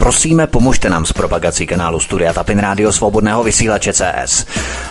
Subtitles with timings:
[0.00, 4.46] Prosíme, pomožte nám s propagací kanálu Studia Tapin Rádio Svobodného vysílače CS.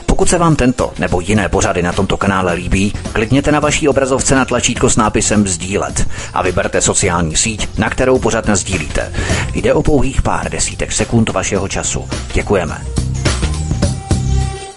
[0.05, 4.35] Pokud se vám tento nebo jiné pořady na tomto kanále líbí, klikněte na vaší obrazovce
[4.35, 9.13] na tlačítko s nápisem Sdílet a vyberte sociální síť, na kterou pořád sdílíte.
[9.53, 12.09] Jde o pouhých pár desítek sekund vašeho času.
[12.33, 12.81] Děkujeme.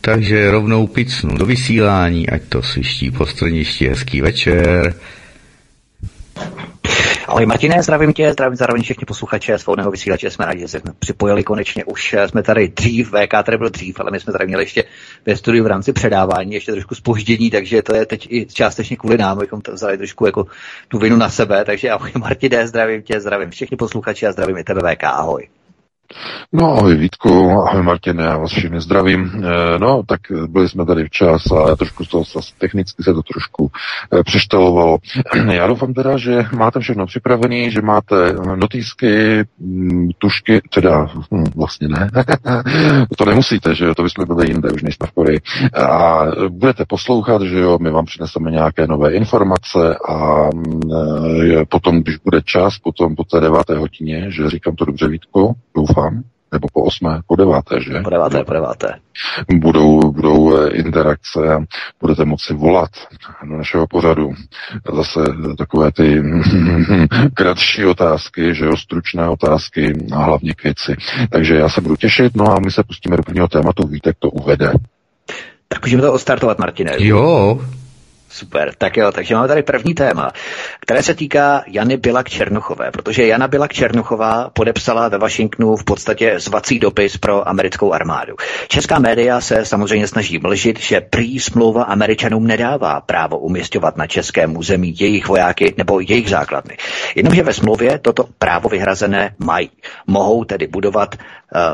[0.00, 3.26] Takže rovnou picnu do vysílání, ať to sviští po
[3.88, 4.94] hezký večer.
[7.32, 11.44] Ahoj Martine, zdravím tě, zdravím zároveň všechny posluchače svobodného vysílače, jsme rádi, že jsme připojili
[11.44, 12.14] konečně, už.
[12.26, 14.84] Jsme tady dřív, VK tady byl dřív, ale my jsme tady měli ještě
[15.26, 19.18] ve studiu v rámci předávání ještě trošku spoždění, takže to je teď i částečně kvůli
[19.18, 20.46] nám, abychom to vzali trošku jako
[20.88, 24.64] tu vinu na sebe, takže ahoj Martine, zdravím tě, zdravím všechny posluchače a zdravím i
[24.64, 25.48] tebe VK, ahoj.
[26.52, 29.32] No ahoj Vítku, ahoj Martine, já vás všechny zdravím.
[29.34, 32.24] Eh, no, tak byli jsme tady včas a trošku z toho
[32.58, 33.70] technicky se to trošku
[34.12, 34.98] eh, přeštelovalo.
[35.52, 41.88] Já doufám teda, že máte všechno připravené, že máte notýsky, mm, tušky, teda hm, vlastně
[41.88, 42.10] ne,
[43.18, 45.40] to nemusíte, že to bychom byli jinde, už nejsme v Koreji.
[45.74, 52.02] A budete poslouchat, že jo, my vám přineseme nějaké nové informace a mm, eh, potom,
[52.02, 56.22] když bude čas, potom po té deváté hodině, že říkám to dobře Vítku, doufám, doufám,
[56.52, 58.00] nebo po osmé, po deváté, že?
[58.04, 58.94] Po deváté, po deváté.
[59.54, 61.60] Budou, budou eh, interakce a
[62.00, 62.90] budete moci volat
[63.44, 64.30] do našeho pořadu.
[64.96, 65.20] Zase
[65.58, 66.22] takové ty
[67.34, 70.96] kratší otázky, že jo, stručné otázky a hlavně k věci.
[71.30, 74.30] Takže já se budu těšit, no a my se pustíme do prvního tématu, Vítek to
[74.30, 74.72] uvede.
[75.68, 76.92] Tak můžeme to ostartovat, Martine.
[76.98, 77.60] Jo,
[78.32, 80.32] Super, tak jo, takže máme tady první téma,
[80.80, 86.34] které se týká Jany Bilak Černochové, protože Jana Bilak Černochová podepsala ve Washingtonu v podstatě
[86.40, 88.34] zvací dopis pro americkou armádu.
[88.68, 94.56] Česká média se samozřejmě snaží mlžit, že prý smlouva američanům nedává právo umistovat na českém
[94.56, 96.76] území jejich vojáky nebo jejich základny.
[97.14, 99.70] Jenomže ve smlouvě toto právo vyhrazené mají.
[100.06, 101.16] Mohou tedy budovat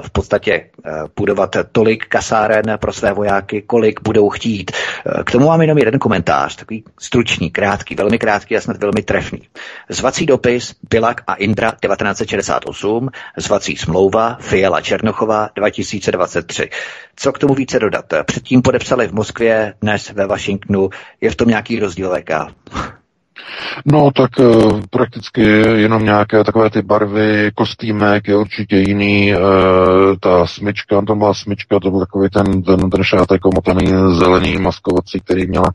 [0.03, 4.71] v podstatě eh, budovat tolik kasáren pro své vojáky, kolik budou chtít.
[4.71, 9.03] Eh, k tomu mám jenom jeden komentář, takový stručný, krátký, velmi krátký a snad velmi
[9.03, 9.43] trefný.
[9.89, 16.71] Zvací dopis Bilak a Indra 1968, zvací smlouva Fiala Černochová 2023.
[17.17, 18.05] Co k tomu více dodat?
[18.25, 20.91] Předtím podepsali v Moskvě, dnes ve Washingtonu.
[21.21, 22.31] Je v tom nějaký rozdíl VK?
[23.87, 24.45] No, tak e,
[24.91, 25.43] prakticky
[25.75, 29.39] jenom nějaké takové ty barvy, kostýmek je určitě jiný, e,
[30.21, 33.87] ta smyčka, tam byla smyčka, to byl takový ten, ten, ten šátek omotaný
[34.19, 35.73] zelený maskovací, který měla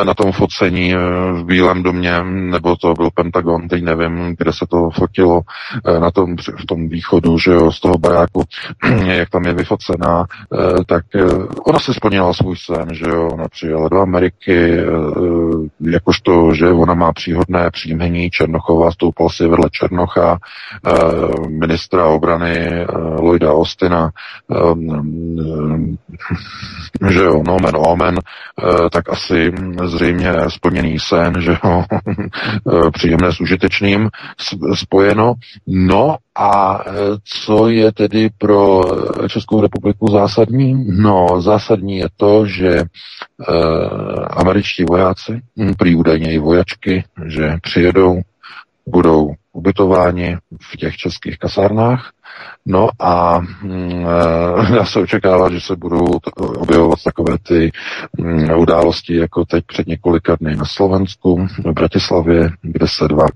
[0.00, 0.94] e, na tom focení
[1.32, 5.40] v Bílém domě, nebo to byl Pentagon, teď nevím, kde se to fotilo,
[6.00, 8.42] na tom, v tom východu, že jo, z toho baráku,
[9.04, 10.24] jak tam je vyfocená,
[10.86, 11.04] tak
[11.66, 14.76] ona si splnila svůj sen, že jo, ona přijela do Ameriky,
[15.80, 18.30] jakožto, že ona má příhodné příjmení.
[18.30, 20.38] Černochová, stoupal si vedle Černocha,
[20.86, 20.90] eh,
[21.48, 22.86] ministra obrany eh,
[23.20, 24.10] Lloyda Austina,
[24.50, 24.56] eh,
[27.10, 28.14] že jo, nomen omen,
[28.92, 29.52] tak asi
[29.84, 31.84] zřejmě splněný sen, že jo,
[32.92, 34.08] příjemné s užitečným
[34.74, 35.34] spojeno.
[35.66, 36.84] No a
[37.24, 38.82] co je tedy pro
[39.28, 40.86] Českou republiku zásadní?
[40.88, 42.84] No, zásadní je to, že e,
[44.30, 48.20] američtí vojáci, hm, prý údajně i vojačky, že přijedou,
[48.86, 50.36] budou ubytováni
[50.72, 52.12] v těch českých kasárnách,
[52.66, 54.04] No a mm,
[54.74, 57.72] dá se očekávat, že se budou objevovat takové ty
[58.18, 63.26] mm, události, jako teď před několika dny na Slovensku, v Bratislavě, kde se dva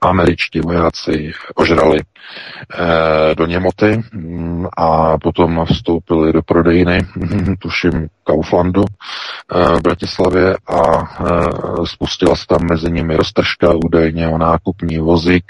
[0.00, 7.06] američtí vojáci ožrali eh, do Němoty mm, a potom vstoupili do prodejny,
[7.58, 14.38] tuším Kauflandu eh, v Bratislavě a eh, spustila se tam mezi nimi roztržka údajně o
[14.38, 15.44] nákupní vozík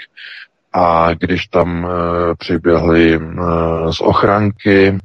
[0.77, 1.89] a když tam e,
[2.35, 3.19] přiběhli e,
[3.93, 4.97] z ochranky, e,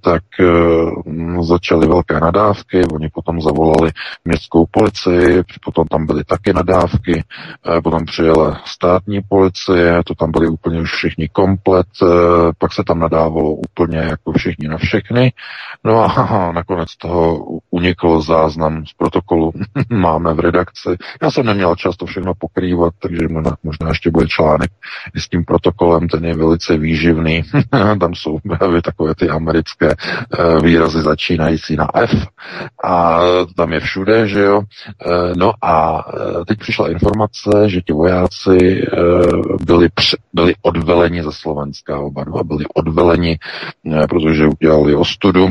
[0.00, 0.22] tak
[1.40, 3.90] začaly velké nadávky, oni potom zavolali
[4.24, 7.24] městskou policii, potom tam byly taky nadávky,
[7.84, 11.86] potom přijela státní policie, to tam byli úplně už všichni komplet,
[12.58, 15.32] pak se tam nadávalo úplně jako všichni na všechny,
[15.84, 19.52] no a nakonec toho unikl záznam z protokolu,
[19.90, 20.88] máme v redakci.
[21.22, 23.28] Já jsem neměl čas to všechno pokrývat, takže
[23.62, 24.70] možná ještě bude článek
[25.16, 27.42] s tím protokolem, ten je velice výživný.
[28.00, 32.26] Tam jsou právě takové ty americké eh, výrazy začínající na F
[32.84, 33.20] a
[33.56, 34.62] tam je všude, že jo.
[35.06, 38.86] Eh, no a eh, teď přišla informace, že ti vojáci
[39.66, 39.88] byli,
[40.32, 43.38] byli odveleni ze Slovenska, oba dva byli odveleni,
[44.08, 45.48] protože udělali ostudu.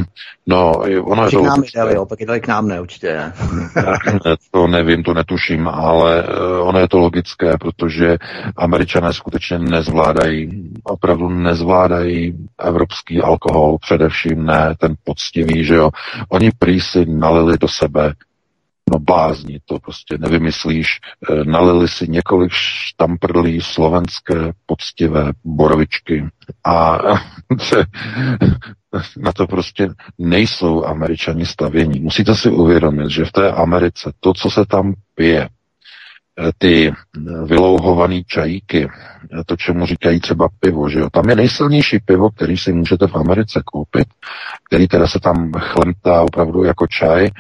[0.48, 0.72] No,
[1.02, 1.42] ono je to...
[1.42, 3.32] K nám dali, jo, pak dali k nám ne, určitě.
[4.52, 6.24] to nevím, to netuším, ale
[6.62, 8.18] ono je to logické, protože
[8.58, 15.90] američané skutečně Američané nezvládají, opravdu nezvládají evropský alkohol, především ne ten poctivý, že jo.
[16.30, 18.14] Oni prý si nalili do sebe
[18.92, 21.00] no blázni, to prostě nevymyslíš.
[21.30, 26.26] E, nalili si několik štamprlí slovenské poctivé borovičky
[26.66, 26.98] a
[29.18, 32.00] na to prostě nejsou američani stavění.
[32.00, 35.50] Musíte si uvědomit, že v té Americe to, co se tam pije,
[36.58, 36.94] ty
[37.46, 38.90] vylouhované čajíky,
[39.46, 41.10] to, čemu říkají třeba pivo, že jo.
[41.10, 44.08] Tam je nejsilnější pivo, který si můžete v Americe koupit,
[44.68, 47.32] který teda se tam chlemtá opravdu jako čaj, e,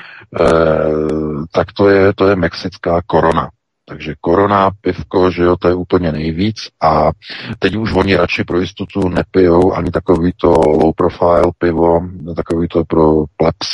[1.52, 3.50] tak to je, to je mexická korona.
[3.90, 7.12] Takže korona, pivko, že jo, to je úplně nejvíc a
[7.60, 12.02] teď už oni radši pro jistotu nepijou ani takový to low profile pivo,
[12.36, 13.70] takový to pro plebs,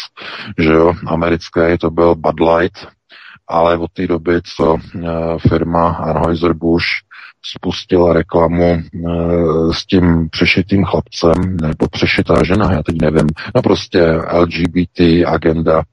[0.57, 2.87] že jo, americké, to byl Bud Light,
[3.47, 5.07] ale od té doby, co eh,
[5.49, 7.05] firma Anheuser-Busch
[7.45, 8.81] spustila reklamu e,
[9.73, 14.03] s tím přešitým chlapcem, nebo přešitá žena, já teď nevím, no prostě
[14.33, 15.83] LGBT agenda,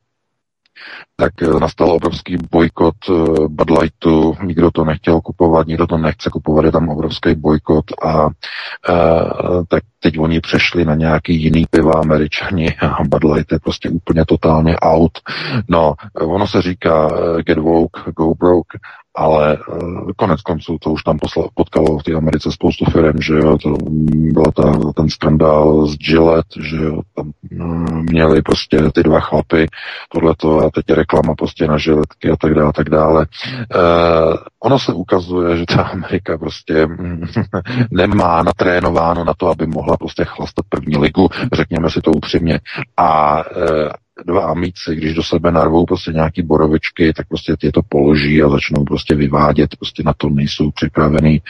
[1.16, 2.94] tak eh, nastal obrovský bojkot
[3.48, 8.26] Bud Lightu, nikdo to nechtěl kupovat, nikdo to nechce kupovat, je tam obrovský bojkot a
[8.26, 8.30] e,
[9.68, 14.24] tak teď oni přešli na nějaký jiný piva američani a Bud Light je prostě úplně
[14.24, 15.12] totálně out.
[15.68, 17.10] No, ono se říká
[17.46, 18.78] get woke, go broke,
[19.14, 23.34] ale uh, konec konců to už tam posla, potkalo v té Americe spoustu firm, že
[23.34, 23.74] jo, to
[24.10, 29.66] byl ta, ten skandál z Gillette, že jo, tam uh, měli prostě ty dva chlapy,
[30.08, 33.26] tohleto a teď je reklama prostě na žiletky a tak dále, a tak dále.
[33.74, 36.88] Uh, ono se ukazuje, že ta Amerika prostě
[37.90, 42.60] nemá natrénováno na to, aby mohla prostě chlastat první ligu, řekněme si to upřímně.
[42.96, 43.88] A uh,
[44.26, 48.48] dva amíci, když do sebe narvou prostě nějaký borovičky, tak prostě je to položí a
[48.48, 51.42] začnou prostě vyvádět, prostě na to nejsou připravený.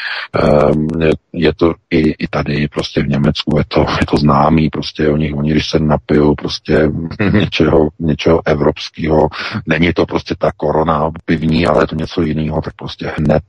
[0.72, 0.88] Um,
[1.32, 5.32] je to i, i tady prostě v Německu, je to, je to známý, prostě oni,
[5.32, 6.90] oni když se napijou prostě
[7.32, 9.28] něčeho, něčeho evropského,
[9.66, 13.42] není to prostě ta korona pivní, ale je to něco jiného, tak prostě hned,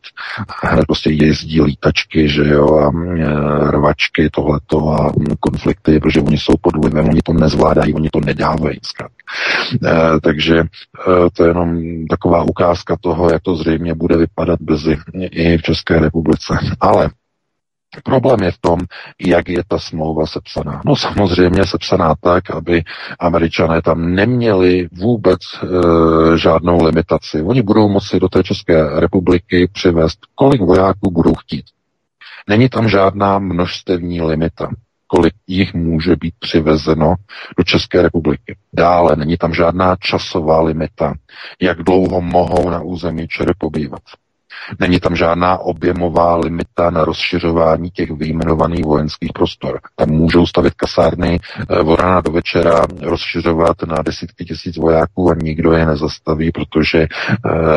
[0.64, 6.54] hned prostě jezdí lítačky, že jo, a e, rvačky, tohleto a konflikty, protože oni jsou
[6.62, 8.80] pod vlivem, oni to nezvládají, oni to nedávají.
[10.24, 10.66] Takže e,
[11.34, 16.00] to je jenom taková ukázka toho, jak to zřejmě bude vypadat brzy i v České
[16.00, 16.58] republice.
[16.80, 17.10] Ale
[18.04, 18.80] Problém je v tom,
[19.28, 20.82] jak je ta smlouva sepsaná.
[20.86, 22.84] No samozřejmě sepsaná tak, aby
[23.20, 25.68] američané tam neměli vůbec e,
[26.38, 27.42] žádnou limitaci.
[27.42, 31.66] Oni budou moci do té České republiky přivést, kolik vojáků budou chtít.
[32.50, 34.70] Není tam žádná množstevní limita
[35.16, 37.16] kolik jich může být přivezeno
[37.58, 38.58] do České republiky.
[38.74, 41.14] Dále není tam žádná časová limita,
[41.62, 44.02] jak dlouho mohou na území ČR pobývat.
[44.80, 49.80] Není tam žádná objemová limita na rozšiřování těch vyjmenovaných vojenských prostor.
[49.96, 51.40] Tam můžou stavit kasárny
[51.70, 57.00] eh, od rána do večera, rozšiřovat na desítky tisíc vojáků a nikdo je nezastaví, protože
[57.00, 57.08] e,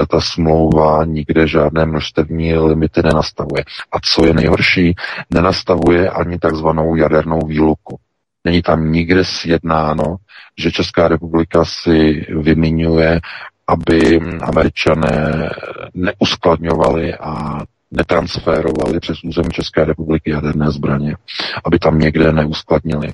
[0.07, 3.65] ta smlouva nikde žádné množstevní limity nenastavuje.
[3.93, 4.95] A co je nejhorší,
[5.31, 7.99] nenastavuje ani takzvanou jadernou výluku.
[8.45, 10.17] Není tam nikde sjednáno,
[10.59, 13.21] že Česká republika si vymiňuje
[13.69, 15.51] aby američané
[15.95, 17.61] neuskladňovali a
[17.91, 21.17] netransferovali přes území České republiky jaderné zbraně,
[21.65, 23.09] aby tam někde neuskladnili.
[23.09, 23.13] E,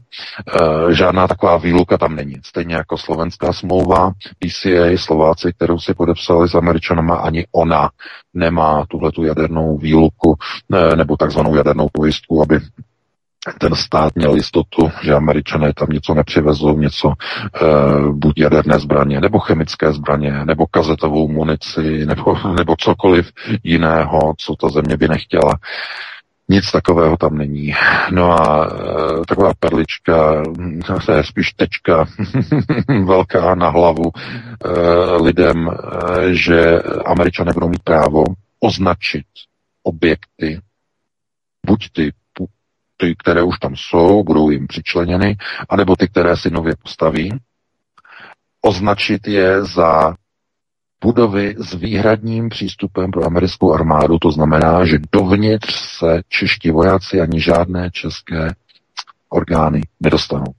[0.94, 2.34] žádná taková výluka tam není.
[2.42, 7.90] Stejně jako slovenská smlouva PCA, Slováci, kterou si podepsali s Američanama, ani ona
[8.34, 10.36] nemá tuhle tu jadernou výluku
[10.74, 12.60] e, nebo takzvanou jadernou pojistku, aby
[13.58, 17.12] ten stát měl jistotu, že američané tam něco nepřivezou, něco e,
[18.12, 23.30] buď jaderné zbraně, nebo chemické zbraně, nebo kazetovou munici, nebo, nebo cokoliv
[23.62, 25.54] jiného, co ta země by nechtěla.
[26.48, 27.74] Nic takového tam není.
[28.10, 30.42] No a e, taková perlička,
[31.06, 32.04] to je spíš tečka
[33.04, 34.70] velká na hlavu e,
[35.22, 38.24] lidem, e, že američané budou mít právo
[38.60, 39.26] označit
[39.82, 40.60] objekty,
[41.66, 42.12] buď ty
[43.02, 45.36] ty, které už tam jsou, budou jim přičleněny,
[45.68, 47.38] anebo ty, které si nově postaví,
[48.62, 50.14] označit je za
[51.04, 57.40] budovy s výhradním přístupem pro americkou armádu, to znamená, že dovnitř se čeští vojáci ani
[57.40, 58.54] žádné české
[59.28, 60.52] orgány nedostanou.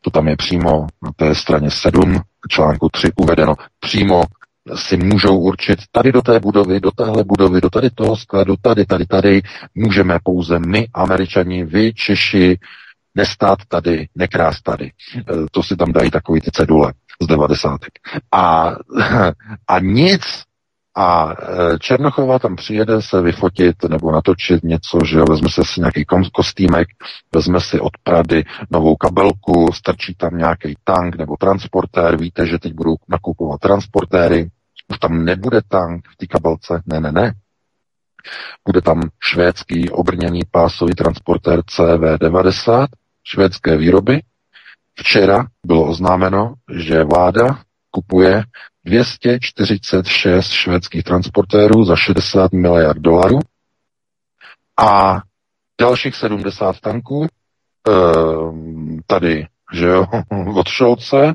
[0.00, 3.54] To tam je přímo na té straně 7 článku 3 uvedeno.
[3.80, 4.22] Přímo
[4.74, 8.86] si můžou určit tady do té budovy, do téhle budovy, do tady toho skladu, tady,
[8.86, 9.42] tady, tady,
[9.74, 12.58] můžeme pouze my, američani, vy, Češi,
[13.14, 14.84] nestát tady, nekrást tady.
[14.86, 17.92] E, to si tam dají takový ty cedule z devadesátek.
[18.32, 18.74] A,
[19.68, 20.22] a nic
[20.96, 25.80] A e, Černochova tam přijede se vyfotit nebo natočit něco, že jo, vezme se si
[25.80, 26.88] nějaký kostýmek,
[27.34, 32.74] vezme si od Prady novou kabelku, strčí tam nějaký tank nebo transportér, víte, že teď
[32.74, 34.50] budou nakupovat transportéry,
[34.88, 37.32] už tam nebude tank v té kabelce, ne, ne, ne.
[38.66, 42.86] Bude tam švédský obrněný pásový transportér CV-90,
[43.24, 44.22] švédské výroby.
[44.94, 47.58] Včera bylo oznámeno, že vláda
[47.90, 48.44] kupuje
[48.84, 53.38] 246 švédských transportérů za 60 miliard dolarů
[54.80, 55.20] a
[55.80, 57.26] dalších 70 tanků
[57.88, 60.06] ehm, tady, že jo,
[60.54, 61.34] od Šolce,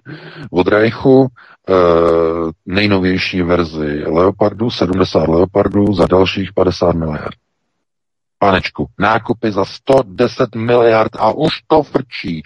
[0.51, 1.27] od Reichu,
[1.69, 7.35] ehm, nejnovější verzi Leopardu, 70 Leopardů za dalších 50 miliard.
[8.39, 12.43] Panečku, nákupy za 110 miliard a už to frčí.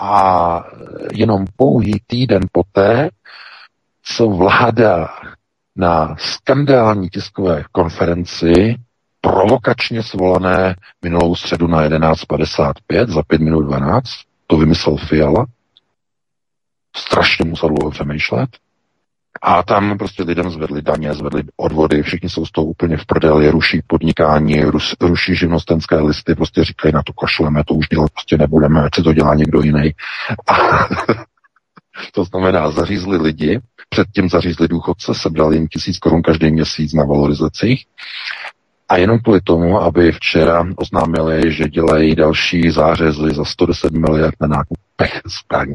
[0.00, 0.64] A
[1.12, 3.10] jenom pouhý týden poté
[4.16, 5.08] co vláda
[5.76, 8.76] na skandální tiskové konferenci
[9.20, 14.04] provokačně svolané minulou středu na 11.55 za 5 minut 12,
[14.46, 15.46] to vymyslel Fiala,
[16.96, 18.50] strašně musel dlouho přemýšlet,
[19.42, 23.50] a tam prostě lidem zvedli daně, zvedli odvody, všichni jsou z toho úplně v prdeli,
[23.50, 28.38] ruší podnikání, rus, ruší živnostenské listy, prostě říkají na to kašleme, to už dělat prostě
[28.38, 29.94] nebudeme, ať se to dělá někdo jiný.
[30.46, 30.54] A
[32.12, 37.86] to znamená, zařízli lidi, předtím zařízli důchodce, sebrali jim tisíc korun každý měsíc na valorizacích.
[38.88, 44.46] A jenom kvůli tomu, aby včera oznámili, že dělají další zářezy za 110 miliard na
[44.46, 45.74] nákupech zbraní.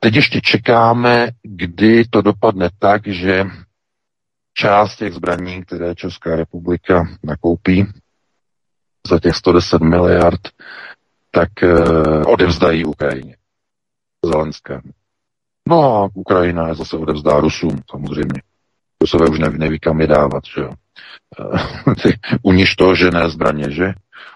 [0.00, 3.44] Teď ještě čekáme, kdy to dopadne tak, že
[4.54, 7.86] část těch zbraní, které Česká republika nakoupí
[9.06, 10.40] za těch 110 miliard,
[11.30, 11.74] tak eh,
[12.26, 13.36] odevzdají Ukrajině.
[14.24, 14.80] Zelenské.
[15.70, 18.42] No a Ukrajina je zase odevzdá Rusům, samozřejmě.
[19.00, 20.70] Rusové už neví, neví kam je dávat, že jo.
[22.42, 23.92] U níž to, že ne zbraně, že?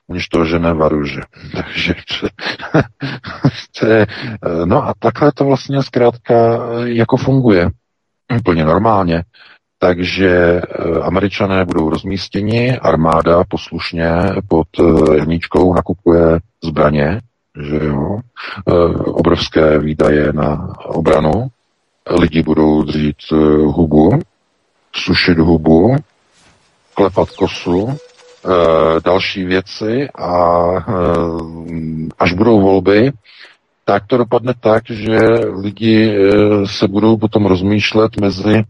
[0.06, 1.20] U níž to, že ne varuže.
[1.54, 1.94] Takže
[4.64, 6.34] no a takhle to vlastně zkrátka
[6.84, 7.70] jako funguje.
[8.38, 9.24] Úplně normálně.
[9.78, 10.62] Takže eh,
[11.02, 14.10] američané budou rozmístěni, armáda poslušně
[14.48, 17.20] pod eh, jedničkou nakupuje zbraně,
[17.62, 18.18] že jo,
[18.68, 21.46] e, obrovské výdaje na obranu,
[22.20, 24.18] lidi budou dřít e, hubu,
[24.96, 25.96] sušit hubu,
[26.94, 27.96] klepat kosu, e,
[29.00, 30.30] další věci a
[32.18, 33.12] až budou volby,
[33.84, 35.18] tak to dopadne tak, že
[35.62, 36.18] lidi
[36.64, 38.64] se budou potom rozmýšlet mezi eh,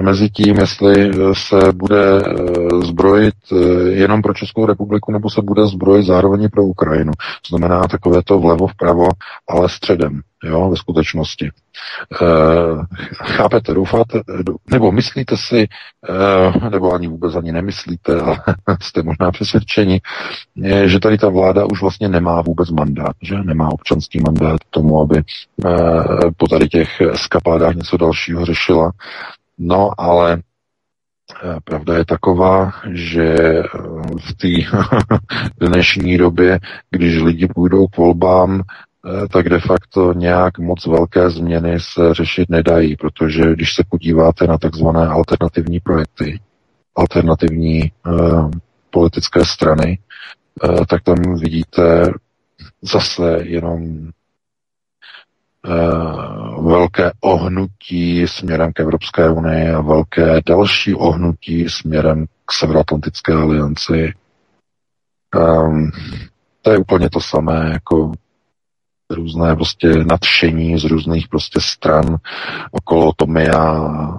[0.00, 3.56] mezi tím, jestli se bude eh, zbrojit eh,
[3.88, 7.12] jenom pro Českou republiku, nebo se bude zbrojit zároveň pro Ukrajinu.
[7.48, 9.08] Znamená takové to vlevo, vpravo,
[9.48, 11.46] ale středem, jo, ve skutečnosti.
[11.46, 12.26] E,
[13.14, 14.20] chápete, doufáte,
[14.70, 15.68] nebo myslíte si,
[16.08, 18.38] e, nebo ani vůbec ani nemyslíte, ale
[18.82, 20.00] jste možná přesvědčeni,
[20.84, 25.00] že tady ta vláda už vlastně nemá vůbec mandát, že nemá občanský mandát k tomu,
[25.00, 25.22] aby e,
[26.36, 28.92] po tady těch skapádách něco dalšího řešila.
[29.58, 30.42] No, ale
[31.64, 33.34] Pravda je taková, že
[34.20, 34.48] v té
[35.66, 36.58] dnešní době,
[36.90, 38.62] když lidi půjdou k volbám,
[39.32, 44.58] tak de facto nějak moc velké změny se řešit nedají, protože když se podíváte na
[44.58, 46.40] takzvané alternativní projekty,
[46.96, 48.50] alternativní uh,
[48.90, 49.98] politické strany,
[50.64, 52.12] uh, tak tam vidíte
[52.82, 54.10] zase jenom
[55.68, 64.14] uh, velké ohnutí směrem k Evropské unii a velké další ohnutí směrem k Severoatlantické alianci.
[65.36, 65.90] Um,
[66.62, 68.12] to je úplně to samé, jako
[69.10, 72.16] různé prostě nadšení z různých prostě stran
[72.70, 74.18] okolo Tomia a,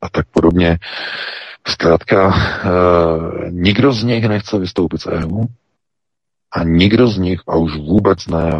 [0.00, 0.78] a tak podobně.
[1.68, 5.44] Zkrátka, e, nikdo z nich nechce vystoupit z EU
[6.52, 8.50] a nikdo z nich, a už vůbec ne,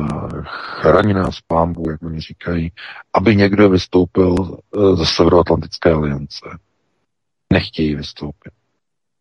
[0.45, 2.73] chrání nás pámbu, jak oni říkají,
[3.15, 6.47] aby někdo vystoupil e, ze Severoatlantické aliance.
[7.53, 8.53] Nechtějí vystoupit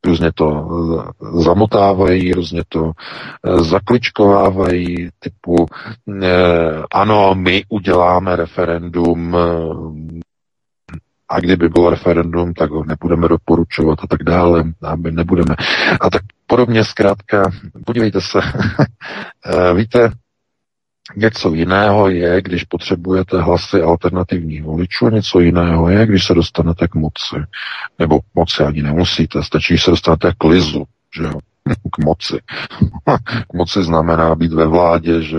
[0.06, 0.68] různě to
[1.02, 5.66] eh, zamotávají, různě to eh, zakličkovávají, typu
[6.24, 9.38] eh, ano, my uděláme referendum
[11.30, 15.56] a kdyby bylo referendum, tak ho nebudeme doporučovat a tak dále, a my nebudeme.
[16.02, 17.52] A tak podobně zkrátka,
[17.86, 18.40] podívejte se,
[19.76, 20.12] víte,
[21.16, 26.96] Něco jiného je, když potřebujete hlasy alternativních voličů, něco jiného je, když se dostanete k
[26.96, 27.36] moci.
[28.00, 30.84] Nebo moci ani nemusíte, stačí, se dostanete k lizu,
[31.18, 31.40] že jo?
[31.92, 32.40] K moci.
[33.52, 35.38] k moci znamená být ve vládě, že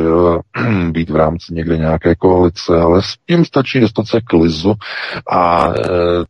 [0.90, 4.74] být v rámci někde nějaké koalice, ale s tím stačí dostat se k lizu
[5.30, 5.82] a e,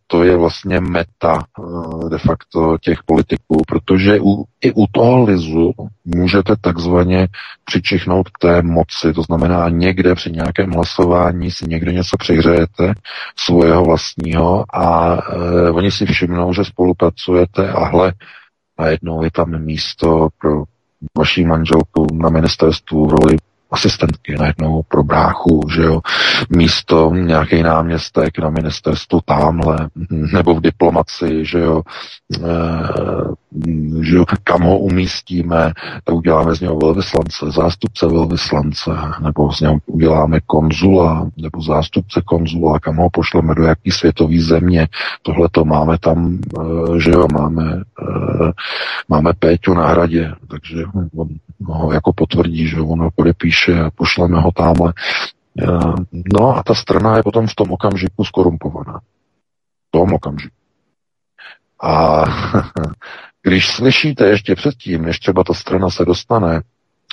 [0.06, 5.72] to je vlastně meta e, de facto těch politiků, protože u, i u toho lizu
[6.04, 7.28] můžete takzvaně
[7.64, 12.94] přičichnout k té moci, to znamená někde při nějakém hlasování si někde něco přihřejete
[13.36, 18.12] svého vlastního a e, oni si všimnou, že spolupracujete a hle,
[18.78, 20.64] najednou je tam místo pro
[21.18, 23.36] vaší manželku na ministerstvu v roli
[23.70, 26.00] asistentky najednou pro bráchu, že jo,
[26.50, 29.88] místo nějaký náměstek na ministerstvu tamhle,
[30.32, 31.82] nebo v diplomaci, že jo,
[32.34, 32.48] e,
[34.02, 35.72] že jo, kam ho umístíme,
[36.04, 42.80] tak uděláme z něho velvyslance, zástupce velvyslance, nebo z něho uděláme konzula, nebo zástupce konzula,
[42.80, 44.88] kam ho pošleme do jaký světový země,
[45.22, 48.52] tohle to máme tam, e, že jo, máme, e,
[49.08, 50.84] máme Péťu na hradě, takže
[51.16, 51.28] on
[51.64, 54.92] ho jako potvrdí, že on ho podepíše a pošleme ho tamhle.
[56.32, 59.00] No a ta strana je potom v tom okamžiku skorumpovaná.
[59.88, 60.56] V tom okamžiku.
[61.82, 62.24] A
[63.42, 66.62] když slyšíte ještě předtím, než třeba ta strana se dostane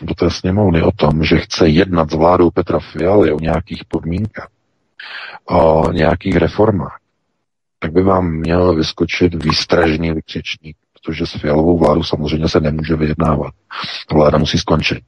[0.01, 4.49] do té sněmovny o tom, že chce jednat s vládou Petra Fialy o nějakých podmínkách,
[5.45, 6.99] o nějakých reformách,
[7.79, 13.53] tak by vám měl vyskočit výstražný vykřičník, protože s Fialovou vládu samozřejmě se nemůže vyjednávat.
[14.13, 15.03] Vláda musí skončit.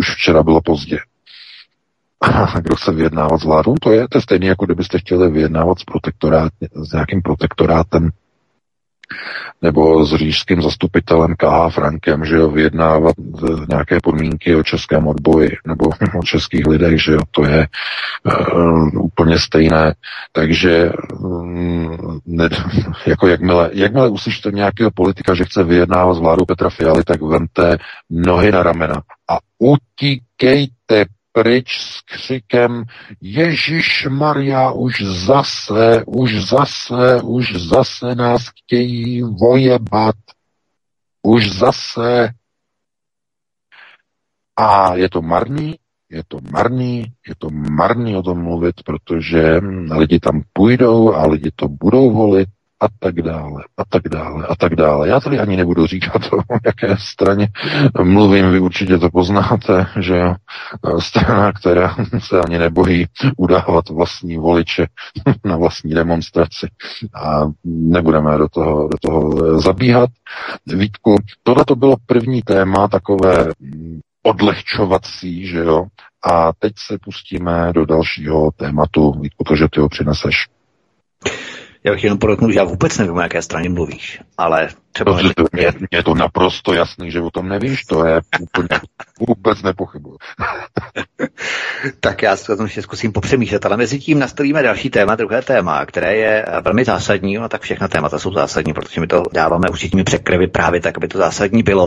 [0.00, 0.98] Už včera bylo pozdě.
[2.20, 5.78] A kdo chce vyjednávat s vládou, to je, to je stejné, jako kdybyste chtěli vyjednávat
[5.78, 8.10] s, protektorát, s nějakým protektorátem
[9.62, 13.14] nebo s říšským zastupitelem KH Frankem, že jo, vyjednávat
[13.68, 15.84] nějaké podmínky o českém odboji nebo
[16.20, 17.66] o českých lidech, že jo, to je
[18.54, 19.94] uh, úplně stejné.
[20.32, 22.48] Takže um, ne,
[23.06, 27.78] jako jakmile, jakmile uslyšíte nějakého politika, že chce vyjednávat s vládou Petra Fialy, tak vemte
[28.10, 31.04] nohy na ramena a utíkejte
[31.34, 32.84] pryč s křikem
[33.20, 40.14] Ježíš Maria, už zase, už zase, už zase nás chtějí vojebat.
[41.22, 42.30] Už zase.
[44.56, 45.74] A je to marný,
[46.10, 51.50] je to marný, je to marný o tom mluvit, protože lidi tam půjdou a lidi
[51.56, 52.48] to budou volit
[52.84, 55.08] a tak dále, a tak dále, a tak dále.
[55.08, 57.48] Já tady ani nebudu říkat o jaké straně
[58.02, 60.22] mluvím, vy určitě to poznáte, že
[60.98, 64.86] strana, která se ani nebojí udávat vlastní voliče
[65.44, 66.68] na vlastní demonstraci
[67.14, 70.10] a nebudeme do toho, do toho zabíhat.
[70.66, 73.46] Vítku, tohle to bylo první téma, takové
[74.22, 75.84] odlehčovací, že jo,
[76.30, 80.48] a teď se pustíme do dalšího tématu, Vítku, to, že ty ho přineseš.
[81.86, 85.12] Já bych jenom podotknul, že já vůbec nevím, o jaké straně mluvíš, ale třeba...
[85.12, 88.68] Dobře, to, mě, mě to naprosto jasný, že o tom nevíš, to je úplně,
[89.28, 90.16] vůbec nepochybuju.
[92.00, 95.42] tak já se o tom ještě zkusím popřemýšlet, ale mezi tím nastavíme další téma, druhé
[95.42, 99.68] téma, které je velmi zásadní, no tak všechna témata jsou zásadní, protože my to dáváme
[99.70, 101.86] určitými překryvy právě tak, aby to zásadní bylo.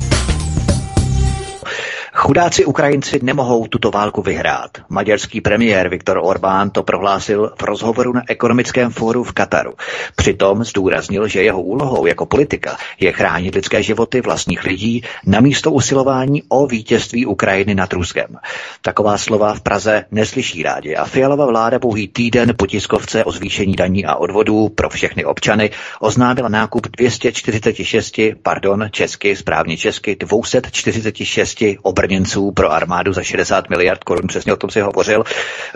[2.21, 4.77] Chudáci Ukrajinci nemohou tuto válku vyhrát.
[4.89, 9.73] Maďarský premiér Viktor Orbán to prohlásil v rozhovoru na ekonomickém fóru v Kataru.
[10.15, 15.71] Přitom zdůraznil, že jeho úlohou jako politika je chránit lidské životy vlastních lidí na místo
[15.71, 18.37] usilování o vítězství Ukrajiny nad Ruskem.
[18.81, 23.75] Taková slova v Praze neslyší rádi a Fialova vláda pouhý týden po tiskovce o zvýšení
[23.75, 32.10] daní a odvodů pro všechny občany oznámila nákup 246, pardon, česky, správně česky, 246 obrněných
[32.11, 35.23] brněnců pro armádu za 60 miliard korun, přesně o tom si hovořil.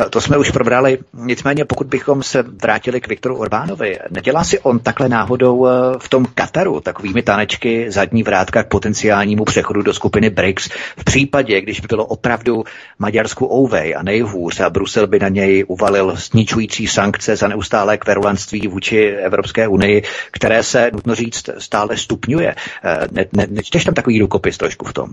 [0.10, 0.98] To jsme už probrali.
[1.13, 6.10] Nicméně, pokud bychom se vrátili k Viktoru Orbánovi, nedělá si on takhle náhodou eh, v
[6.10, 11.80] tom Kataru takovými tanečky zadní vrátka k potenciálnímu přechodu do skupiny BRICS v případě, když
[11.80, 12.63] by bylo opravdu
[13.00, 18.67] Maďarsku ouvej a nejhůř a Brusel by na něj uvalil sničující sankce za neustálé kverulanství
[18.67, 22.56] vůči Evropské unii, které se, nutno říct, stále stupňuje.
[22.84, 25.10] Eh, ne, ne, nečteš tam takový rukopis trošku v tom?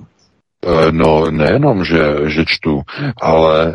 [0.66, 2.82] Eh, no nejenom, že, že čtu,
[3.22, 3.72] ale e,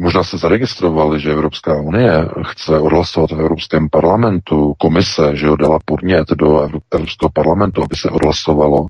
[0.00, 5.78] možná se zaregistrovali, že Evropská unie chce odhlasovat v Evropském parlamentu komise, že ho dala
[5.84, 6.60] podnět do
[6.92, 8.86] Evropského parlamentu, aby se odhlasovalo,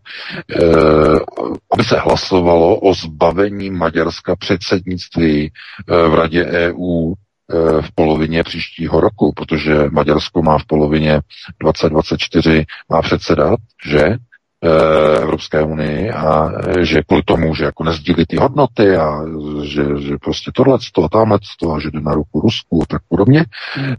[0.54, 0.64] e,
[1.72, 5.50] aby se hlasovalo o zbavení Maďarska předsednictví
[5.86, 7.12] v Radě EU
[7.80, 11.20] v polovině příštího roku, protože Maďarsko má v polovině
[11.60, 14.00] 2024 má předsedat, že?
[14.02, 14.16] Eh,
[15.22, 19.20] Evropské unii a eh, že kvůli tomu, že jako nezdílí ty hodnoty a
[19.62, 21.38] že, že prostě tohle a tamhle
[21.74, 23.44] a že jde na ruku Rusku a tak podobně,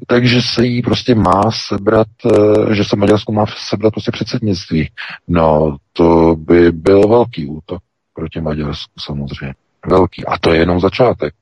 [0.07, 4.89] takže se jí prostě má sebrat, eh, že se Maďarsko má sebrat prostě předsednictví.
[5.27, 7.81] No, to by byl velký útok
[8.13, 9.55] proti Maďarsku samozřejmě.
[9.87, 10.25] Velký.
[10.25, 11.33] A to je jenom začátek.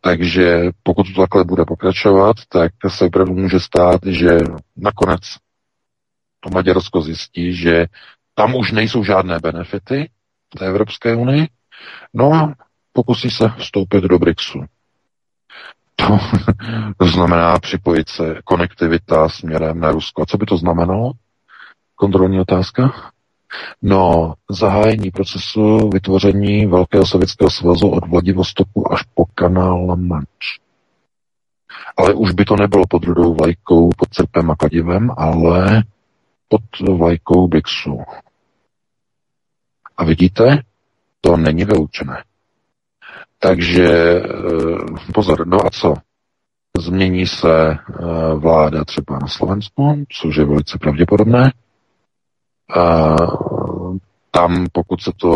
[0.00, 4.38] Takže pokud to takhle bude pokračovat, tak se opravdu může stát, že
[4.76, 5.20] nakonec
[6.40, 7.86] to Maďarsko zjistí, že
[8.38, 10.10] tam už nejsou žádné benefity
[10.58, 11.48] té Evropské unii.
[12.14, 12.54] No a
[12.92, 14.64] pokusí se vstoupit do BRICSu.
[15.96, 16.18] To,
[16.96, 20.22] to znamená připojit se konektivita směrem na Rusko.
[20.22, 21.12] A co by to znamenalo?
[21.94, 23.12] Kontrolní otázka?
[23.82, 30.60] No, zahájení procesu vytvoření Velkého sovětského svazu od Vladivostoku až po kanál Manche.
[31.96, 35.82] Ale už by to nebylo pod rudou vlajkou, pod crpem a kadivem, ale
[36.48, 36.62] pod
[36.98, 37.98] vlajkou BRICSu.
[39.98, 40.62] A vidíte,
[41.20, 42.24] to není vyloučené.
[43.38, 44.22] Takže eh,
[45.14, 45.94] pozor, no a co?
[46.78, 47.78] Změní se eh,
[48.34, 51.52] vláda třeba na Slovensku, což je velice pravděpodobné.
[52.76, 53.16] A
[54.30, 55.30] tam, pokud se to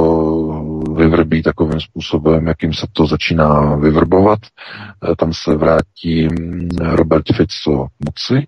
[0.97, 7.87] vyvrbí takovým způsobem, jakým se to začíná vyvrbovat, eh, tam se vrátí mm, Robert Fico
[8.05, 8.47] moci,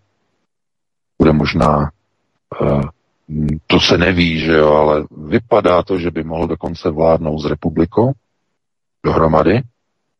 [1.18, 1.90] bude možná
[3.66, 8.12] to se neví, že jo, ale vypadá to, že by mohl dokonce vládnout s republikou
[9.04, 9.62] dohromady.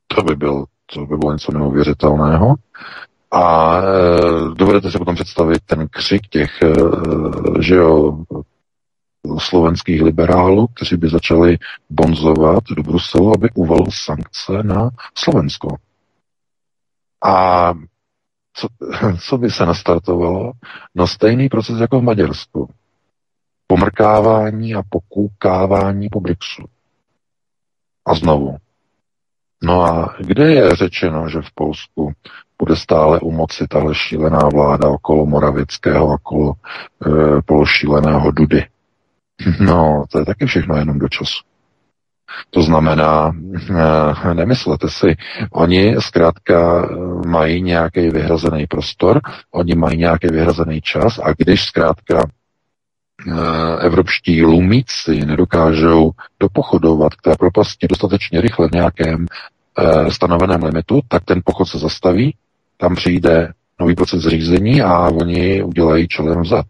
[0.07, 0.65] To by, byl,
[0.95, 2.55] to by bylo něco neuvěřitelného.
[3.31, 3.85] A e,
[4.55, 6.73] dovedete si potom představit ten křik těch, e,
[7.61, 8.19] že jo,
[9.39, 11.59] slovenských liberálů, kteří by začali
[11.91, 15.77] bonzovat do Bruselu, aby uvalil sankce na Slovensko.
[17.25, 17.73] A
[18.55, 18.69] co,
[19.29, 20.53] co by se nastartovalo?
[20.95, 22.69] No stejný proces jako v Maďarsku
[23.75, 26.65] pomrkávání a pokoukávání po Brixu.
[28.07, 28.57] A znovu.
[29.63, 32.13] No a kde je řečeno, že v Polsku
[32.59, 38.67] bude stále u moci tahle šílená vláda okolo Moravického, okolo e, pološíleného Dudy?
[39.61, 41.43] No, to je taky všechno jenom do času.
[42.51, 43.33] To znamená,
[44.31, 45.17] e, nemyslete si,
[45.53, 46.89] oni zkrátka e,
[47.29, 52.27] mají nějaký vyhrazený prostor, oni mají nějaký vyhrazený čas a když zkrátka
[53.81, 59.27] evropští lumíci nedokážou dopochodovat k té propasti dostatečně rychle v nějakém
[59.79, 62.37] eh, stanoveném limitu, tak ten pochod se zastaví,
[62.77, 66.67] tam přijde nový proces řízení a oni udělají čelem vzad.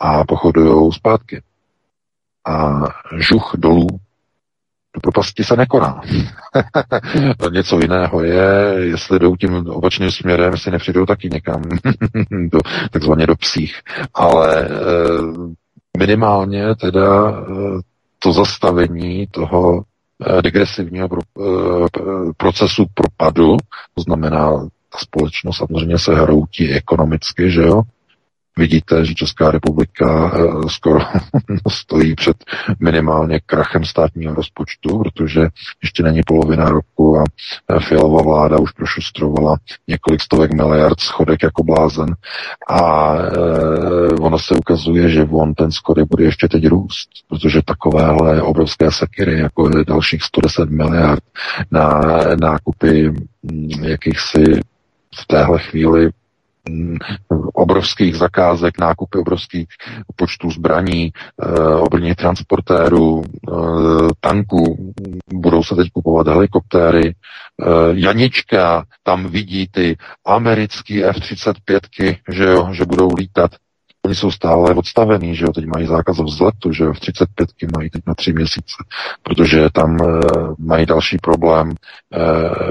[0.00, 1.42] A pochodují zpátky.
[2.46, 2.80] A
[3.18, 3.86] žuch dolů
[4.94, 6.00] do propasti se nekoná.
[7.52, 11.62] Něco jiného je, jestli jdou tím opačným směrem, si nepřijdou taky někam,
[12.30, 12.58] do,
[12.90, 13.80] takzvaně do psích.
[14.14, 14.68] Ale e,
[15.98, 17.44] minimálně teda e,
[18.18, 19.82] to zastavení toho
[20.38, 21.86] e, degresivního pro, e,
[22.36, 23.56] procesu propadu,
[23.94, 27.82] to znamená, ta společnost samozřejmě se hroutí ekonomicky, že jo,
[28.60, 31.00] Vidíte, že Česká republika eh, skoro
[31.68, 32.36] stojí před
[32.80, 35.40] minimálně krachem státního rozpočtu, protože
[35.82, 37.24] ještě není polovina roku a
[37.68, 39.56] eh, Fialová vláda už prošustrovala
[39.88, 42.14] několik stovek miliard schodek jako blázen.
[42.68, 43.28] A e,
[44.20, 49.38] ono se ukazuje, že on ten schodek bude ještě teď růst, protože takovéhle obrovské sekiry,
[49.38, 51.22] jako je dalších 110 miliard
[51.70, 52.00] na
[52.40, 54.44] nákupy hm, jakýchsi
[55.14, 56.10] v téhle chvíli
[57.54, 59.66] obrovských zakázek, nákupy obrovských
[60.16, 63.52] počtů zbraní, eh, obrněných transportérů, eh,
[64.20, 64.92] tanků,
[65.32, 67.08] budou se teď kupovat helikoptéry.
[67.08, 73.50] Eh, Janička tam vidí ty americké F-35, že, jo, že budou lítat
[74.04, 77.90] Oni jsou stále odstavený, že jo, teď mají zákaz vzletu, že jo, v 35 mají
[77.90, 78.84] teď na tři měsíce,
[79.22, 80.20] protože tam e,
[80.58, 81.74] mají další problém, e,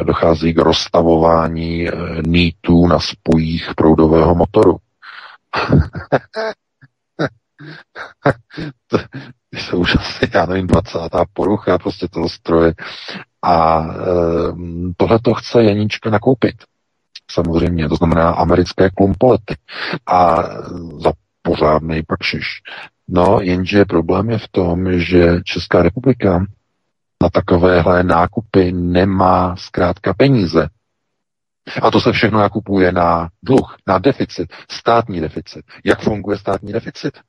[0.04, 1.92] dochází k rozstavování e,
[2.26, 4.78] nítů na spojích proudového motoru.
[8.88, 8.98] to
[9.54, 11.00] jsou už asi, já nevím, 20.
[11.34, 12.74] porucha prostě toho stroje.
[13.42, 13.86] A e,
[14.98, 16.56] tohle to chce Janíčka nakoupit
[17.32, 19.56] samozřejmě, to znamená americké klumpolety.
[20.08, 20.44] A
[21.04, 21.12] za
[21.42, 22.46] pořádný pakšiš.
[23.08, 26.46] No, jenže problém je v tom, že Česká republika
[27.24, 30.70] na takovéhle nákupy nemá zkrátka peníze.
[31.82, 35.66] A to se všechno nakupuje na dluh, na deficit, státní deficit.
[35.84, 37.20] Jak funguje státní deficit?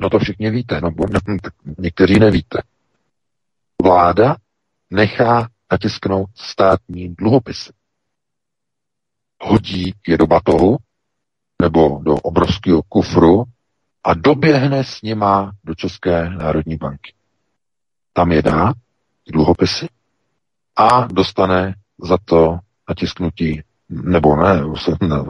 [0.00, 0.90] No to všichni víte, no,
[1.78, 2.62] někteří nevíte.
[3.82, 4.36] Vláda
[4.90, 7.72] nechá natisknout státní dluhopisy.
[9.40, 10.76] Hodí je do batohu
[11.62, 13.44] nebo do obrovského kufru
[14.04, 17.12] a doběhne s nima do České národní banky.
[18.12, 18.72] Tam je dá
[19.32, 19.88] dluhopisy
[20.76, 24.62] a dostane za to natisknutí nebo ne,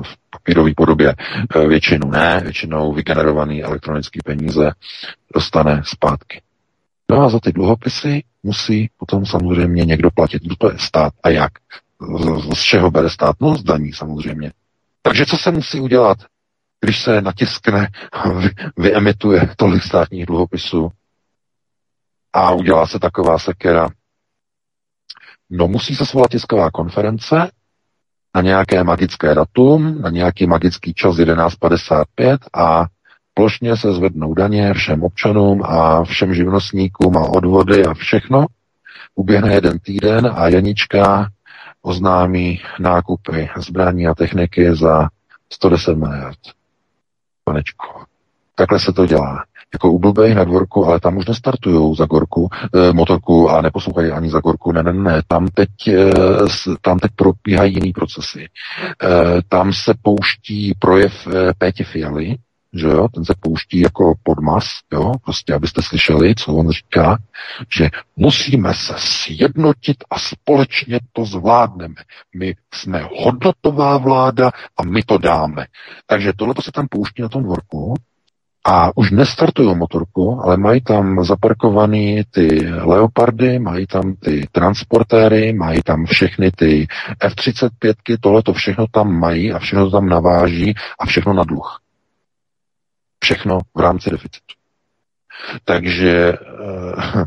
[0.02, 1.14] v papírové podobě
[1.54, 4.70] e, většinu ne, většinou vygenerovaný elektronický peníze
[5.34, 6.42] dostane zpátky.
[7.10, 10.42] No a za ty dluhopisy musí potom samozřejmě někdo platit.
[10.42, 11.52] Kdo to je stát a jak?
[12.54, 13.36] Z, čeho bere stát?
[13.40, 14.52] No z daní samozřejmě.
[15.02, 16.18] Takže co se musí udělat,
[16.80, 17.88] když se natiskne
[18.38, 20.90] vy, vyemituje tolik státních dluhopisů
[22.32, 23.88] a udělá se taková sekera?
[25.50, 27.50] No musí se svolat tisková konference
[28.34, 32.86] na nějaké magické datum, na nějaký magický čas 11.55 a
[33.34, 38.46] plošně se zvednou daně všem občanům a všem živnostníkům a odvody a všechno.
[39.14, 41.30] Uběhne jeden týden a Janička
[41.88, 45.08] oznámí nákupy zbraní a techniky za
[45.52, 46.38] 110 miliard.
[47.44, 48.04] Panečko.
[48.54, 49.44] Takhle se to dělá.
[49.72, 54.10] Jako u blbej na dvorku, ale tam už nestartují za gorku, e, motorku a neposlouchají
[54.10, 54.72] ani za gorku.
[54.72, 55.22] Ne, ne, ne.
[55.28, 56.10] Tam teď, e,
[56.80, 58.44] tam teď probíhají jiný procesy.
[58.44, 58.48] E,
[59.48, 62.36] tam se pouští projev e, Pétě Fialy,
[62.74, 67.18] že jo, ten se pouští jako podmas, jo, prostě abyste slyšeli, co on říká,
[67.76, 71.94] že musíme se sjednotit a společně to zvládneme.
[72.36, 75.66] My jsme hodnotová vláda a my to dáme.
[76.06, 77.94] Takže tohle se tam pouští na tom dvorku
[78.66, 85.82] a už nestartují motorku, ale mají tam zaparkovaný ty leopardy, mají tam ty transportéry, mají
[85.82, 86.86] tam všechny ty
[87.20, 91.78] F-35, tohle to všechno tam mají a všechno tam naváží a všechno na dluh.
[93.20, 94.54] Všechno v rámci deficitu.
[95.64, 97.24] Takže eh,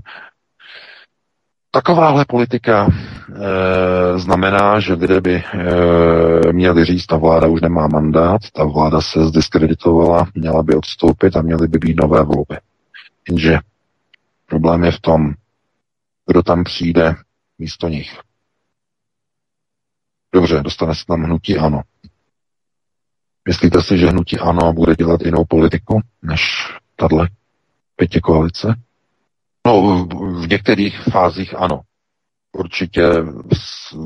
[1.71, 8.41] takováhle politika eh, znamená, že lidé by eh, měli říct, ta vláda už nemá mandát,
[8.53, 12.57] ta vláda se zdiskreditovala, měla by odstoupit a měly by být nové volby.
[13.29, 13.59] Jenže
[14.45, 15.33] problém je v tom,
[16.27, 17.15] kdo tam přijde
[17.59, 18.19] místo nich.
[20.33, 21.81] Dobře, dostane se tam hnutí ano.
[23.47, 26.41] Myslíte si, že hnutí ANO bude dělat jinou politiku než
[26.95, 27.29] tahle
[27.95, 28.75] pětě koalice?
[29.67, 30.05] No,
[30.41, 31.81] v některých fázích ano.
[32.53, 33.03] Určitě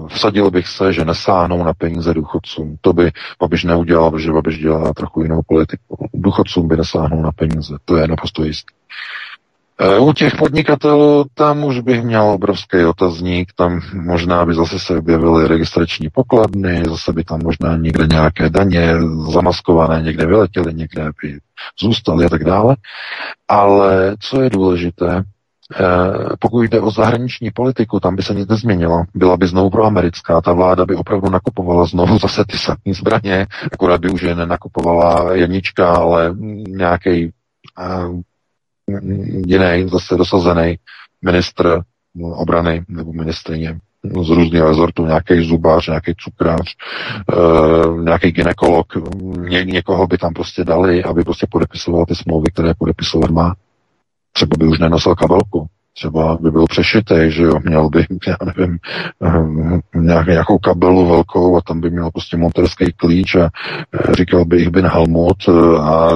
[0.08, 2.78] vsadil bych se, že nesáhnou na peníze důchodcům.
[2.82, 6.10] To by Babiš neudělal, protože Babiš dělá trochu jinou politiku.
[6.14, 7.76] Důchodcům by nesáhnou na peníze.
[7.86, 8.74] To je naprosto jistý.
[9.80, 14.98] E, u těch podnikatelů tam už bych měl obrovský otazník, tam možná by zase se
[14.98, 18.94] objevily registrační pokladny, zase by tam možná někde nějaké daně
[19.32, 21.40] zamaskované někde vyletěly, někde by
[21.80, 22.76] zůstaly a tak dále.
[23.48, 25.24] Ale co je důležité, e,
[26.40, 29.04] pokud jde o zahraniční politiku, tam by se nic nezměnilo.
[29.16, 34.02] Byla by znovu proamerická, ta vláda by opravdu nakupovala znovu zase ty samé zbraně, akorát
[34.02, 36.36] by už je nenakupovala Janička, ale
[36.68, 37.32] nějaký
[39.46, 40.80] jiný, zase dosazený
[41.22, 41.82] ministr
[42.22, 46.76] obrany nebo ministrině z různých rezortů, nějaký zubář, nějaký cukrář,
[47.34, 48.88] e, nějaký ginekolog,
[49.50, 53.56] ně, někoho by tam prostě dali, aby prostě podepisoval ty smlouvy, které podepisovat má.
[54.32, 58.78] Třeba by už nenosil kabelku třeba by byl přešitý, že jo, měl by, já nevím,
[59.22, 63.50] ehm, nějak, nějakou kabelu velkou a tam by měl prostě monterský klíč a
[63.94, 66.12] eh, říkal by jich bin Helmut eh, a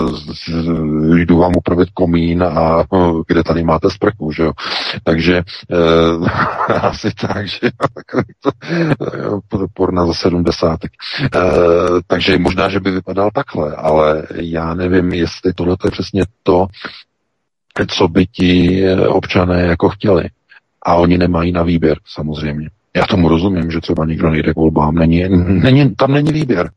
[1.16, 4.52] jdu vám upravit komín a eh, kde tady máte sprchu, že jo.
[5.04, 5.44] Takže e,
[6.74, 7.70] asi tak, že
[9.18, 9.40] jo,
[9.74, 10.92] porna za sedmdesátek.
[11.24, 11.40] E,
[12.08, 16.68] takže možná, že by vypadal takhle, ale já nevím, jestli tohle je přesně to,
[17.88, 20.24] co by ti eh, občané jako chtěli.
[20.84, 22.70] A oni nemají na výběr, samozřejmě.
[22.96, 24.96] Já tomu rozumím, že třeba nikdo nejde k volbám.
[24.96, 26.70] Není, není, tam není výběr.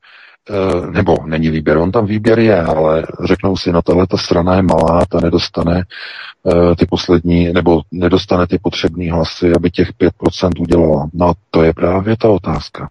[0.51, 4.57] E, nebo není výběr, on tam výběr je, ale řeknou si, no tahle ta strana
[4.57, 10.51] je malá, ta nedostane e, ty poslední, nebo nedostane ty potřební hlasy, aby těch 5%
[10.61, 11.09] udělala.
[11.13, 12.91] No to je právě ta otázka.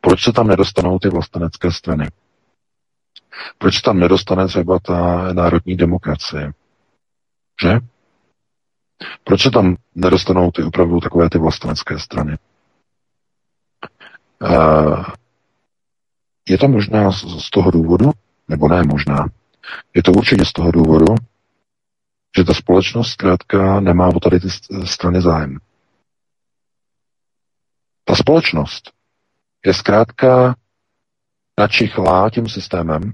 [0.00, 2.08] Proč se tam nedostanou ty vlastenecké strany?
[3.58, 6.52] Proč tam nedostane třeba ta národní demokracie?
[7.62, 7.78] Že?
[9.24, 12.38] Proč se tam nedostanou ty opravdu takové ty vlastenecké strany?
[14.42, 15.04] Uh,
[16.48, 18.10] je to možná z, z toho důvodu,
[18.48, 19.26] nebo ne možná,
[19.94, 21.14] je to určitě z toho důvodu,
[22.36, 24.48] že ta společnost zkrátka nemá o tady ty
[24.84, 25.58] strany zájem.
[28.04, 28.90] Ta společnost
[29.66, 30.54] je zkrátka
[31.58, 33.12] načichlá tím systémem,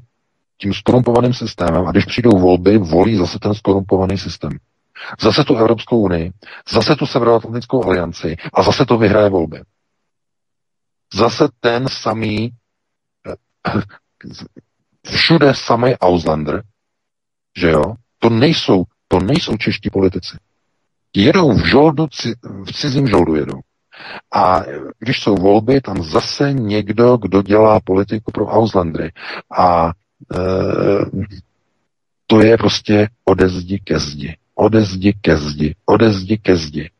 [0.59, 4.51] tím skorumpovaným systémem a když přijdou volby, volí zase ten skorumpovaný systém.
[5.21, 6.33] Zase tu Evropskou unii,
[6.71, 9.63] zase tu Severoatlantickou alianci a zase to vyhraje volby.
[11.15, 12.51] Zase ten samý
[15.07, 16.63] všude samý Auslander,
[17.57, 17.83] že jo,
[18.19, 20.37] to nejsou, to nejsou čeští politici.
[21.17, 22.07] Jedou v žoldu,
[22.65, 23.61] v cizím žoldu jedou.
[24.35, 24.63] A
[24.99, 29.13] když jsou volby, tam zase někdo, kdo dělá politiku pro Auslandry.
[29.59, 29.93] A
[32.27, 34.37] to je prostě ode zdi ke zdi.
[34.55, 35.75] Ode zdi ke zdi.
[35.87, 36.91] Ode zdi ke zdi.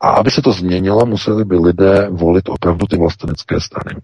[0.00, 4.00] A aby se to změnilo, museli by lidé volit opravdu ty vlastenecké strany.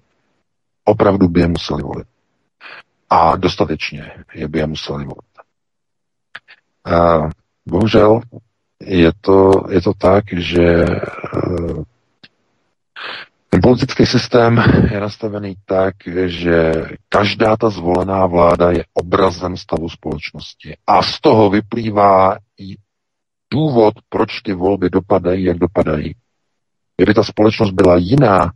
[0.84, 2.06] Opravdu by je museli volit.
[3.10, 5.36] A dostatečně je by je museli volit.
[6.84, 7.28] A
[7.66, 8.20] bohužel
[8.80, 11.84] je to, je to tak, že eh,
[13.50, 15.94] ten politický systém je nastavený tak,
[16.26, 16.72] že
[17.08, 20.76] každá ta zvolená vláda je obrazem stavu společnosti.
[20.86, 22.76] A z toho vyplývá i
[23.52, 26.14] důvod, proč ty volby dopadají, jak dopadají.
[26.96, 28.52] Kdyby ta společnost byla jiná,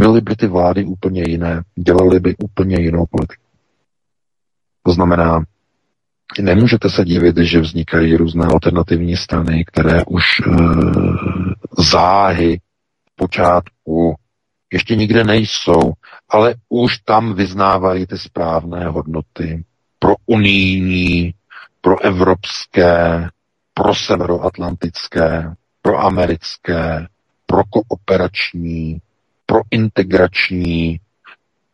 [0.00, 3.42] byly by ty vlády úplně jiné, dělali by úplně jinou politiku.
[4.82, 5.40] To znamená,
[6.40, 10.52] nemůžete se divit, že vznikají různé alternativní strany, které už e,
[11.78, 12.60] záhy
[13.16, 14.14] počátku
[14.72, 15.92] ještě nikde nejsou,
[16.28, 19.64] ale už tam vyznávají ty správné hodnoty
[19.98, 21.34] pro unijní,
[21.80, 23.28] pro evropské,
[23.74, 27.06] pro severoatlantické, pro americké,
[27.46, 29.00] pro kooperační,
[29.46, 31.00] pro integrační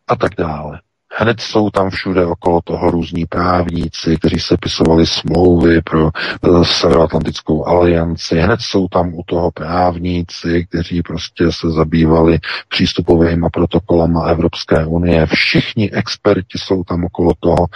[0.09, 0.81] a tak dále.
[1.15, 7.67] Hned jsou tam všude okolo toho různí právníci, kteří se pisovali smlouvy pro uh, Severoatlantickou
[7.67, 8.39] alianci.
[8.39, 15.27] Hned jsou tam u toho právníci, kteří prostě se zabývali přístupovými protokolama Evropské unie.
[15.27, 17.67] Všichni experti jsou tam okolo toho.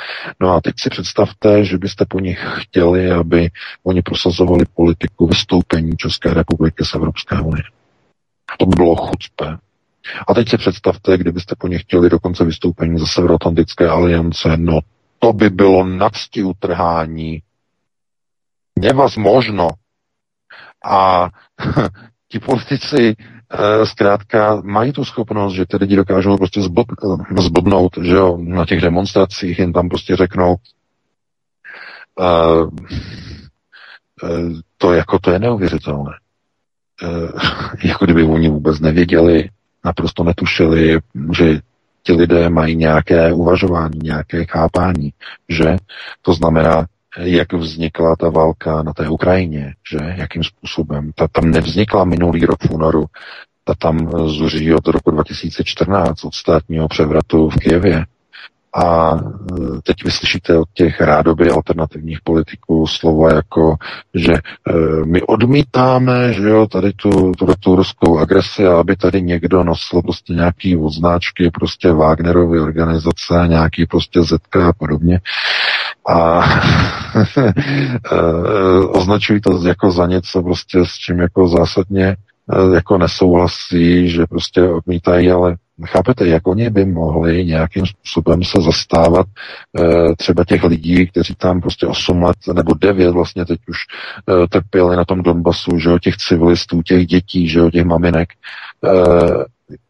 [0.41, 3.51] No a teď si představte, že byste po nich chtěli, aby
[3.85, 7.63] oni prosazovali politiku vystoupení České republiky z Evropské unie.
[8.59, 9.66] To by bylo chucpe.
[10.29, 14.81] A teď si představte, kdybyste po ně chtěli dokonce vystoupení ze Severoatlantické aliance, no
[15.19, 17.43] to by bylo nadsti utrhání.
[18.79, 19.69] Nevazmožno.
[20.85, 21.29] A
[22.29, 23.17] ti politici
[23.51, 26.87] e, zkrátka mají tu schopnost, že ty lidi dokážou prostě zblb,
[27.39, 30.57] zblbnout, že jo, na těch demonstracích jen tam prostě řeknou
[32.21, 32.27] e,
[34.25, 34.29] e,
[34.79, 36.13] to jako to je neuvěřitelné.
[37.03, 37.07] E,
[37.89, 39.51] jako kdyby oni vůbec nevěděli,
[39.87, 40.99] naprosto netušili,
[41.39, 41.61] že
[42.03, 45.13] ti lidé mají nějaké uvažování, nějaké chápání,
[45.49, 45.77] že
[46.23, 46.87] to znamená,
[47.19, 51.11] jak vznikla ta válka na té Ukrajině, že jakým způsobem.
[51.15, 53.05] Ta tam nevznikla minulý rok v únoru,
[53.65, 58.05] ta tam zuří od roku 2014, od státního převratu v Kijevě.
[58.75, 63.77] A e, teď vyslyšíte od těch rádoby alternativních politiků slova jako,
[64.15, 64.41] že e,
[65.05, 70.33] my odmítáme, že jo, tady tu, tu, tu ruskou agresi, aby tady někdo nosil prostě
[70.33, 75.21] nějaký odznáčky prostě Wagnerovy organizace, nějaký prostě ZK a podobně.
[76.09, 76.45] A
[77.37, 77.51] e,
[78.89, 82.17] označují to jako za něco prostě s čím jako zásadně
[82.75, 89.27] jako nesouhlasí, že prostě odmítají, ale Chápete, jak oni by mohli nějakým způsobem se zastávat
[89.27, 93.77] e, třeba těch lidí, kteří tam prostě 8 let nebo 9 vlastně teď už
[94.45, 98.29] e, trpěli na tom Donbasu, že jo, těch civilistů, těch dětí, že jo, těch maminek,
[98.33, 98.91] e,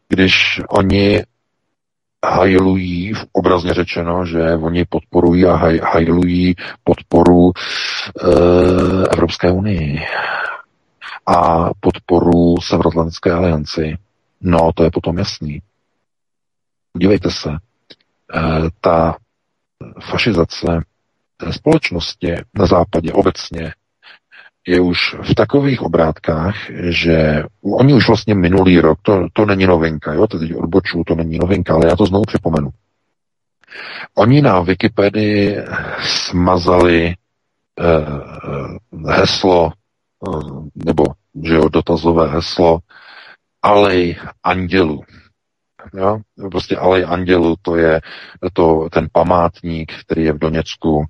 [0.09, 1.23] když oni
[2.25, 7.53] hajlují, obrazně řečeno, že oni podporují a haj, hajlují podporu e,
[9.13, 9.99] Evropské unii
[11.25, 13.97] a podporu Severoatlantické alianci.
[14.41, 15.61] No, to je potom jasný.
[16.97, 19.17] Podívejte se, eh, ta
[20.09, 20.81] fašizace
[21.37, 23.73] té společnosti na západě obecně
[24.67, 26.55] je už v takových obrátkách,
[26.89, 31.37] že oni už vlastně minulý rok, to, to není novinka, jo, teď odboču, to není
[31.37, 32.69] novinka, ale já to znovu připomenu.
[34.15, 35.57] Oni na Wikipedii
[36.03, 37.15] smazali
[37.79, 37.95] eh,
[39.11, 39.71] heslo,
[40.27, 41.05] eh, nebo
[41.43, 42.79] že jo, dotazové heslo
[43.61, 45.03] Alej andělů.
[45.93, 46.19] Jo?
[46.51, 48.01] Prostě Alej Andělu, to je
[48.53, 51.05] to, ten památník, který je v Doněcku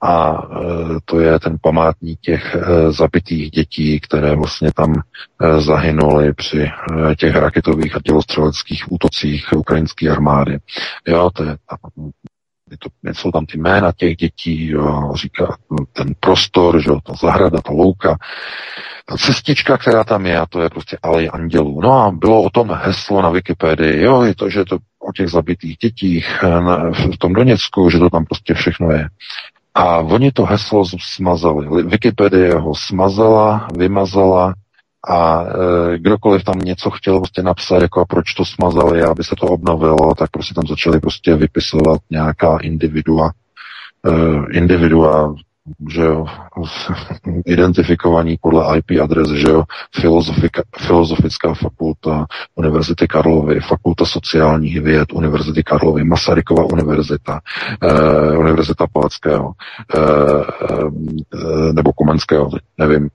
[0.00, 0.66] a e,
[1.04, 6.70] to je ten památník těch e, zabitých dětí, které vlastně tam e, zahynuly při
[7.18, 10.58] těch raketových a tělostřeleckých útocích ukrajinské armády.
[11.06, 11.56] Jo, to je
[12.72, 15.56] je to, jsou tam ty jména těch dětí, jo, říká
[15.92, 18.16] ten prostor, že, ta zahrada, ta louka, ta
[19.16, 21.80] cestička, která tam je, a to je prostě alej andělů.
[21.80, 25.28] No a bylo o tom heslo na Wikipedii, jo, je to, že to o těch
[25.28, 29.08] zabitých dětích na, v tom Doněcku, že to tam prostě všechno je.
[29.74, 30.84] A oni to heslo
[31.14, 31.82] smazali.
[31.82, 34.54] Wikipedie ho smazala, vymazala
[35.08, 39.34] a e, kdokoliv tam něco chtěl prostě napsat, jako a proč to smazali, aby se
[39.38, 43.30] to obnovilo, tak prostě tam začali prostě vypisovat nějaká individua,
[44.06, 45.34] e, individua
[45.90, 46.26] že jo,
[47.46, 49.64] identifikovaní podle IP adres, že jo,
[50.76, 57.40] Filozofická fakulta Univerzity Karlovy, Fakulta sociálních věd Univerzity Karlovy, Masarykova univerzita,
[57.82, 59.52] eh, Univerzita Palackého,
[59.96, 60.00] eh,
[61.34, 63.08] eh, nebo Komenského, nevím,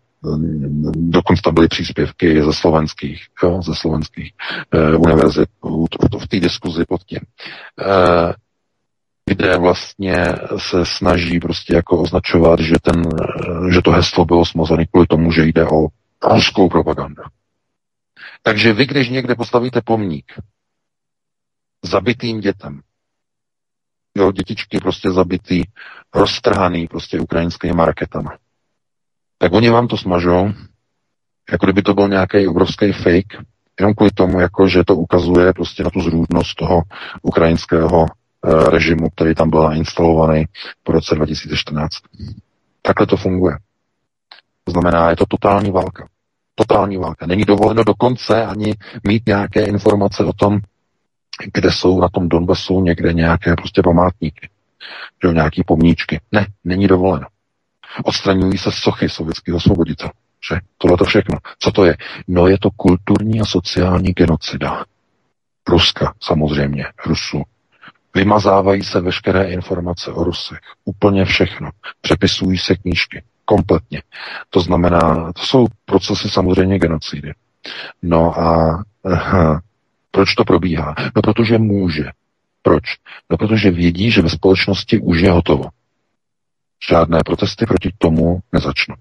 [0.96, 4.32] dokonce tam byly příspěvky ze slovenských, jo, ze slovenských
[4.74, 7.20] eh, univerzit v, v té diskuzi pod tím.
[7.82, 8.34] Eh,
[9.28, 10.26] kde vlastně
[10.58, 13.04] se snaží prostě jako označovat, že, ten,
[13.72, 15.88] že to heslo bylo smazané kvůli tomu, že jde o
[16.34, 17.24] ruskou propagandu.
[18.44, 20.26] Takže vy, když někde postavíte pomník
[21.84, 22.82] zabitým dětem,
[24.18, 25.64] jo, dětičky prostě zabitý,
[26.16, 28.38] roztrhaný prostě ukrajinskými marketama,
[29.38, 30.54] tak oni vám to smažou,
[31.52, 33.44] jako kdyby to byl nějaký obrovský fake,
[33.80, 36.82] jenom kvůli tomu, jako, že to ukazuje prostě na tu zrůdnost toho
[37.22, 38.06] ukrajinského
[38.48, 40.46] režimu, který tam byl instalovaný
[40.84, 41.94] po roce 2014.
[42.82, 43.58] Takhle to funguje.
[44.64, 46.08] To znamená, je to totální válka.
[46.56, 47.26] Totální válka.
[47.26, 48.76] Není dovoleno dokonce ani
[49.08, 50.60] mít nějaké informace o tom,
[51.54, 54.50] kde jsou na tom Donbasu někde nějaké prostě památníky.
[55.24, 56.22] Že nějaký pomníčky.
[56.32, 57.28] Ne, není dovoleno.
[58.04, 60.12] Odstraňují se sochy sovětského osvoboditele.
[60.50, 60.60] Že?
[60.78, 61.38] Tohle to všechno.
[61.60, 61.98] Co to je?
[62.28, 64.86] No je to kulturní a sociální genocida.
[65.68, 67.44] Ruska, samozřejmě, Rusu,
[68.18, 70.60] Vymazávají se veškeré informace o Rusech.
[70.86, 71.70] Úplně všechno.
[72.02, 73.24] Přepisují se knížky.
[73.46, 74.02] Kompletně.
[74.50, 77.34] To znamená, to jsou procesy samozřejmě genocidy.
[78.02, 79.62] No a aha,
[80.12, 80.96] proč to probíhá?
[81.16, 82.06] No protože může.
[82.62, 82.84] Proč?
[83.30, 85.66] No protože vědí, že ve společnosti už je hotovo.
[86.90, 88.96] Žádné protesty proti tomu nezačnou.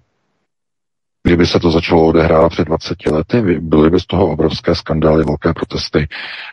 [1.27, 5.53] Kdyby se to začalo odehrávat před 20 lety, byly by z toho obrovské skandály, velké
[5.53, 6.07] protesty.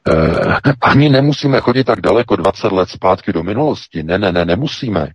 [0.08, 4.02] Eh, ani nemusíme chodit tak daleko 20 let zpátky do minulosti.
[4.02, 5.08] Ne, ne, ne, nemusíme.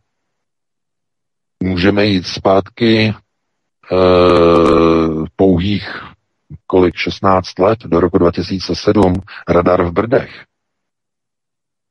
[1.63, 3.95] Můžeme jít zpátky eh,
[5.35, 6.01] pouhých
[6.67, 9.13] kolik 16 let do roku 2007
[9.47, 10.43] radar v Brdech.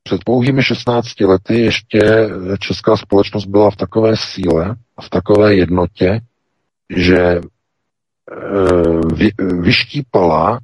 [0.02, 2.28] Před pouhými 16 lety ještě
[2.60, 6.20] česká společnost byla v takové síle, v takové jednotě,
[6.96, 7.40] že
[9.14, 10.60] vy, vyštípala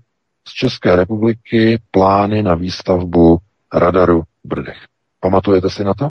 [0.48, 3.38] z České republiky plány na výstavbu
[3.74, 4.78] radaru v Brdech.
[5.20, 6.08] Pamatujete si na to?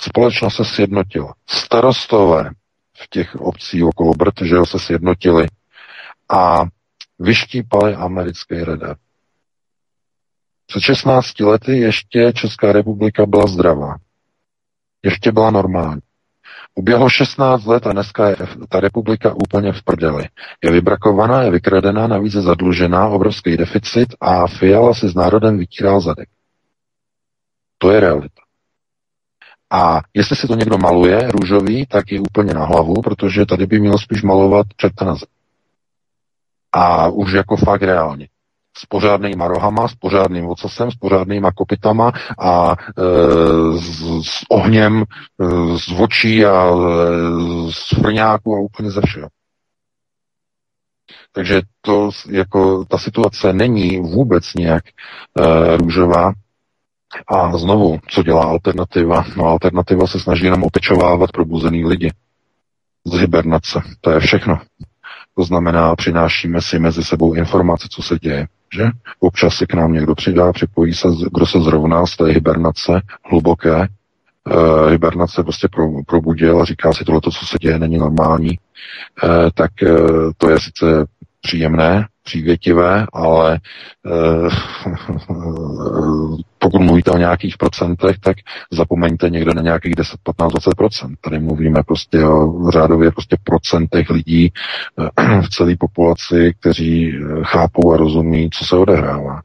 [0.00, 1.34] Společnost se sjednotila.
[1.48, 2.50] Starostové
[2.96, 5.46] v těch obcí okolo Brd, že se sjednotili
[6.28, 6.62] a
[7.18, 8.96] vyštípali americký radar.
[10.66, 13.96] Před 16 lety ještě Česká republika byla zdravá.
[15.02, 16.00] Ještě byla normální.
[16.78, 18.36] Uběhlo 16 let a dneska je
[18.68, 20.28] ta republika úplně v prdeli.
[20.64, 26.00] Je vybrakovaná, je vykradená, navíc je zadlužená, obrovský deficit a Fiala si s národem vytíral
[26.00, 26.28] zadek.
[27.78, 28.42] To je realita.
[29.70, 33.80] A jestli si to někdo maluje růžový, tak je úplně na hlavu, protože tady by
[33.80, 35.28] měl spíš malovat čerta na zem.
[36.72, 38.28] A už jako fakt reálně
[38.78, 43.02] s pořádnýma rohama, s pořádným ocasem, s pořádnýma kopitama a e,
[43.78, 45.44] s, s ohněm e,
[45.78, 46.76] z očí a e,
[47.72, 49.28] z frňáku a úplně ze všeho.
[51.32, 56.32] Takže to jako ta situace není vůbec nějak e, růžová.
[57.28, 59.24] A znovu, co dělá alternativa?
[59.36, 62.12] No alternativa se snaží jenom opečovávat probuzený lidi
[63.04, 63.80] z hibernace.
[64.00, 64.60] To je všechno.
[65.34, 68.90] To znamená, přinášíme si mezi sebou informace, co se děje že?
[69.20, 73.00] Občas si k nám někdo přidá, připojí se, kdo se zrovna z té hibernace
[73.30, 78.58] hluboké, uh, hibernace prostě pro, probudil a říká si tohle, co se děje, není normální,
[79.22, 81.06] uh, tak uh, to je sice
[81.40, 83.60] příjemné, přívětivé, ale
[84.04, 84.48] uh,
[86.58, 88.36] pokud mluvíte o nějakých procentech, tak
[88.72, 91.18] zapomeňte někde na nějakých 10, 15, 20 procent.
[91.20, 94.52] Tady mluvíme prostě o řádově prostě procentech lidí
[94.96, 99.42] uh, v celé populaci, kteří chápou a rozumí, co se odehrává.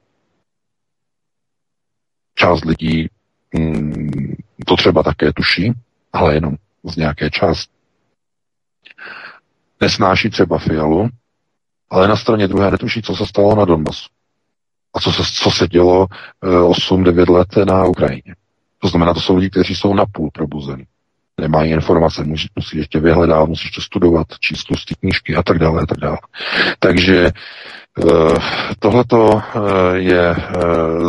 [2.35, 3.09] Část lidí
[3.55, 4.33] mm,
[4.65, 5.73] to třeba také tuší,
[6.13, 7.73] ale jenom z nějaké části.
[9.81, 11.09] Nesnáší třeba fialu,
[11.93, 14.09] ale na straně druhé netuší, co se stalo na Donbasu.
[14.93, 16.07] A co se, co se dělo
[16.43, 18.35] 8-9 eh, let na Ukrajině.
[18.79, 20.83] To znamená, to jsou lidi, kteří jsou napůl probuzení.
[21.41, 25.81] Nemají informace, musí, musí ještě vyhledávat, musí ještě studovat, číst ty knížky a tak dále
[25.81, 26.17] a tak dále.
[26.79, 27.31] Takže
[28.03, 28.37] uh,
[28.79, 29.41] tohleto uh,
[29.93, 30.35] je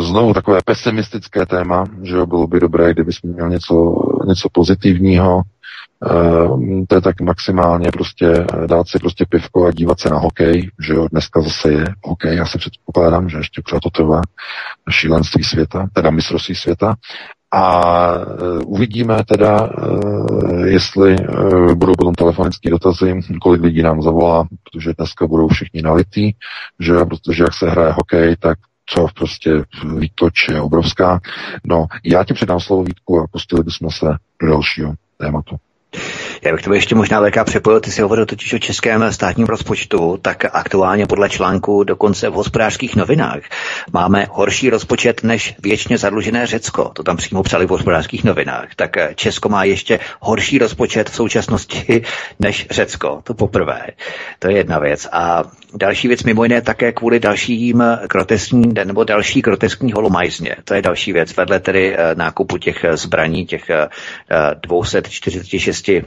[0.01, 3.95] znovu takové pesimistické téma, že bylo by dobré, kdybychom měli něco,
[4.29, 5.43] něco pozitivního,
[6.89, 10.95] to je tak maximálně prostě dát si prostě pivko a dívat se na hokej, že
[10.95, 14.21] jo, dneska zase je hokej, já se předpokládám, že ještě pořád to trvá
[14.91, 16.95] šílenství světa, teda mistrovství světa
[17.55, 19.71] a uh, uvidíme teda,
[20.65, 21.17] jestli
[21.75, 26.33] budou potom telefonické dotazy, kolik lidí nám zavolá, protože dneska budou všichni nalitý,
[26.81, 29.51] že protože jak se hraje hokej, tak co prostě
[29.99, 31.21] výtoč je obrovská.
[31.67, 34.07] No, já ti předám slovo Vítku a pustili bychom se
[34.43, 35.57] do dalšího tématu.
[36.43, 40.19] Já bych to ještě možná léka přepojil, ty si hovořil totiž o českém státním rozpočtu,
[40.23, 43.41] tak aktuálně podle článku dokonce v hospodářských novinách
[43.93, 46.91] máme horší rozpočet než věčně zadlužené Řecko.
[46.95, 48.75] To tam přímo psali v hospodářských novinách.
[48.77, 52.03] Tak Česko má ještě horší rozpočet v současnosti
[52.41, 53.21] než Řecko.
[53.25, 53.87] To poprvé.
[54.39, 55.09] To je jedna věc.
[55.13, 60.57] A další věc mimo jiné také kvůli dalším groteskní, nebo další groteskní holomajzně.
[60.65, 61.37] To je další věc.
[61.37, 63.71] Vedle tedy eh, nákupu těch zbraní, těch
[64.63, 66.03] 246 eh,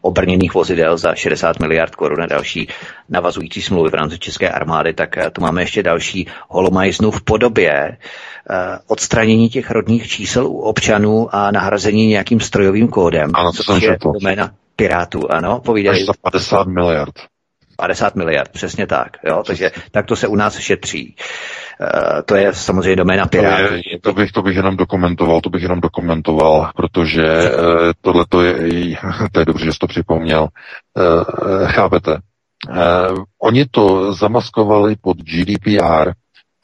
[0.00, 2.68] obrněných vozidel za 60 miliard korun a další
[3.08, 7.72] navazující smlouvy v rámci České armády, tak eh, tu máme ještě další holomajznu v podobě
[7.72, 13.30] eh, odstranění těch rodných čísel u občanů a nahrazení nějakým strojovým kódem.
[13.34, 15.92] Ano, to jsem je doména Pirátů, ano, povídej.
[15.92, 17.14] Až za 50 miliard.
[17.76, 19.16] 50 miliard, přesně tak.
[19.24, 19.42] Jo?
[19.46, 21.16] Takže tak to se u nás šetří.
[21.80, 23.68] Uh, to je samozřejmě doména Pirátů.
[23.68, 27.62] To, je, to, bych, to bych jenom dokumentoval, to bych jenom dokumentoval, protože uh,
[28.00, 28.54] tohle to je,
[29.32, 30.48] to je dobře, že jsi to připomněl.
[30.94, 32.18] Uh, chápete?
[33.42, 36.12] Oni to zamaskovali pod GDPR,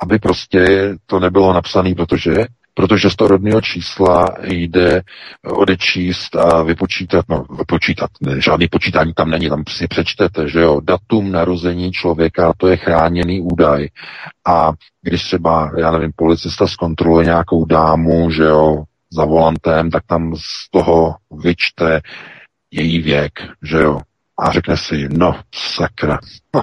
[0.03, 2.33] aby prostě to nebylo napsané, protože
[2.75, 5.03] protože z toho rodného čísla jde
[5.45, 11.33] odečíst a vypočítat, no vypočítat, žádný počítání tam není, tam si přečtete, že jo, datum
[11.33, 13.89] narození člověka, to je chráněný údaj.
[14.47, 20.37] A když třeba, já nevím, policista zkontroluje nějakou dámu, že jo, za volantem, tak tam
[20.37, 22.01] z toho vyčte
[22.71, 23.99] její věk, že jo.
[24.39, 26.19] A řekne si, no, sakra,
[26.55, 26.63] no,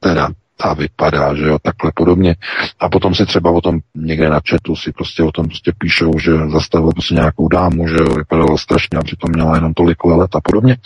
[0.00, 0.28] teda,
[0.62, 2.36] ta vypadá, že jo, takhle podobně.
[2.80, 6.10] A potom si třeba o tom někde na chatu si prostě o tom prostě píšou,
[6.18, 10.36] že zastavil prostě nějakou dámu, že jo, vypadalo strašně a přitom měla jenom tolik let
[10.36, 10.76] a podobně.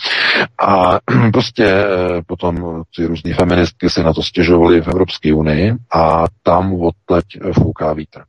[0.61, 0.99] A
[1.33, 6.73] prostě eh, potom ty různé feministky se na to stěžovaly v Evropské unii a tam
[6.73, 8.23] odteď fouká vítr.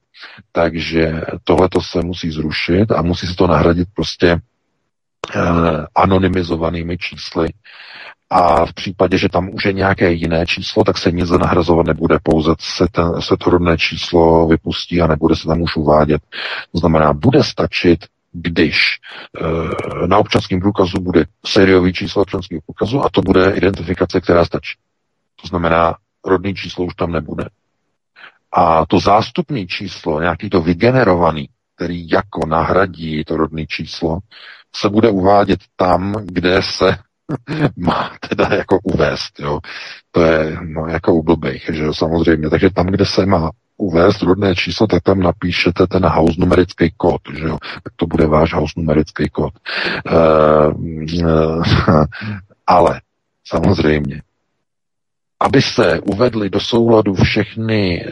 [0.52, 4.53] Takže tohle se musí zrušit a musí se to nahradit prostě eh,
[5.94, 7.48] anonymizovanými čísly,
[8.30, 12.18] a v případě, že tam už je nějaké jiné číslo, tak se nic nahrazovat nebude,
[12.22, 16.22] pouze se, ten, se to rodné číslo vypustí a nebude se tam už uvádět.
[16.72, 18.76] To znamená, bude stačit, když
[20.04, 24.74] e, na občanském průkazu bude sériový číslo občanského průkazu a to bude identifikace, která stačí.
[25.42, 25.94] To znamená,
[26.24, 27.44] rodný číslo už tam nebude.
[28.52, 34.18] A to zástupné číslo, nějaký to vygenerovaný, který jako nahradí to rodné číslo,
[34.74, 36.96] se bude uvádět tam, kde se
[37.76, 39.60] má teda jako uvést, jo.
[40.10, 42.50] To je no, jako u blbých, že jo, samozřejmě.
[42.50, 47.20] Takže tam, kde se má uvést rodné číslo, tak tam napíšete ten house numerický kód,
[47.38, 47.58] že jo.
[47.82, 49.52] Tak to bude váš house numerický kód.
[50.10, 50.74] Uh,
[51.24, 51.62] uh,
[52.66, 53.00] ale
[53.44, 54.22] samozřejmě,
[55.40, 58.06] aby se uvedly do souladu všechny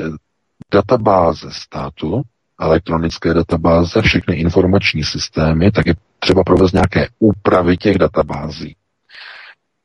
[0.72, 2.22] databáze státu,
[2.62, 8.76] elektronické databáze, všechny informační systémy, tak je třeba provést nějaké úpravy těch databází.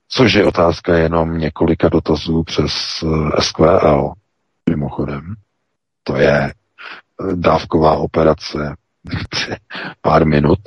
[0.10, 2.74] Což je otázka jenom několika dotazů přes
[3.04, 4.12] eh, SQL,
[4.70, 5.36] mimochodem.
[6.04, 6.54] To je eh,
[7.36, 8.76] dávková operace
[10.02, 10.60] pár minut,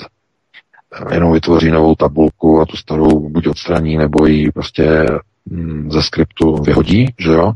[1.13, 5.07] jenom vytvoří novou tabulku a tu starou buď odstraní, nebo ji prostě
[5.47, 7.53] mm, ze skriptu vyhodí, že jo,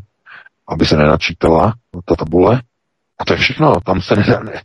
[0.68, 1.74] aby se nenačítala
[2.05, 2.62] ta tabule.
[3.18, 4.40] A to je všechno, tam se nedá.
[4.40, 4.62] Ne.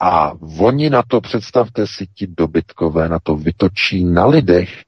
[0.00, 4.82] A oni na to, představte si, ti dobytkové na to vytočí na lidech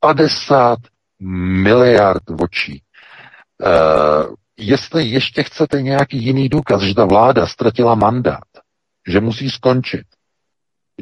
[0.00, 0.78] 50
[1.62, 2.82] miliard očí.
[3.62, 8.44] Uh, jestli ještě chcete nějaký jiný důkaz, že ta vláda ztratila mandát,
[9.08, 10.06] že musí skončit,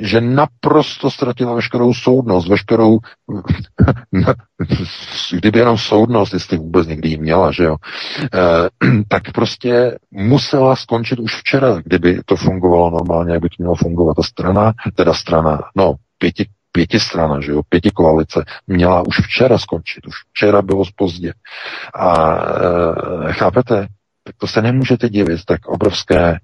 [0.01, 2.99] že naprosto ztratila veškerou soudnost, veškerou,
[5.33, 7.77] kdyby jenom soudnost, jestli vůbec někdy ji měla, že jo,
[8.35, 13.75] e, tak prostě musela skončit už včera, kdyby to fungovalo normálně, jak by to mělo
[13.75, 14.15] fungovat.
[14.15, 20.07] Ta strana, teda strana, no, pěti, pětistrana, že jo, pěti koalice, měla už včera skončit,
[20.07, 21.33] už včera bylo pozdě.
[21.95, 22.37] A
[23.29, 23.87] e, chápete,
[24.29, 26.39] tak to se nemůžete divit, tak obrovské e,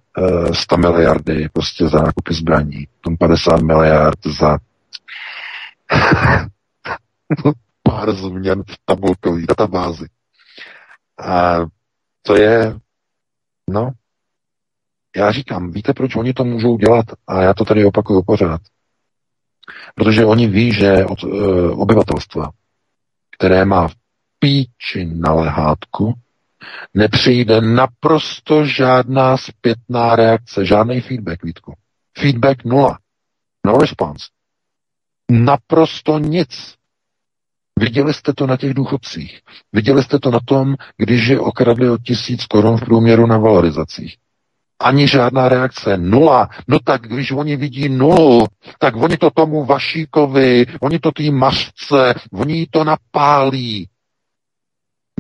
[0.54, 4.58] 100 miliardy prostě za nákupy zbraní, tom 50 miliard za
[7.82, 10.06] pár změn v tabulkové databázi.
[11.18, 11.58] A
[12.22, 12.74] to je,
[13.70, 13.90] no,
[15.16, 17.06] já říkám, víte, proč oni to můžou dělat?
[17.26, 18.60] A já to tady opakuju pořád.
[19.94, 22.50] Protože oni ví, že od uh, obyvatelstva,
[23.36, 23.94] které má v
[24.38, 26.14] píči na lehátku,
[26.94, 31.74] nepřijde naprosto žádná zpětná reakce, žádný feedback, Vítku.
[32.18, 32.98] Feedback nula.
[33.66, 34.24] No response.
[35.30, 36.74] Naprosto nic.
[37.80, 39.40] Viděli jste to na těch důchodcích.
[39.72, 44.16] Viděli jste to na tom, když je okradli o tisíc korun v průměru na valorizacích.
[44.78, 45.96] Ani žádná reakce.
[45.96, 46.48] Nula.
[46.68, 48.46] No tak když oni vidí nulu,
[48.78, 53.88] tak oni to tomu Vašíkovi, oni to tý mařce, oni to napálí.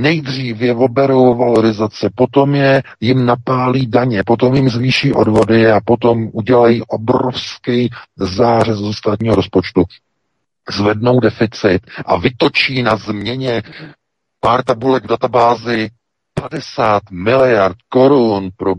[0.00, 6.30] Nejdřív je oberou valorizace, potom je jim napálí daně, potom jim zvýší odvody a potom
[6.32, 9.82] udělají obrovský zářez z ostatního rozpočtu.
[10.70, 13.62] Zvednou deficit a vytočí na změně
[14.40, 15.90] pár tabulek v databázi
[16.34, 18.74] 50 miliard korun pro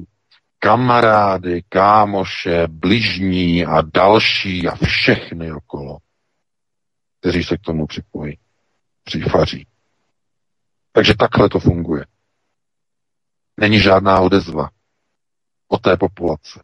[0.59, 5.97] kamarády, kámoše, bližní a další a všechny okolo,
[7.19, 8.37] kteří se k tomu připojí,
[9.03, 9.65] přifaří.
[10.95, 12.05] Takže takhle to funguje.
[13.57, 14.69] Není žádná odezva
[15.67, 16.63] o té populace.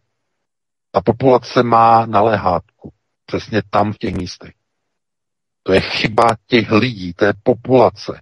[0.92, 2.94] Ta populace má naléhátku.
[3.26, 4.54] Přesně tam v těch místech.
[5.64, 8.22] To je chyba těch lidí, té populace.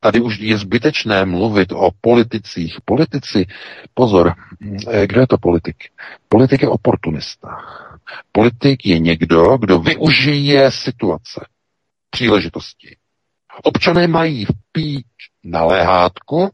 [0.00, 2.76] Tady už je zbytečné mluvit o politicích.
[2.84, 3.46] Politici,
[3.94, 4.34] pozor,
[4.90, 5.76] eh, kdo je to politik?
[6.28, 7.48] Politik je oportunista.
[8.32, 11.46] Politik je někdo, kdo využije situace,
[12.10, 12.96] příležitosti.
[13.62, 14.50] Občané mají v
[15.44, 16.50] na léhátku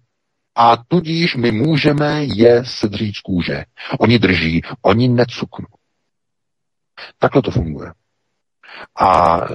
[0.55, 3.65] a tudíž my můžeme je sedřít z kůže.
[3.99, 5.67] Oni drží, oni necuknou.
[7.19, 7.93] Takhle to funguje.
[8.97, 9.49] A e,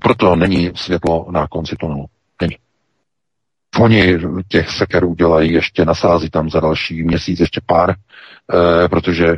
[0.00, 2.06] proto není světlo na konci tunelu.
[2.40, 2.56] Není.
[3.80, 4.18] Oni
[4.48, 9.36] těch sekerů dělají ještě, nasází tam za další měsíc ještě pár, e, protože e,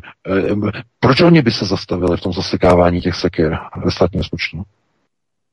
[1.00, 4.62] proč oni by se zastavili v tom zasekávání těch seker ve státním rozpočtu?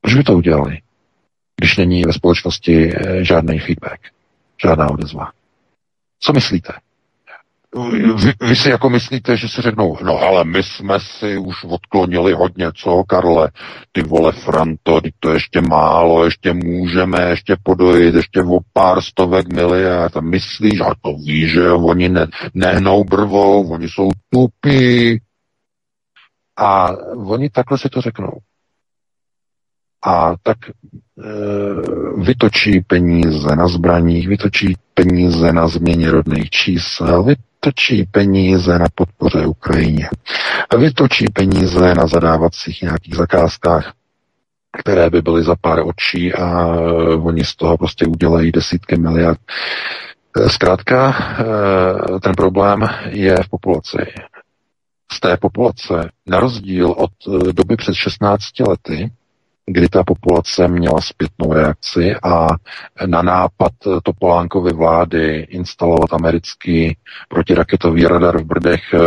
[0.01, 0.81] Proč by to udělali?
[1.55, 3.99] Když není ve společnosti eh, žádný feedback,
[4.63, 5.31] žádná odezva.
[6.19, 6.73] Co myslíte?
[8.21, 12.33] Vy, vy si jako myslíte, že si řeknou, no ale my jsme si už odklonili
[12.33, 13.51] hodně, co Karle,
[13.91, 20.17] ty vole Franto, to ještě málo, ještě můžeme, ještě podojit, ještě o pár stovek miliard
[20.17, 25.21] a myslíš, a to víš, že oni ne, nehnou brvou, oni jsou tupí.
[26.57, 28.31] A oni takhle si to řeknou
[30.05, 30.71] a tak e,
[32.17, 40.09] vytočí peníze na zbraních, vytočí peníze na změně rodných čísel, vytočí peníze na podpoře Ukrajině,
[40.77, 43.93] vytočí peníze na zadávacích nějakých zakázkách,
[44.77, 46.67] které by byly za pár očí a
[47.23, 49.39] oni z toho prostě udělají desítky miliard.
[50.37, 51.15] E, zkrátka,
[52.21, 53.97] ten problém je v populaci.
[55.11, 57.11] Z té populace, na rozdíl od
[57.51, 59.11] doby před 16 lety,
[59.65, 62.47] kdy ta populace měla zpětnou reakci a
[63.05, 63.71] na nápad
[64.03, 66.97] Topolánkovy vlády instalovat americký
[67.29, 68.99] protiraketový radar v Brdech eh,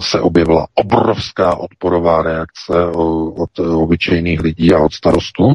[0.00, 2.86] se objevila obrovská odporová reakce
[3.36, 5.52] od obyčejných lidí a od starostů,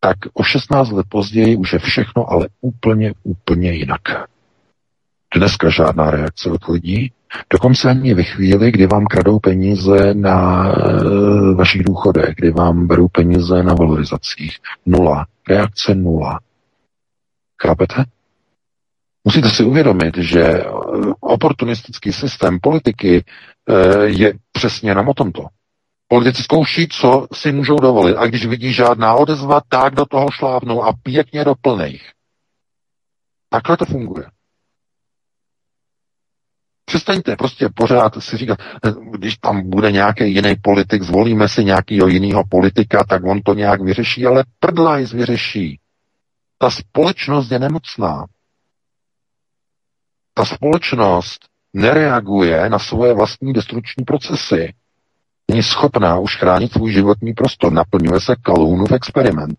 [0.00, 4.00] tak o 16 let později už je všechno ale úplně, úplně jinak.
[5.36, 7.12] Dneska žádná reakce od lidí,
[7.52, 13.08] Dokonce ani ve chvíli, kdy vám kradou peníze na e, vašich důchodech, kdy vám berou
[13.08, 14.56] peníze na valorizacích.
[14.86, 15.26] Nula.
[15.48, 16.40] Reakce nula.
[17.62, 18.04] Chápete?
[19.24, 20.64] Musíte si uvědomit, že
[21.20, 23.24] oportunistický systém politiky
[23.68, 25.46] e, je přesně na tomto.
[26.08, 28.16] Politici zkouší, co si můžou dovolit.
[28.16, 31.54] A když vidí žádná odezva, tak do toho šlápnou a pěkně do.
[33.48, 34.26] Takhle to funguje.
[36.92, 38.58] Přestaňte prostě pořád si říkat,
[39.12, 43.80] když tam bude nějaký jiný politik, zvolíme si nějakého jiného politika, tak on to nějak
[43.80, 45.80] vyřeší, ale prdlajs vyřeší.
[46.58, 48.26] Ta společnost je nemocná.
[50.34, 51.38] Ta společnost
[51.72, 54.74] nereaguje na svoje vlastní destruční procesy.
[55.50, 59.58] Není schopná už chránit svůj životní prostor, naplňuje se kalůnův experiment.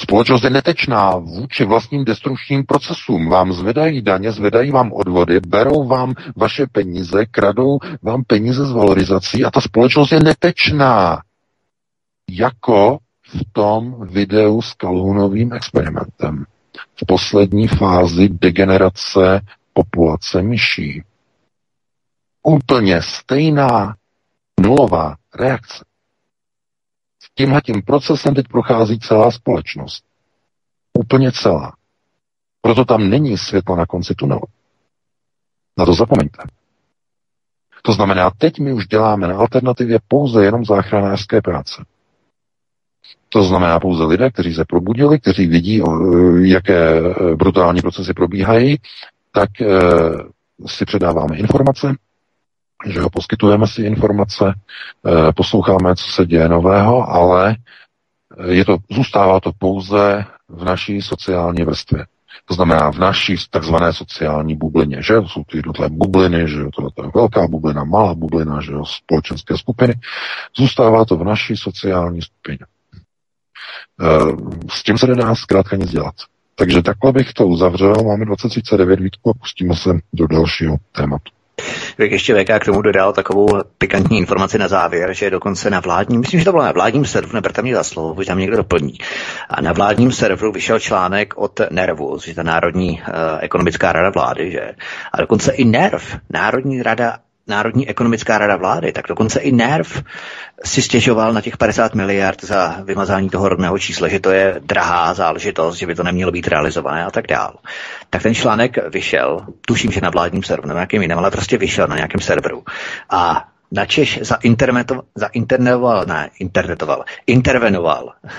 [0.00, 3.28] Společnost je netečná vůči vlastním destrukčním procesům.
[3.28, 9.44] Vám zvedají daně, zvedají vám odvody, berou vám vaše peníze, kradou vám peníze z valorizací
[9.44, 11.22] a ta společnost je netečná.
[12.30, 16.44] Jako v tom videu s kalhunovým experimentem.
[16.94, 19.40] V poslední fázi degenerace
[19.72, 21.02] populace myší.
[22.42, 23.94] Úplně stejná
[24.60, 25.84] nulová reakce
[27.34, 30.04] tímhle tím procesem teď prochází celá společnost.
[30.98, 31.72] Úplně celá.
[32.60, 34.42] Proto tam není světlo na konci tunelu.
[35.78, 36.42] Na to zapomeňte.
[37.82, 41.84] To znamená, teď my už děláme na alternativě pouze jenom záchranářské práce.
[43.28, 45.82] To znamená pouze lidé, kteří se probudili, kteří vidí,
[46.42, 47.00] jaké
[47.36, 48.78] brutální procesy probíhají,
[49.32, 49.50] tak
[50.66, 51.94] si předáváme informace,
[52.84, 54.54] že ho poskytujeme si informace,
[55.36, 57.56] posloucháme, co se děje nového, ale
[58.46, 62.06] je to, zůstává to pouze v naší sociální vrstvě.
[62.44, 67.10] To znamená v naší takzvané sociální bublině, že jsou ty jednotlivé bubliny, že to je
[67.14, 69.94] velká bublina, malá bublina, že jo, společenské skupiny.
[70.56, 72.58] Zůstává to v naší sociální skupině.
[74.00, 74.18] E,
[74.70, 76.14] s tím se nedá zkrátka nic dělat.
[76.54, 77.94] Takže takhle bych to uzavřel.
[77.94, 81.33] Máme 2039 výtku a pustíme se do dalšího tématu.
[81.98, 83.48] Bych ještě VK k tomu dodal takovou
[83.78, 87.34] pikantní informaci na závěr, že dokonce na vládním, myslím, že to bylo na vládním serveru,
[87.34, 88.98] neberte mě za slovo, už tam někdo doplní.
[89.50, 94.50] A na vládním serveru vyšel článek od NERVu, je ta Národní uh, ekonomická rada vlády,
[94.50, 94.72] že?
[95.12, 100.02] A dokonce i NERV, Národní rada Národní ekonomická rada vlády, tak dokonce i NERV
[100.64, 105.14] si stěžoval na těch 50 miliard za vymazání toho rodného čísla, že to je drahá
[105.14, 107.54] záležitost, že by to nemělo být realizované a tak dál.
[108.10, 111.86] Tak ten článek vyšel, tuším, že na vládním serveru, nebo nějakým jiném, ale prostě vyšel
[111.86, 112.64] na nějakém serveru.
[113.10, 118.30] A na Češ zainternetoval, ne, internetoval, intervenoval uh,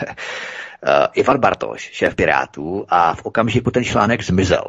[1.14, 4.64] Ivan Bartoš, šéf Pirátů, a v okamžiku ten článek zmizel.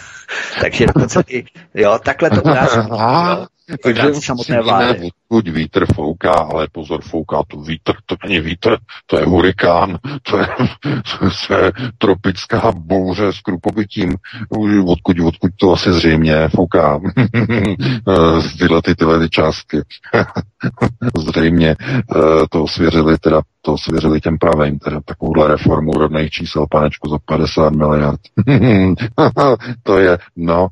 [0.60, 2.78] Takže dokonce i, jo, takhle to u nás
[3.82, 5.10] Takže samotné vlády.
[5.32, 10.38] odkud vítr fouká, ale pozor, fouká to vítr, to není vítr, to je hurikán, to
[10.38, 10.46] je,
[11.48, 14.16] to je tropická bouře s krupobytím,
[14.86, 17.00] odkud, odkud to asi zřejmě fouká
[18.58, 19.78] tyhle ty, tyhle ty částky.
[21.16, 22.16] zřejmě eh,
[22.50, 27.72] to svěřili teda to svěřili těm pravým, teda takovouhle reformu rodných čísel, panečku, za 50
[27.72, 28.20] miliard.
[29.82, 30.68] to je, no,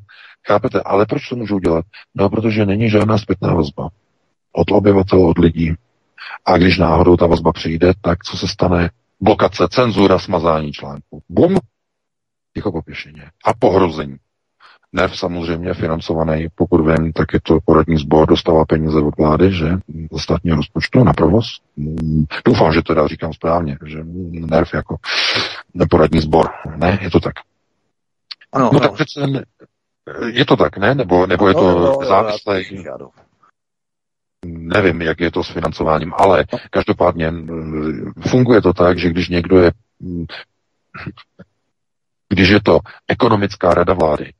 [0.47, 0.81] Chápete?
[0.81, 1.85] Ale proč to můžou dělat?
[2.15, 3.89] No, protože není žádná zpětná vazba
[4.53, 5.73] od obyvatel, od lidí.
[6.45, 8.89] A když náhodou ta vazba přijde, tak co se stane?
[9.21, 11.21] Blokace, cenzura, smazání článku.
[11.29, 11.57] Bum!
[12.53, 13.23] Ticho popěšeně.
[13.45, 14.17] A pohrození.
[14.93, 19.69] NEF samozřejmě financovaný, pokud vím, tak je to poradní sbor, dostává peníze od vlády, že
[20.11, 21.45] ze státního rozpočtu na provoz.
[22.45, 23.99] Doufám, že to teda říkám správně, že
[24.31, 24.95] NERV jako
[25.73, 26.49] neporadní sbor.
[26.75, 27.33] Ne, je to tak.
[28.51, 28.79] Ano, no ano.
[28.79, 29.27] tak přece
[30.33, 30.95] je to tak, ne?
[30.95, 32.61] Nebo, nebo je to no, no, závislé?
[34.45, 37.33] Nevím, jak je to s financováním, ale každopádně
[38.29, 39.71] funguje to tak, že když někdo je
[42.29, 44.33] když je to ekonomická rada vlády,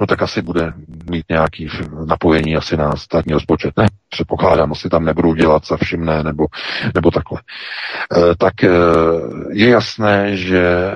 [0.00, 0.72] no tak asi bude
[1.10, 1.68] mít nějaký
[2.06, 3.72] napojení asi na státní rozpočet.
[3.76, 6.46] Ne, předpokládám, asi tam nebudou dělat za všimné nebo,
[6.94, 7.40] nebo takhle.
[8.16, 8.68] E, tak e,
[9.52, 10.94] je jasné, že e,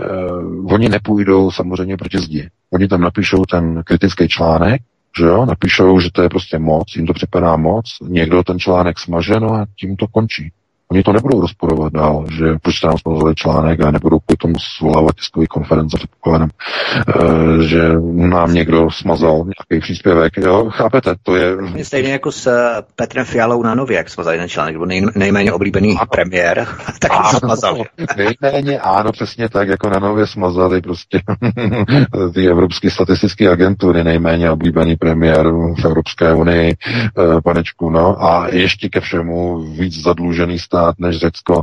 [0.72, 2.50] oni nepůjdou samozřejmě proti zdi.
[2.72, 4.82] Oni tam napíšou ten kritický článek,
[5.18, 8.98] že jo, napíšou, že to je prostě moc, jim to připadá moc, někdo ten článek
[8.98, 10.52] smaže, no a tím to končí.
[10.90, 15.14] Oni to nebudou rozporovat dál, že proč tam smazali článek a nebudou kvůli tomu svolávat
[15.14, 20.36] tiskový konference, předpokládám, e, že nám někdo smazal nějaký příspěvek.
[20.36, 21.56] Jo, chápete, to je...
[21.82, 25.52] Stejně jako s eh, Petrem Fialou na Nově, jak smazali ten článek, nebo nej, nejméně
[25.52, 26.06] oblíbený ano.
[26.10, 26.66] premiér,
[26.98, 27.84] tak ano, smazali.
[28.16, 31.20] nejméně, ano, přesně tak, jako na Nově smazali prostě
[32.34, 38.88] ty evropské statistické agentury, nejméně oblíbený premiér v Evropské unii, e, panečku, no, a ještě
[38.88, 41.62] ke všemu víc zadlužený stát stát než Řecko,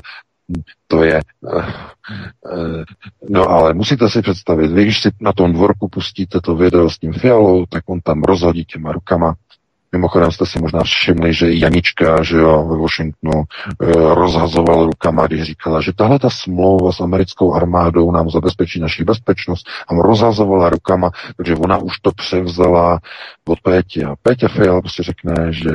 [0.87, 1.21] to je...
[1.41, 2.83] Uh, uh,
[3.29, 6.99] no ale musíte si představit, vy když si na tom dvorku pustíte to video s
[6.99, 9.35] tím fialou, tak on tam rozhodí těma rukama.
[9.91, 15.27] Mimochodem jste si možná všimli, že i Janička, že jo, ve Washingtonu uh, rozhazoval rukama,
[15.27, 20.69] když říkala, že tahle ta smlouva s americkou armádou nám zabezpečí naši bezpečnost a rozhazovala
[20.69, 22.99] rukama, takže ona už to převzala
[23.47, 24.05] od Pétě.
[24.05, 25.69] A Pétě Fiala prostě řekne, že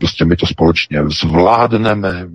[0.00, 2.26] Prostě my to společně zvládneme,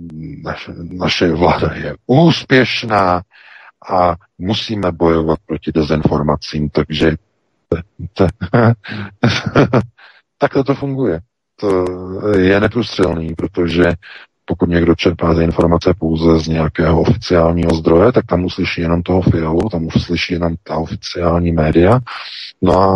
[0.90, 3.22] naše, vláda je úspěšná
[3.90, 7.12] a musíme bojovat proti dezinformacím, takže
[10.38, 11.20] takhle to funguje.
[11.60, 11.84] To
[12.38, 13.84] je neprůstřelný, protože
[14.44, 19.22] pokud někdo čerpá ty informace pouze z nějakého oficiálního zdroje, tak tam uslyší jenom toho
[19.22, 22.00] fialu, tam uslyší jenom ta oficiální média,
[22.62, 22.94] no a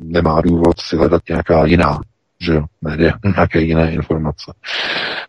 [0.00, 2.00] nemá důvod si hledat nějaká jiná
[2.40, 4.52] že jo, média, nějaké jiné informace.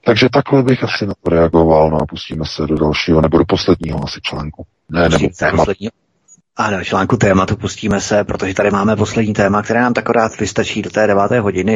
[0.06, 3.46] Takže takhle bych asi na to reagoval, no a pustíme se do dalšího, nebo do
[3.46, 4.66] posledního asi článku.
[4.90, 5.92] Ne, nebo posledního.
[6.58, 10.90] Ano, článku tématu pustíme se, protože tady máme poslední téma, které nám takorát vystačí do
[10.90, 11.76] té deváté hodiny.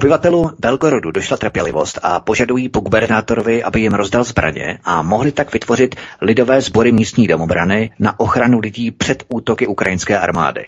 [0.00, 5.52] Obyvatelům Belgorodu došla trpělivost a požadují po gubernátorovi, aby jim rozdal zbraně a mohli tak
[5.52, 10.66] vytvořit lidové sbory místní domobrany na ochranu lidí před útoky ukrajinské armády.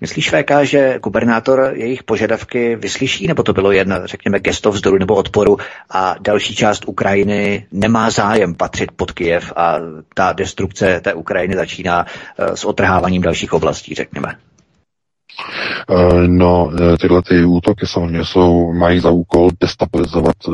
[0.00, 5.14] Myslíš, VK, že gubernátor jejich požadavky vyslyší, nebo to bylo jen, řekněme, gesto vzdoru nebo
[5.14, 5.56] odporu
[5.90, 9.76] a další část Ukrajiny nemá zájem patřit pod Kijev a
[10.14, 12.06] ta destrukce té Ukrajiny začíná
[12.38, 14.36] eh, s otrháváním dalších oblastí, řekněme?
[15.90, 20.52] Eh, no, eh, tyhle ty útoky samozřejmě jsou, mají za úkol destabilizovat eh,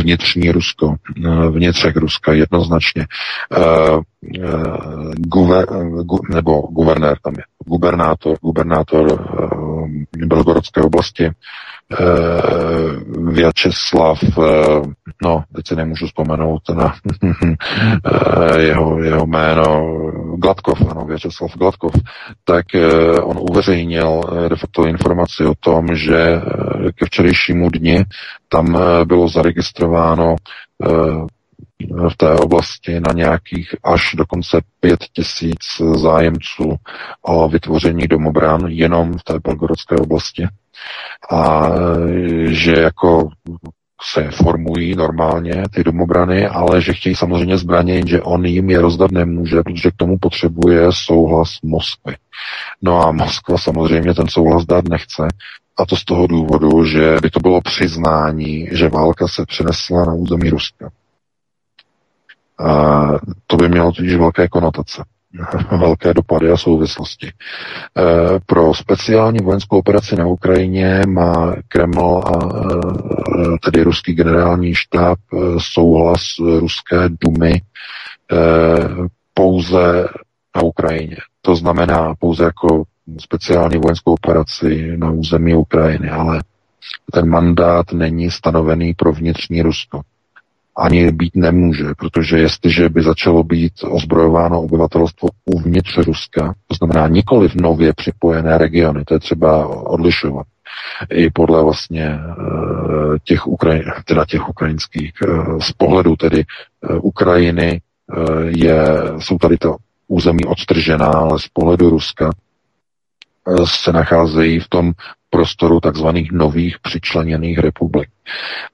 [0.00, 0.94] vnitřní Rusko,
[1.50, 3.06] vnitřek Ruska jednoznačně.
[5.16, 5.66] Guver,
[6.02, 9.28] gu, nebo guvernér tam je, gubernátor, gubernátor
[10.16, 11.30] Belgorodské oblasti,
[13.32, 14.18] Vyacheslav,
[15.22, 16.94] no, teď si nemůžu vzpomenout na
[18.58, 20.00] jeho, jeho jméno,
[20.36, 21.92] Gladkov, ano, Vyacheslav Gladkov,
[22.44, 22.66] tak
[23.22, 26.40] on uveřejnil de facto informaci o tom, že
[26.94, 28.04] ke včerejšímu dni
[28.48, 30.36] tam bylo zaregistrováno
[32.08, 35.64] v té oblasti na nějakých až dokonce pět tisíc
[35.94, 36.76] zájemců
[37.22, 40.48] o vytvoření domobran jenom v té belgorodské oblasti.
[41.30, 41.70] A
[42.46, 43.28] že jako
[44.12, 49.10] se formují normálně ty domobrany, ale že chtějí samozřejmě zbraně, jenže on jim je rozdat
[49.10, 52.16] nemůže, protože k tomu potřebuje souhlas Moskvy.
[52.82, 55.28] No a Moskva samozřejmě ten souhlas dát nechce,
[55.76, 60.14] a to z toho důvodu, že by to bylo přiznání, že válka se přenesla na
[60.14, 60.90] území Ruska.
[62.58, 63.06] A
[63.46, 65.02] to by mělo totiž velké konotace.
[65.78, 67.32] velké dopady a souvislosti.
[67.98, 68.02] Eh,
[68.46, 75.36] pro speciální vojenskou operaci na Ukrajině má Kreml a eh, tedy ruský generální štáb eh,
[75.58, 77.62] souhlas ruské dumy
[79.34, 80.08] pouze
[80.56, 81.16] na Ukrajině.
[81.42, 82.84] To znamená pouze jako
[83.20, 86.42] speciální vojenskou operaci na území Ukrajiny, ale
[87.12, 90.00] ten mandát není stanovený pro vnitřní Rusko
[90.76, 97.48] ani být nemůže, protože jestliže by začalo být ozbrojováno obyvatelstvo uvnitř Ruska, to znamená nikoli
[97.48, 100.46] v nově připojené regiony, to je třeba odlišovat.
[101.10, 107.80] I podle vlastně eh, těch, Ukrajin, teda těch ukrajinských, eh, z pohledu tedy eh, Ukrajiny
[108.46, 108.84] je,
[109.18, 109.76] jsou tady to
[110.08, 112.30] území odtržená, ale z pohledu Ruska
[113.64, 114.92] se nacházejí v tom
[115.34, 118.08] prostoru takzvaných nových přičleněných republik.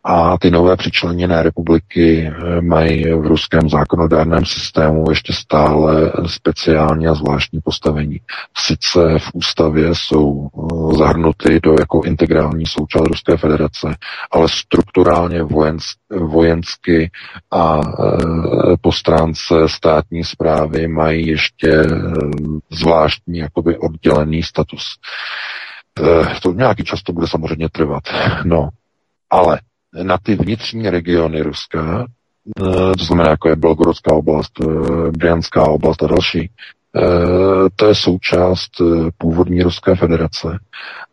[0.04, 7.14] A ty nové přičleněné republiky eh, mají v ruském zákonodárném systému ještě stále speciální a
[7.14, 8.20] zvláštní postavení.
[8.56, 13.96] Sice v ústavě jsou eh, zahrnuty do jako integrální součást Ruské federace,
[14.30, 15.42] ale strukturálně
[16.10, 17.10] vojensky
[17.50, 21.82] a eh, po stránce státní zprávy mají ještě
[22.70, 24.84] zvláštní jakoby oddělený status.
[26.42, 28.02] To nějaký čas to bude samozřejmě trvat.
[28.44, 28.68] No,
[29.30, 29.60] ale
[30.02, 32.06] na ty vnitřní regiony Ruska,
[32.60, 36.50] eh, to znamená, jako je Belgorodská oblast, eh, Brianská oblast a další,
[36.96, 37.00] eh,
[37.76, 38.70] to je součást
[39.18, 40.58] původní Ruské federace.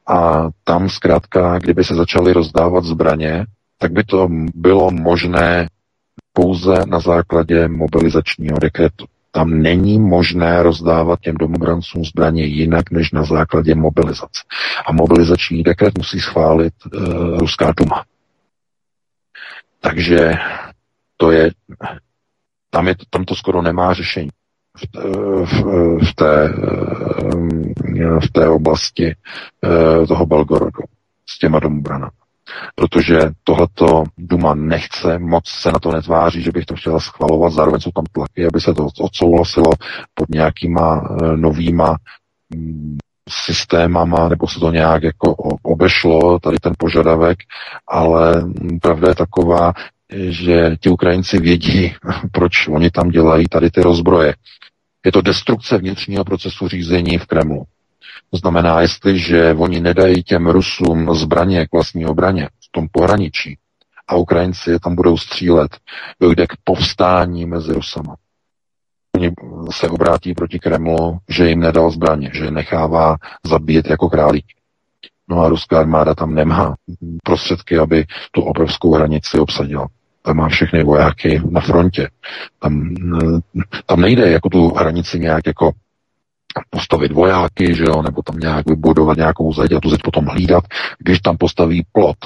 [0.07, 3.45] A tam zkrátka, kdyby se začaly rozdávat zbraně,
[3.77, 5.67] tak by to bylo možné
[6.33, 9.05] pouze na základě mobilizačního dekretu.
[9.31, 14.41] Tam není možné rozdávat těm domobrancům zbraně jinak než na základě mobilizace.
[14.87, 18.05] A mobilizační dekret musí schválit uh, Ruská duma.
[19.79, 20.33] Takže
[21.17, 21.51] to je,
[22.69, 24.29] tam, je, tam to skoro nemá řešení
[24.77, 25.63] v, v,
[26.09, 26.53] v, té,
[28.19, 29.15] v té oblasti
[29.63, 30.83] eh, toho Belgorodu
[31.29, 32.11] s těma domobranami
[32.75, 37.81] protože tohleto Duma nechce, moc se na to netváří, že bych to chtěla schvalovat, zároveň
[37.81, 39.71] jsou tam tlaky, aby se to odsouhlasilo
[40.13, 41.97] pod nějakýma e, novýma
[42.55, 42.97] mm,
[43.29, 47.37] systémama, nebo se to nějak jako obešlo, tady ten požadavek,
[47.87, 48.43] ale
[48.81, 49.73] pravda je taková,
[50.29, 51.93] že ti Ukrajinci vědí,
[52.31, 54.33] proč oni tam dělají tady ty rozbroje.
[55.05, 57.63] Je to destrukce vnitřního procesu řízení v Kremlu.
[58.31, 63.57] To znamená, jestliže oni nedají těm Rusům zbraně k vlastní obraně v tom pohraničí
[64.07, 65.77] a Ukrajinci je tam budou střílet,
[66.19, 68.15] dojde k povstání mezi Rusama.
[69.15, 69.31] Oni
[69.71, 73.15] se obrátí proti Kremlu, že jim nedal zbraně, že je nechává
[73.45, 74.45] zabíjet jako králík.
[75.29, 76.75] No a ruská armáda tam nemá
[77.23, 79.87] prostředky, aby tu obrovskou hranici obsadila.
[80.21, 82.09] Tam má všechny vojáky na frontě.
[82.59, 82.95] Tam,
[83.85, 85.71] tam nejde jako tu hranici nějak jako
[86.69, 90.63] postavit vojáky, že jo, nebo tam nějak vybudovat nějakou zeď a tu zeď potom hlídat.
[90.99, 92.17] Když tam postaví plot,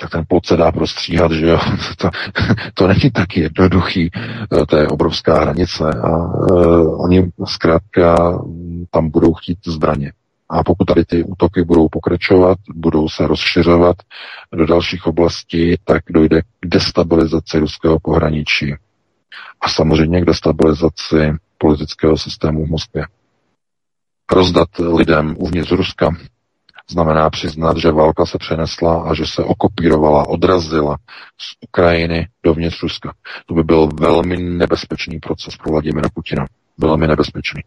[0.00, 1.58] tak ten plot se dá prostříhat, že jo.
[1.98, 2.10] to,
[2.74, 8.16] to není tak jednoduchý, eh, to je obrovská hranice a uh, oni zkrátka
[8.90, 10.12] tam budou chtít zbraně.
[10.48, 13.96] A pokud tady ty útoky budou pokračovat, budou se rozšiřovat
[14.52, 18.74] do dalších oblastí, tak dojde k destabilizaci ruského pohraničí.
[19.60, 23.04] A samozřejmě k destabilizaci politického systému v Moskvě
[24.32, 26.10] rozdat lidem uvnitř Ruska
[26.90, 30.96] znamená přiznat, že válka se přenesla a že se okopírovala, odrazila
[31.38, 33.12] z Ukrajiny dovnitř Ruska.
[33.46, 36.46] To by byl velmi nebezpečný proces pro Vladimira Putina.
[36.78, 37.62] Velmi nebezpečný.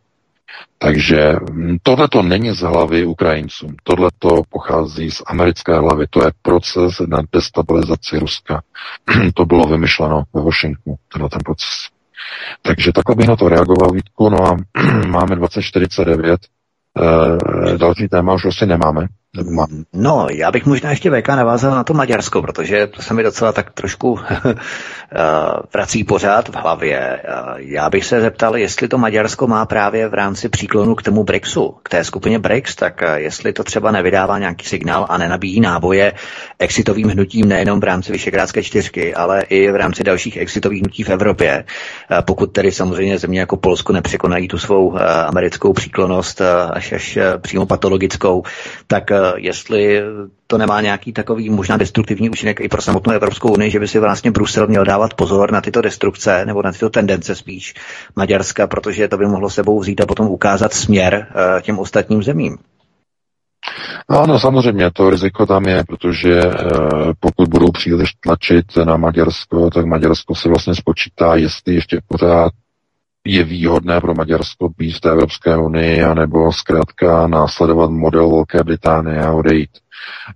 [0.77, 1.35] Takže
[1.83, 3.75] tohle to není z hlavy Ukrajincům.
[3.83, 6.07] Tohle to pochází z americké hlavy.
[6.09, 8.61] To je proces na destabilizaci Ruska.
[9.33, 11.98] to bylo vymyšleno ve Washingtonu, tenhle ten proces.
[12.61, 14.29] Takže takhle bych na to reagoval, Vítku.
[14.29, 14.57] No a
[15.07, 16.39] máme 2049.
[16.43, 19.07] E, další téma už asi nemáme.
[19.93, 23.51] No, já bych možná ještě VK navázal na to Maďarsko, protože to se mi docela
[23.51, 24.55] tak trošku eh,
[25.73, 26.99] vrací pořád v hlavě.
[26.99, 27.21] Eh,
[27.57, 31.75] já bych se zeptal, jestli to Maďarsko má právě v rámci příklonu k tomu BRICSu,
[31.83, 36.13] k té skupině BRICS, tak eh, jestli to třeba nevydává nějaký signál a nenabíjí náboje
[36.59, 41.09] exitovým hnutím nejenom v rámci Vyšegrádské čtyřky, ale i v rámci dalších exitových hnutí v
[41.09, 41.65] Evropě.
[42.21, 48.43] Pokud tedy samozřejmě země jako Polsko nepřekonají tu svou americkou příklonost až až přímo patologickou,
[48.87, 50.01] tak jestli
[50.47, 53.99] to nemá nějaký takový možná destruktivní účinek i pro samotnou Evropskou unii, že by si
[53.99, 57.73] vlastně Brusel měl dávat pozor na tyto destrukce nebo na tyto tendence spíš
[58.15, 62.57] Maďarska, protože to by mohlo sebou vzít a potom ukázat směr eh, těm ostatním zemím.
[64.09, 66.53] No, no samozřejmě, to riziko tam je, protože e,
[67.19, 72.51] pokud budou příliš tlačit na Maďarsko, tak Maďarsko si vlastně spočítá, jestli ještě pořád
[73.25, 79.21] je výhodné pro Maďarsko být v té Evropské unii, anebo zkrátka následovat model Velké Británie
[79.21, 79.69] a odejít.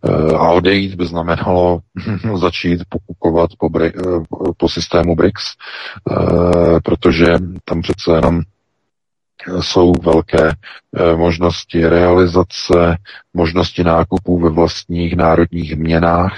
[0.06, 1.80] Eh, a odejít by znamenalo
[2.36, 3.92] začít pokukovat po, eh,
[4.58, 5.44] po systému BRICS,
[6.12, 7.26] eh, protože
[7.66, 8.42] tam přece jenom
[9.60, 10.52] jsou velké
[11.16, 12.98] možnosti realizace,
[13.34, 16.38] možnosti nákupů ve vlastních národních měnách,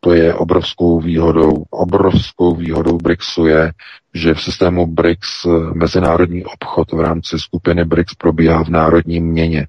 [0.00, 1.64] to je obrovskou výhodou.
[1.70, 3.72] Obrovskou výhodou BRICSu je,
[4.14, 9.66] že v systému BRICS mezinárodní obchod v rámci skupiny BRICS probíhá v národním měně.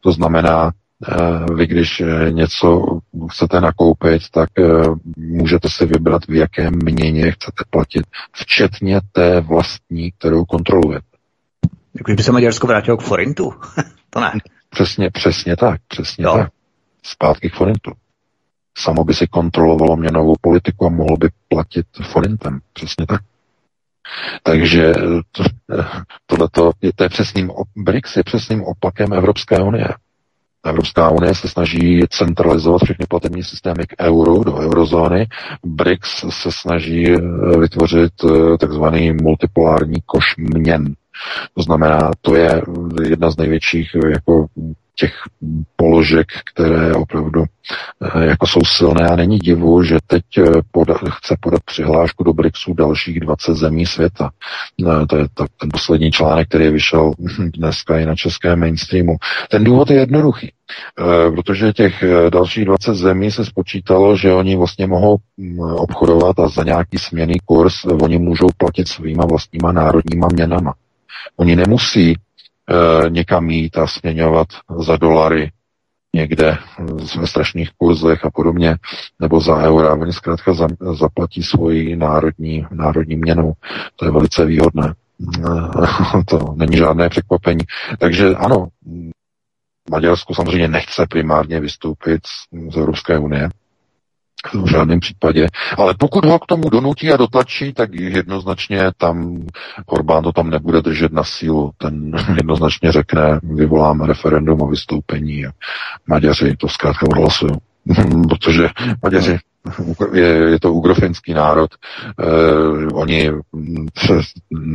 [0.00, 0.70] To znamená,
[1.08, 2.98] eh, vy když eh, něco
[3.30, 4.64] chcete nakoupit, tak eh,
[5.16, 11.06] můžete si vybrat, v jakém měně chcete platit, včetně té vlastní, kterou kontrolujete.
[11.94, 13.52] Jako by se Maďarsko vrátilo k forintu?
[14.10, 14.32] to ne.
[14.70, 16.32] Přesně, přesně tak, přesně jo.
[16.36, 16.50] tak.
[17.02, 17.92] Zpátky k forintu
[18.78, 22.60] samo by si kontrolovalo měnovou politiku a mohlo by platit forintem.
[22.72, 23.20] Přesně tak.
[24.42, 24.92] Takže
[25.32, 25.44] to,
[26.26, 29.88] tohleto, to je přesným, BRICS je přesným opakem Evropské unie.
[30.66, 35.26] Evropská unie se snaží centralizovat všechny platební systémy k euru, do eurozóny.
[35.64, 37.20] BRICS se snaží eh,
[37.58, 40.94] vytvořit eh, takzvaný multipolární koš měn.
[41.54, 42.62] To znamená, to je
[43.08, 44.46] jedna z největších jako
[44.98, 45.14] těch
[45.76, 47.44] položek, které opravdu
[48.02, 52.32] eh, jako jsou silné a není divu, že teď eh, poda, chce podat přihlášku do
[52.32, 54.30] BRICSu dalších 20 zemí světa.
[54.80, 57.12] Eh, to je to, ten poslední článek, který vyšel
[57.56, 59.16] dneska i na českém mainstreamu.
[59.50, 60.52] Ten důvod je jednoduchý,
[61.34, 66.62] protože těch dalších 20 zemí se spočítalo, že oni vlastně mohou mm, obchodovat a za
[66.64, 70.74] nějaký směný kurz oni můžou platit svýma vlastníma národníma měnama.
[71.36, 72.14] Oni nemusí
[72.68, 74.46] e, někam jít a směňovat
[74.78, 75.50] za dolary
[76.14, 76.58] někde
[77.20, 78.76] ve strašných kurzech a podobně,
[79.20, 79.94] nebo za eura.
[79.94, 80.66] Oni zkrátka za,
[80.98, 83.52] zaplatí svoji národní, národní měnu.
[83.96, 84.94] To je velice výhodné.
[85.38, 85.42] E,
[86.28, 87.64] to není žádné překvapení.
[87.98, 88.68] Takže ano,
[89.90, 92.20] Maďarsko samozřejmě nechce primárně vystoupit
[92.72, 93.48] z Evropské unie,
[94.54, 95.46] v žádném případě.
[95.78, 99.46] Ale pokud ho k tomu donutí a dotlačí, tak jednoznačně tam
[99.86, 101.70] Orbán to tam nebude držet na sílu.
[101.78, 105.50] Ten jednoznačně řekne, vyvoláme referendum o vystoupení a
[106.06, 107.52] Maďaři to zkrátka odhlasují.
[108.28, 108.68] Protože
[109.02, 109.38] Maďaři
[110.12, 111.70] je, je to ugrofenský národ,
[112.20, 113.30] eh, oni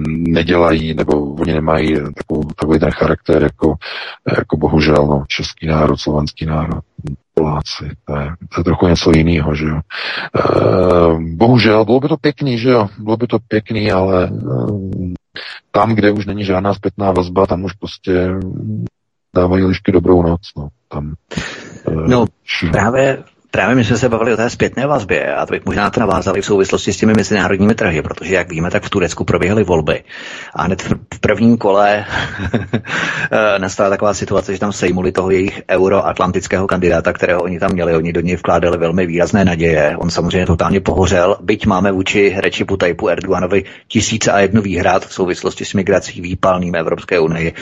[0.07, 3.75] nedělají, nebo oni nemají takovou, takový ten charakter, jako,
[4.37, 6.83] jako bohužel no, český národ, slovenský národ.
[7.33, 7.89] Poláci.
[8.05, 9.79] To je, to je trochu něco jiného, že jo.
[9.79, 9.81] E,
[11.35, 12.87] bohužel, bylo by to pěkný, že jo.
[12.99, 14.29] Bylo by to pěkný, ale e,
[15.71, 18.29] tam, kde už není žádná zpětná vazba, tam už prostě
[19.35, 20.41] dávají lišky dobrou noc.
[20.57, 21.13] No, tam,
[21.87, 22.25] e, no
[22.71, 23.23] právě
[23.55, 26.41] Právě my jsme se bavili o té zpětné vazbě a to bych možná to navázali
[26.41, 30.03] v souvislosti s těmi mezinárodními trhy, protože jak víme, tak v Turecku proběhly volby
[30.53, 32.05] a hned v prvním kole
[33.57, 37.95] nastala taková situace, že tam sejmuli toho jejich euroatlantického kandidáta, kterého oni tam měli.
[37.95, 39.97] Oni do něj vkládali velmi výrazné naděje.
[39.97, 45.13] On samozřejmě totálně pohořel, byť máme vůči Rečipu Tajpu Erdoganovi tisíce a jednu výhrad v
[45.13, 47.53] souvislosti s migrací výpalným Evropské unii.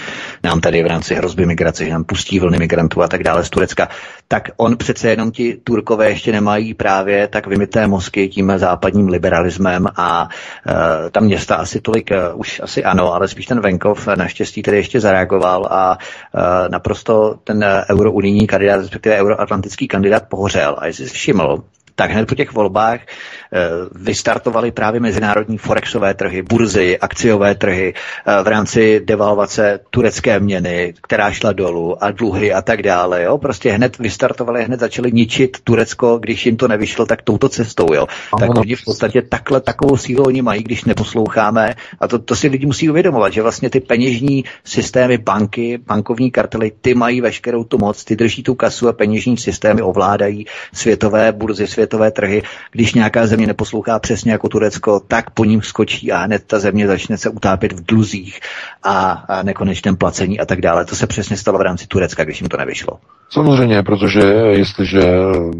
[0.44, 3.50] Nám tady v rámci hrozby migrace, že nám pustí vlny migrantů a tak dále z
[3.50, 3.89] Turecka.
[4.28, 9.88] Tak on přece jenom ti Turkové ještě nemají právě tak vymité mozky tím západním liberalismem
[9.96, 10.74] a uh,
[11.12, 15.00] ta města asi tolik, uh, už asi ano, ale spíš ten venkov naštěstí tedy ještě
[15.00, 20.76] zareagoval a uh, naprosto ten eurounijní kandidát, respektive euroatlantický kandidát pohořel.
[20.80, 21.64] A jestli si všiml,
[21.96, 23.60] tak hned po těch volbách eh,
[23.96, 31.32] vystartovaly právě mezinárodní forexové trhy, burzy, akciové trhy eh, v rámci devalvace turecké měny, která
[31.32, 33.24] šla dolů a dluhy a tak dále.
[33.24, 33.38] Jo?
[33.38, 37.94] Prostě hned vystartovali, hned začali ničit Turecko, když jim to nevyšlo, tak touto cestou.
[37.94, 38.08] Jo?
[38.39, 41.76] Tak oni v podstatě takhle takovou sílu oni mají, když neposloucháme.
[42.00, 46.72] A to, to si lidi musí uvědomovat, že vlastně ty peněžní systémy banky, bankovní kartely,
[46.82, 51.68] ty mají veškerou tu moc, ty drží tu kasu a peněžní systémy ovládají světové burzy,
[51.68, 56.18] světové světové trhy, když nějaká země neposlouchá přesně jako Turecko, tak po ním skočí a
[56.18, 58.40] hned ta země začne se utápět v dluzích
[58.84, 60.86] a, a nekonečném placení a tak dále.
[60.86, 63.00] To se přesně stalo v rámci Turecka, když jim to nevyšlo.
[63.34, 64.20] Samozřejmě, protože
[64.50, 65.02] jestliže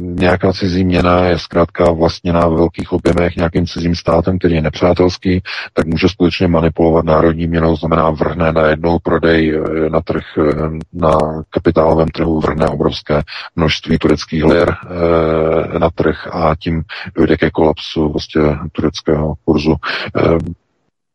[0.02, 5.42] nějaká cizí měna je zkrátka vlastněná v velkých objemech nějakým cizím státem, který je nepřátelský,
[5.74, 10.70] tak může skutečně manipulovat národní měnou, znamená vrhne na jednou prodej eh, na trh, eh,
[10.94, 11.18] na
[11.50, 13.22] kapitálovém trhu vrhne obrovské
[13.56, 16.84] množství tureckých lir eh, na trh a tím
[17.16, 18.42] dojde ke kolapsu vlastně
[18.72, 19.76] tureckého kurzu.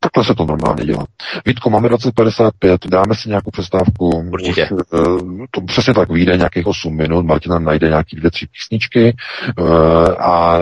[0.00, 1.06] Takhle se to normálně dělá.
[1.46, 4.08] Vítko, máme 2055, dáme si nějakou přestávku.
[4.32, 4.68] Určitě.
[4.72, 8.46] Už, eh, to přesně tak vyjde nějakých 8 minut, Martin nám najde nějaký dvě, tři
[8.46, 9.16] písničky
[9.58, 9.62] eh,
[10.18, 10.58] a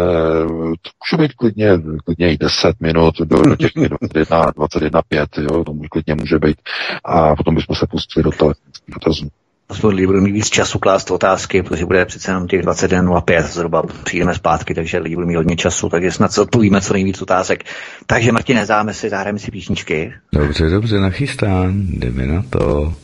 [0.83, 1.69] to může být klidně,
[2.05, 6.57] klidně i 10 minut do, do těch 21, 21, 5, jo, to klidně může být.
[7.05, 9.29] A potom bychom se pustili do telefonických dotazů
[9.69, 13.83] aspoň lidi budou mít víc času klást otázky, protože bude přece jenom těch 21.05 zhruba
[14.05, 17.65] přijdeme zpátky, takže lidi budou mít hodně času, takže snad se odpovíme co nejvíc otázek.
[18.07, 20.13] Takže Martine, záme si, zahrajeme si písničky.
[20.33, 22.95] Dobře, dobře, nachystán, jdeme na to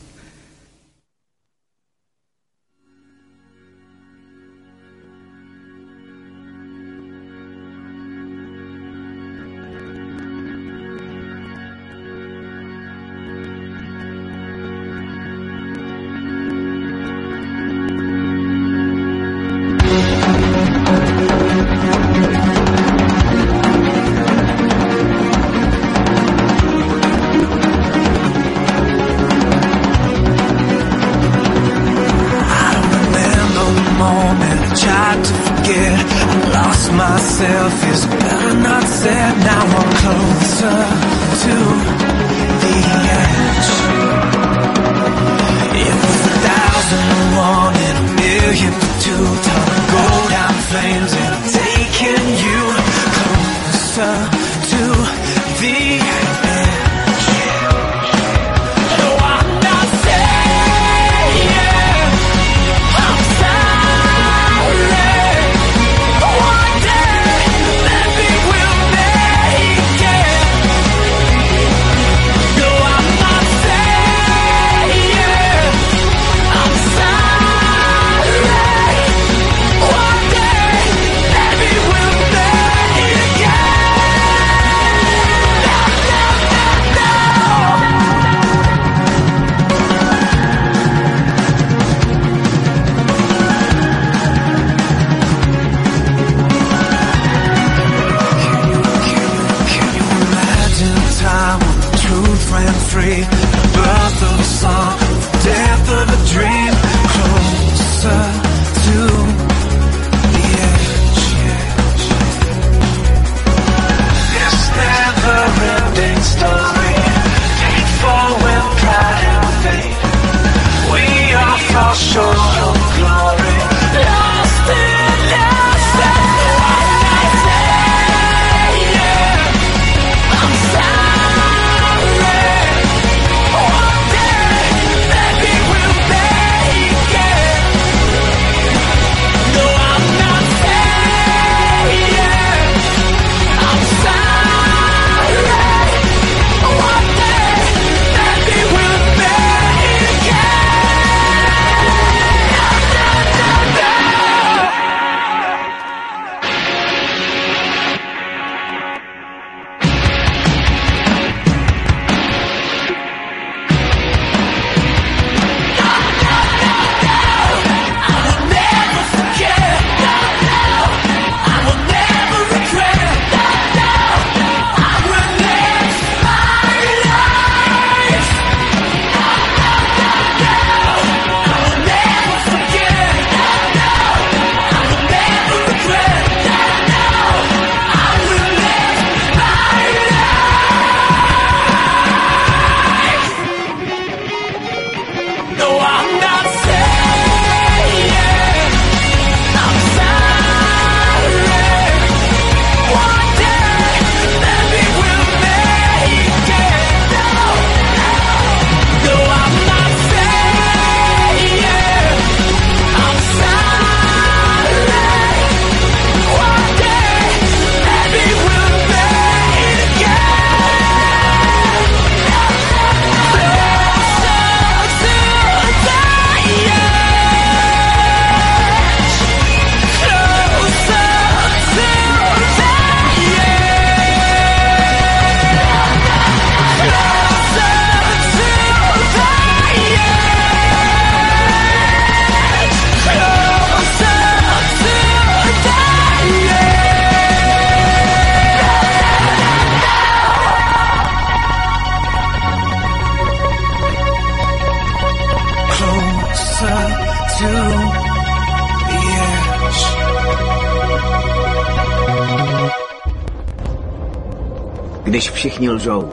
[265.81, 266.09] lžou,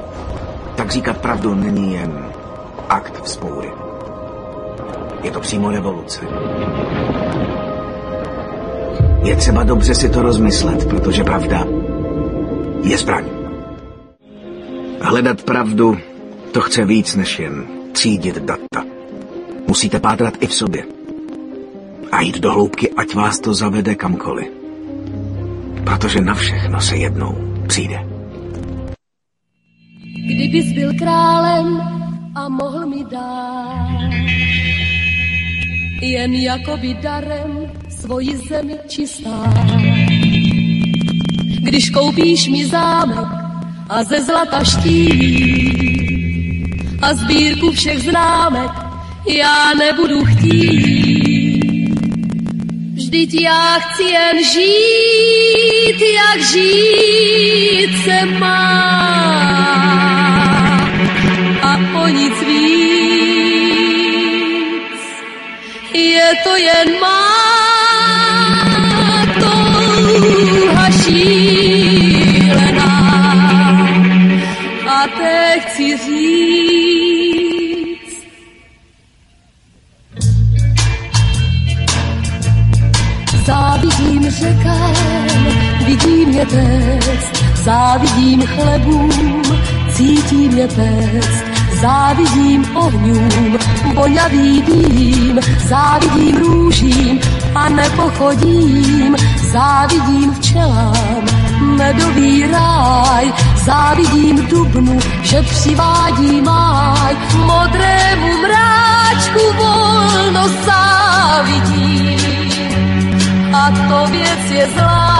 [0.75, 2.25] tak říkat pravdu není jen
[2.89, 3.73] akt vzpoury.
[5.23, 6.21] Je to přímo revoluce.
[9.23, 11.67] Je třeba dobře si to rozmyslet, protože pravda
[12.83, 13.25] je zbraň.
[15.01, 15.99] Hledat pravdu,
[16.53, 18.85] to chce víc než jen třídit data.
[19.67, 20.85] Musíte pátrat i v sobě.
[22.13, 24.49] A jít do hloubky, ať vás to zavede kamkoliv.
[25.85, 27.35] Protože na všechno se jednou
[27.67, 28.08] přijde.
[30.49, 31.81] Kdybys byl králem
[32.35, 34.11] a mohl mi dát
[36.01, 39.55] jen jakoby darem svoji zemi čistá.
[41.61, 43.29] Když koupíš mi zámek
[43.89, 45.83] a ze zlata štít
[47.03, 48.71] a sbírku všech známek
[49.29, 51.95] já nebudu chtít.
[52.95, 60.08] Vždyť já chci jen žít, jak žít se má.
[66.59, 67.19] Jen má
[69.41, 72.93] touha šílená.
[74.87, 76.29] A te chci říct,
[83.47, 84.95] Závidím řekám,
[85.87, 89.43] vidím je test, závidím chlebům,
[89.97, 93.59] cítím je pest, závidím ohňům,
[93.95, 97.21] voňavý vím, závidím růžím
[97.55, 99.17] a nepochodím,
[99.53, 101.25] závidím včelám,
[101.61, 103.33] medový ráj,
[103.65, 112.19] závidím dubnu, že přivádí máj, modrému mráčku volno závidím
[113.55, 115.19] a to věc je zlá.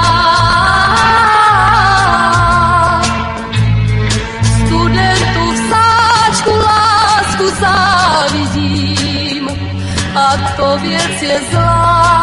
[10.29, 12.19] A to věc je zlá.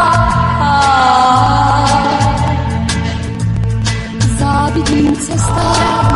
[4.39, 6.07] Závidím cestám,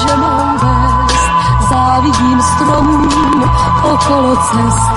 [0.00, 1.30] že mohou vést,
[1.70, 3.50] závidím stromům
[3.82, 4.90] okolo cest,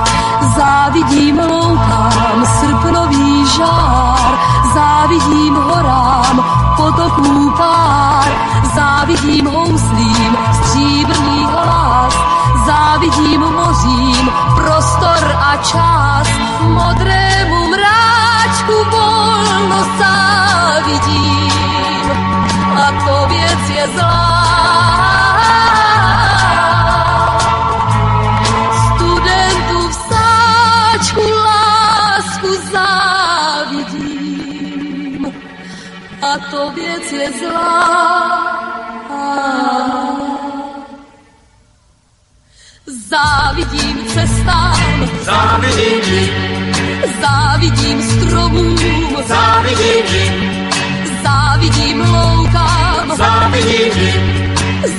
[0.58, 4.40] závidím loukám srpnový žár,
[4.74, 6.46] závidím horám
[6.78, 8.28] potoků pár,
[8.76, 11.35] závidím houslím stříbrný
[12.66, 16.28] závidím mořím prostor a čas,
[16.62, 21.52] modrému mráčku volno závidím
[22.76, 24.46] a to věc je zlá.
[28.86, 34.06] Studentu v sáčku lásku závidím
[36.22, 38.55] a to věc je zlá.
[43.16, 46.32] Závidím cestám, Závidím ti,
[47.22, 50.24] závidím stromům, závidím ti,
[51.24, 54.12] závidím loukám, závidím ti,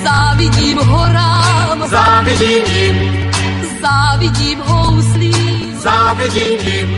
[0.04, 2.86] závidím horám, závidím ti,
[3.82, 6.88] závidím houslím, závidím ti,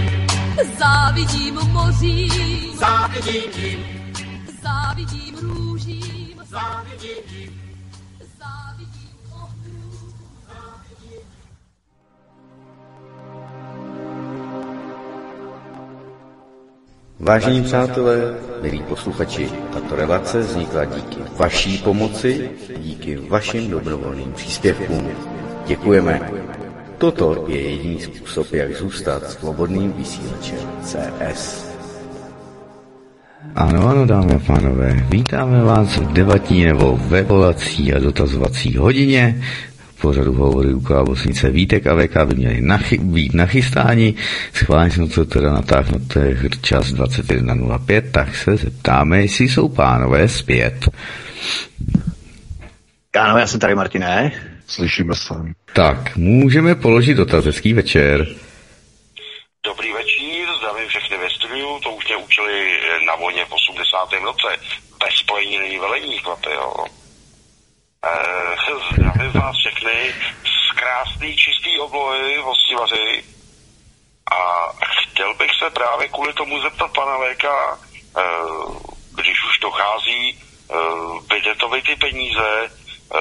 [0.78, 3.78] závidím mořím, závidím ti,
[4.62, 7.37] závidím růžím, závidím ti.
[17.20, 25.08] Vážení přátelé, milí posluchači, tato relace vznikla díky vaší pomoci, díky vašim dobrovolným příspěvkům.
[25.66, 26.30] Děkujeme.
[26.98, 31.68] Toto je jediný způsob, jak zůstat svobodným vysílačem CS.
[33.54, 39.42] Ano, ano, dámy a pánové, vítáme vás v debatní nebo ve volací a dotazovací hodině.
[40.00, 44.14] Pořadu hovory u Klábosnice Vítek a VK by měli nachy, být nachystáni.
[44.52, 50.28] Schválně jsme to teda natáhnout, to je čas 21.05, tak se zeptáme, jestli jsou pánové
[50.28, 50.88] zpět.
[53.20, 54.32] Ano, já jsem tady, Martine.
[54.66, 55.34] Slyšíme se.
[55.72, 58.26] Tak, můžeme položit dotaz, hezký večer.
[59.66, 64.24] Dobrý večír, zdravím všechny ve studiu, to už mě učili na vojně v 80.
[64.24, 64.48] roce.
[65.00, 66.97] Bez spojení není velení, chlapi, jo.
[68.04, 68.56] Eh,
[68.92, 70.14] zdravím vás všechny
[70.44, 73.24] z krásný čistý oblohy v Hostivaři.
[74.30, 74.38] A
[75.02, 77.78] chtěl bych se právě kvůli tomu zeptat pana Véka,
[78.18, 78.22] eh,
[79.14, 80.74] když už dochází eh,
[81.28, 83.18] Bidetovi ty peníze, eh,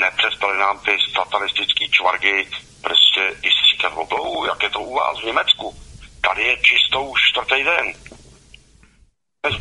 [0.00, 2.46] nepřestali nám ty satanistický čvargy
[2.82, 5.74] prostě i stříkat v oblohu, jak je to u vás v Německu.
[6.22, 7.86] Ta Tady je čistou čtvrtý den.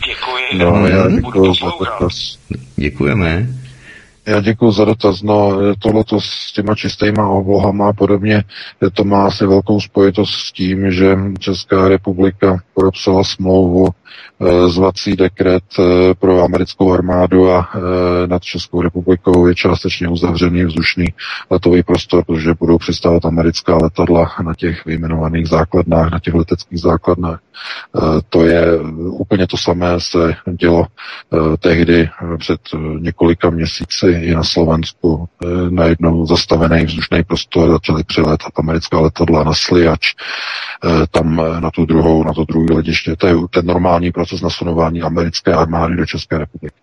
[0.05, 0.45] Děkuji.
[0.53, 2.37] No, já děkuji za dotaz.
[2.75, 3.64] Děkujeme.
[4.27, 5.21] Já děkuji za dotaz.
[5.21, 8.43] No, tohleto s těma čistýma oblohama a podobně,
[8.93, 15.63] to má asi velkou spojitost s tím, že Česká republika podepsala smlouvu eh, zvací dekret
[15.79, 21.05] eh, pro americkou armádu a eh, nad Českou republikou je částečně uzavřený vzdušný
[21.49, 27.39] letový prostor, protože budou přistávat americká letadla na těch vyjmenovaných základnách, na těch leteckých základnách.
[27.97, 32.61] Eh, To je úplně to samé se dělo eh, tehdy eh, před
[32.99, 35.29] několika měsíci i na Slovensku.
[35.69, 40.13] Najednou zastavený vzdušný prostor začaly přilétat americká letadla na Sliač,
[41.11, 43.15] tam na tu druhou, na to druhé letiště.
[43.15, 46.75] To je ten normální proces nasunování americké armády do České republiky.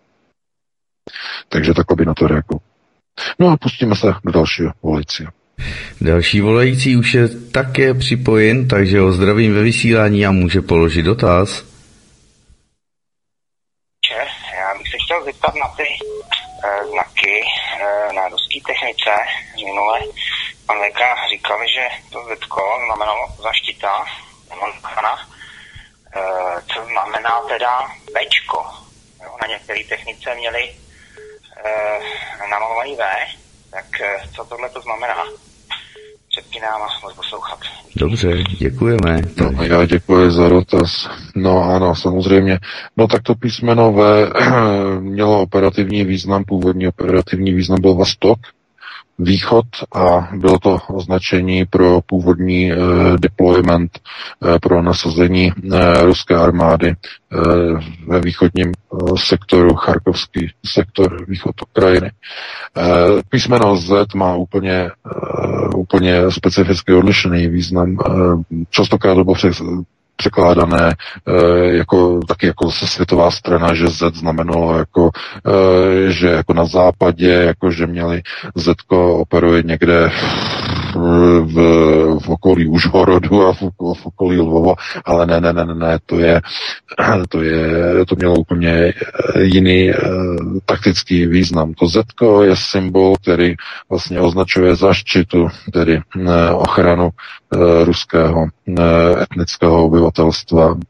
[1.49, 2.61] Takže takhle by na to reagoval.
[3.39, 5.31] No a pustíme se do dalšího volajícího.
[6.01, 11.64] Další volající už je také připojen, takže ho zdravím ve vysílání a může položit dotaz.
[14.06, 14.26] Če,
[14.59, 17.43] já bych se chtěl zeptat na ty e, znaky
[17.80, 19.10] e, na ruské technice.
[19.56, 20.01] Minule
[20.66, 24.05] pan VK říkal, že to Zetko znamenalo zaštita,
[24.51, 25.14] nebo ochrana.
[26.16, 26.20] E,
[26.74, 28.64] co znamená teda Bčko?
[29.22, 30.74] Jo, na některé technice měli
[31.64, 32.01] e,
[32.51, 33.05] namalovaný V,
[33.70, 35.24] tak e, co tohle to znamená?
[36.37, 37.59] Přepínám a moc poslouchat.
[37.97, 39.23] Dobře, děkujeme.
[39.41, 41.09] No, já děkuji za dotaz.
[41.35, 42.59] No ano, samozřejmě.
[42.97, 44.33] No tak to písmeno V
[45.01, 48.39] mělo operativní význam, původní operativní význam byl Vostok,
[49.18, 52.76] východ a bylo to označení pro původní eh,
[53.20, 57.36] deployment eh, pro nasazení eh, ruské armády eh,
[58.06, 62.10] ve východním eh, sektoru, charkovský sektor, východ Ukrajiny.
[63.28, 64.90] Písmeno Z má úplně,
[65.76, 67.97] úplně specificky odlišný význam.
[68.06, 68.10] Eh,
[68.70, 69.34] častokrát bylo
[70.16, 70.94] překládané
[71.28, 75.10] e, jako taky jako světová strana, že Z znamenalo jako,
[75.47, 78.22] e, že jako na západě, jako že měli
[78.56, 80.10] Z operuje někde
[81.40, 81.55] v,
[82.18, 83.60] v okolí Užhorodu a v,
[83.94, 84.74] v okolí Lvova,
[85.05, 86.40] ale ne, ne, ne, ne, ne, to je,
[87.28, 87.60] to je,
[88.06, 88.93] to mělo úplně eh,
[89.43, 89.94] jiný e,
[90.66, 91.74] taktický význam.
[91.74, 91.97] To Z
[92.43, 93.55] je symbol, který
[93.90, 98.47] vlastně označuje zaštitu, tedy e, ochranu e, ruského
[98.78, 100.02] e, etnického obyvatelstva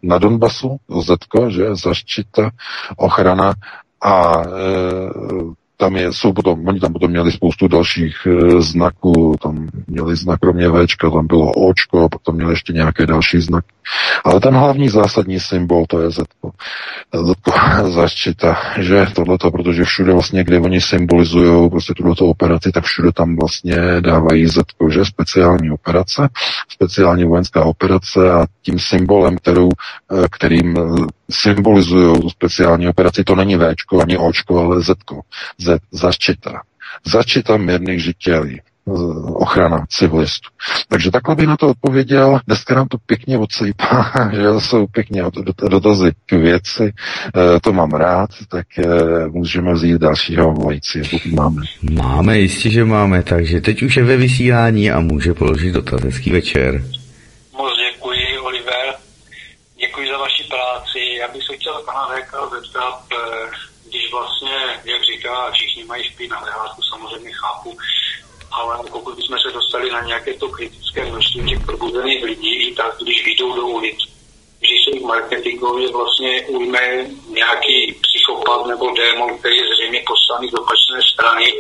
[0.03, 2.51] na Donbasu, to Z, že zaštita,
[2.97, 3.55] ochrana
[4.01, 4.47] a e,
[5.83, 10.41] tam je, jsou potom, oni tam potom měli spoustu dalších e, znaků, tam měli znak
[10.41, 13.67] kromě Včka, tam bylo Očko, potom měli ještě nějaké další znaky.
[14.25, 16.19] Ale ten hlavní zásadní symbol, to je Z.
[17.15, 17.35] Z
[17.95, 23.37] zaštita, že tohleto, protože všude vlastně, kde oni symbolizují prostě tuto operaci, tak všude tam
[23.37, 26.29] vlastně dávají Z, že speciální operace,
[26.69, 30.83] speciální vojenská operace a tím symbolem, kterou, e, kterým e,
[31.33, 34.97] symbolizují tu speciální operaci, to není Včko ani Očko, ale Z.
[35.59, 36.63] Z, zaštita.
[37.07, 38.61] Zaštita mírných žitelí
[39.35, 40.51] ochrana civilistů.
[40.89, 42.41] Takže takhle by na to odpověděl.
[42.47, 45.23] Dneska nám to pěkně odsejpá, že jsou pěkně
[45.71, 46.93] dotazy k věci.
[47.57, 48.87] E, to mám rád, tak e,
[49.29, 51.63] můžeme vzít dalšího volající, pokud máme.
[51.93, 56.03] Máme, jistě, že máme, takže teď už je ve vysílání a může položit dotaz.
[56.03, 56.85] Hezký večer.
[57.53, 58.95] Moc děkuji, Oliver.
[59.81, 61.03] Děkuji za vaši práci.
[61.23, 63.51] Já bych se chtěl pana Réka zeptat, eh,
[63.89, 67.79] když vlastně, jak říká, všichni mají špín na lehátku, samozřejmě chápu,
[68.51, 73.25] ale pokud bychom se dostali na nějaké to kritické množství těch probuzených lidí, tak když
[73.25, 73.99] vyjdou do ulic,
[74.59, 80.55] když se jich marketingově vlastně ujme nějaký psychopat nebo démon, který je zřejmě poslaný z
[80.55, 81.53] opačné strany,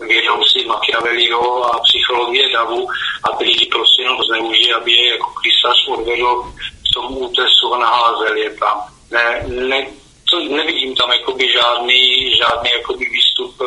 [0.00, 2.88] vědom si Machiavelliho a psychologie davu
[3.22, 6.42] a ty lidi prostě jenom zneužije, aby je jako krysař odvedl
[6.82, 8.99] k tomu útesu a naházel je tam.
[9.10, 9.86] Ne, ne,
[10.30, 13.66] to nevidím tam jakoby žádný, žádný jakoby výstup eh,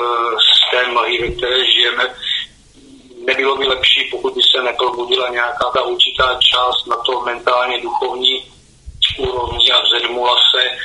[0.56, 2.16] z té mlhy, ve které žijeme.
[3.26, 8.44] Nebylo by lepší, pokud by se neprobudila nějaká ta určitá část na to mentálně duchovní
[9.18, 10.78] úrovni a vzedmula se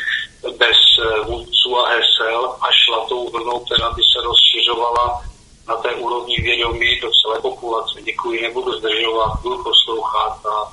[0.50, 5.22] bez eh, vůdců a hesel a šla tou vlnou, která by se rozšiřovala
[5.68, 8.02] na té úrovni vědomí do celé populace.
[8.02, 10.72] Děkuji, nebudu zdržovat, budu poslouchat a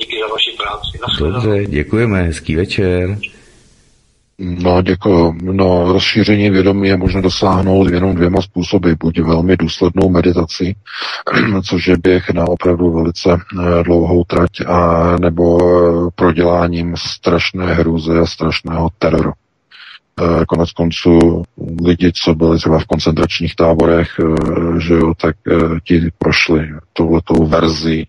[0.00, 0.98] díky za vaši práci.
[1.18, 3.18] Dobře, děkujeme, hezký večer.
[4.42, 5.34] No, děkuji.
[5.42, 8.92] No, rozšíření vědomí je možné dosáhnout jenom dvěma způsoby.
[9.00, 10.76] Buď velmi důslednou meditací,
[11.68, 18.18] což je běh na opravdu velice eh, dlouhou trať, a nebo eh, proděláním strašné hrůzy
[18.18, 19.32] a strašného teroru.
[20.20, 21.42] Eh, Konec konců
[21.84, 24.08] lidi, co byli třeba v koncentračních táborech,
[24.78, 25.36] že jo, tak
[25.84, 28.06] ti prošli touhletou verzi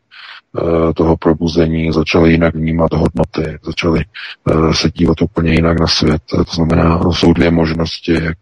[0.95, 4.03] toho probuzení, začali jinak vnímat hodnoty, začali
[4.71, 6.21] se dívat úplně jinak na svět.
[6.29, 8.37] To znamená, jsou dvě možnosti, jak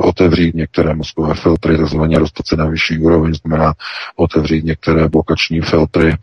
[0.00, 3.74] otevřít některé mozkové filtry, takzvaně dostat se na vyšší úroveň, znamená
[4.16, 6.16] otevřít některé blokační filtry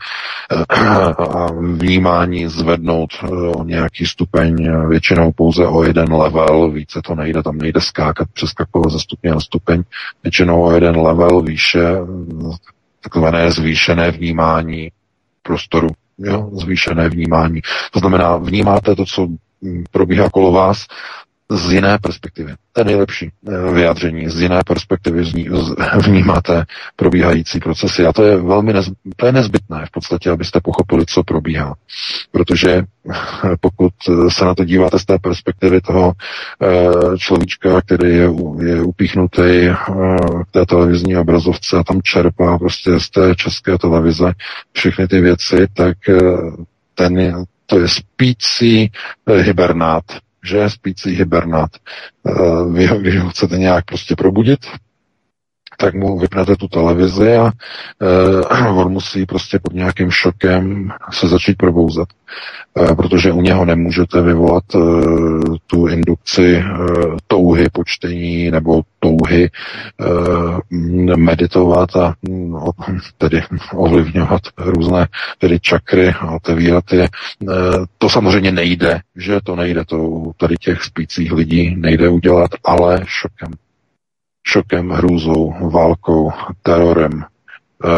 [0.80, 7.58] a vnímání zvednout o nějaký stupeň, většinou pouze o jeden level, více to nejde, tam
[7.58, 9.84] nejde skákat, přeskakovat ze stupně na stupeň,
[10.24, 11.86] většinou o jeden level výše,
[13.04, 14.92] takzvané zvýšené vnímání
[15.44, 15.88] prostoru,
[16.18, 17.62] jo, zvýšené vnímání.
[17.92, 19.28] To znamená, vnímáte to, co
[19.92, 20.86] probíhá kolo vás,
[21.52, 22.54] z jiné perspektivy.
[22.74, 24.30] To je nejlepší eh, vyjádření.
[24.30, 25.24] Z jiné perspektivy
[26.06, 26.66] vnímáte
[26.96, 28.06] probíhající procesy.
[28.06, 31.76] A to je velmi nez, to je nezbytné v podstatě, abyste pochopili, co probíhá.
[32.32, 32.84] Protože
[33.62, 33.94] pokud
[34.30, 36.14] se na to díváte z té perspektivy toho
[36.62, 38.30] eh, človíčka, který je,
[38.66, 39.76] je upíchnutý eh,
[40.48, 44.34] k té televizní obrazovce a tam čerpá prostě z té české televize
[44.74, 45.98] všechny ty věci, tak
[46.96, 48.92] ten to je spící
[49.42, 50.04] hibernát,
[50.44, 51.70] že spící hibernát.
[52.28, 52.34] Eh,
[52.72, 54.60] vy, když ho chcete nějak prostě probudit,
[55.80, 61.58] tak mu vypnete tu televizi a uh, on musí prostě pod nějakým šokem se začít
[61.58, 62.08] probouzet.
[62.74, 69.50] Uh, protože u něho nemůžete vyvolat uh, tu indukci uh, touhy počtení nebo touhy
[70.00, 70.60] uh,
[71.18, 72.70] meditovat a no,
[73.18, 73.42] tedy
[73.74, 75.08] ovlivňovat různé
[75.38, 77.10] tedy čakry a otevírat je.
[77.40, 83.02] Uh, to samozřejmě nejde, že to nejde, to tady těch spících lidí nejde udělat, ale
[83.06, 83.52] šokem
[84.48, 86.32] šokem, hrůzou, válkou,
[86.64, 87.24] terorem,
[87.86, 87.90] e,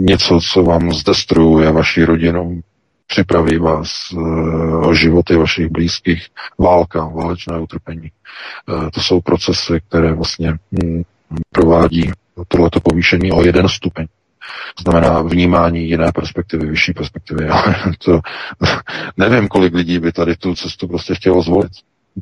[0.00, 2.60] něco, co vám zdestruuje vaši rodinu,
[3.06, 4.16] připraví vás e,
[4.86, 6.26] o životy vašich blízkých,
[6.58, 8.06] válka, válečné utrpení.
[8.06, 11.02] E, to jsou procesy, které vlastně hm,
[11.50, 12.12] provádí
[12.48, 14.06] tohleto povýšení o jeden stupeň.
[14.82, 17.48] Znamená vnímání jiné perspektivy, vyšší perspektivy.
[18.04, 18.20] to,
[19.16, 21.72] nevím, kolik lidí by tady tu cestu prostě chtělo zvolit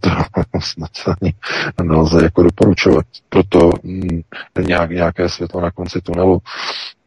[0.01, 0.11] to
[0.61, 0.91] snad
[1.23, 1.35] ani
[1.83, 3.07] nelze jako doporučovat.
[3.29, 4.21] Proto mm,
[4.67, 6.43] nějak, nějaké světlo na konci tunelu.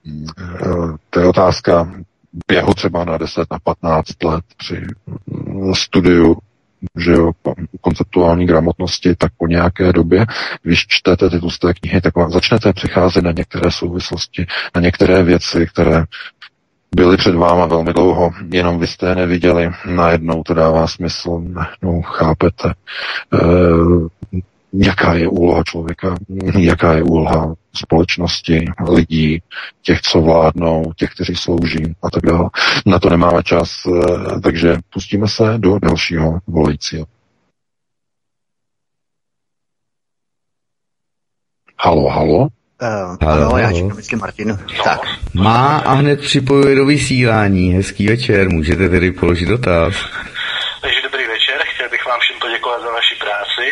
[0.06, 0.26] Mm,
[1.10, 1.92] to je otázka
[2.48, 4.86] běhu třeba na 10, na 15 let při
[5.28, 6.38] mm, studiu
[6.98, 7.32] že jo,
[7.82, 10.26] konceptuální gramotnosti, tak po nějaké době,
[10.64, 14.46] když čtete ty tlusté knihy, tak vám začnete přicházet na některé souvislosti,
[14.76, 16.04] na některé věci, které
[16.96, 22.02] byli před váma velmi dlouho, jenom vy jste je neviděli, najednou to dává smysl, najednou
[22.02, 23.38] chápete, e,
[24.74, 26.16] jaká je úloha člověka,
[26.58, 29.42] jaká je úloha společnosti, lidí,
[29.82, 32.50] těch, co vládnou, těch, kteří slouží a tak dále.
[32.86, 37.06] Na to nemáme čas, e, takže pustíme se do dalšího volajícího.
[41.80, 42.48] Halo, halo.
[42.82, 44.58] Uh, halo, ano, já čekám vždycky Martinu.
[44.84, 45.02] Tak.
[45.34, 47.74] Má a hned připojuje do vysílání.
[47.74, 49.94] Hezký večer, můžete tedy položit dotaz.
[50.82, 53.66] Takže dobrý večer, chtěl bych vám všem poděkovat za vaši práci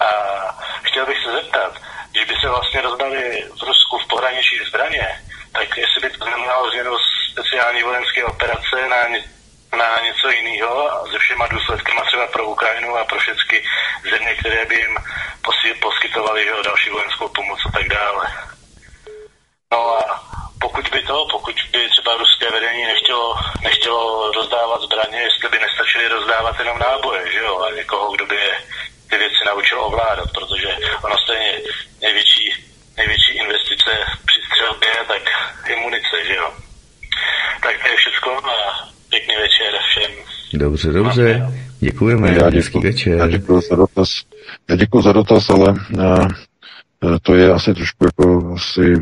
[0.00, 0.08] a
[0.82, 1.72] chtěl bych se zeptat,
[2.10, 3.22] když by se vlastně rozdali
[3.58, 5.06] v Rusku v pohraničí zbraně,
[5.52, 6.92] tak jestli by to znamenalo změnu
[7.32, 9.00] speciální vojenské operace na
[9.76, 13.62] na něco jiného se všema důsledkama třeba pro Ukrajinu a pro všechny
[14.10, 14.96] země, které by jim
[15.80, 18.26] poskytovaly další vojenskou pomoc a tak dále.
[19.72, 20.22] No a
[20.60, 26.08] pokud by to, pokud by třeba ruské vedení nechtělo, nechtělo rozdávat zbraně, jestli by nestačili
[26.08, 28.64] rozdávat jenom náboje, že jo, a někoho, kdo by je
[29.10, 31.60] ty věci naučil ovládat, protože ono stejně
[32.00, 32.64] největší,
[32.96, 33.90] největší investice
[34.26, 35.22] při střelbě, tak
[35.68, 36.54] je munice, že jo.
[37.62, 40.12] Tak to je všechno a Pěkný večer všem.
[40.60, 41.48] Dobře, dobře.
[41.80, 42.34] Děkujeme.
[42.34, 43.12] Já děkuji, večer.
[43.12, 44.08] Já děkuji za dotaz.
[44.70, 46.28] Já děkuji za dotaz, ale uh,
[47.22, 48.94] to je asi trošku jako asi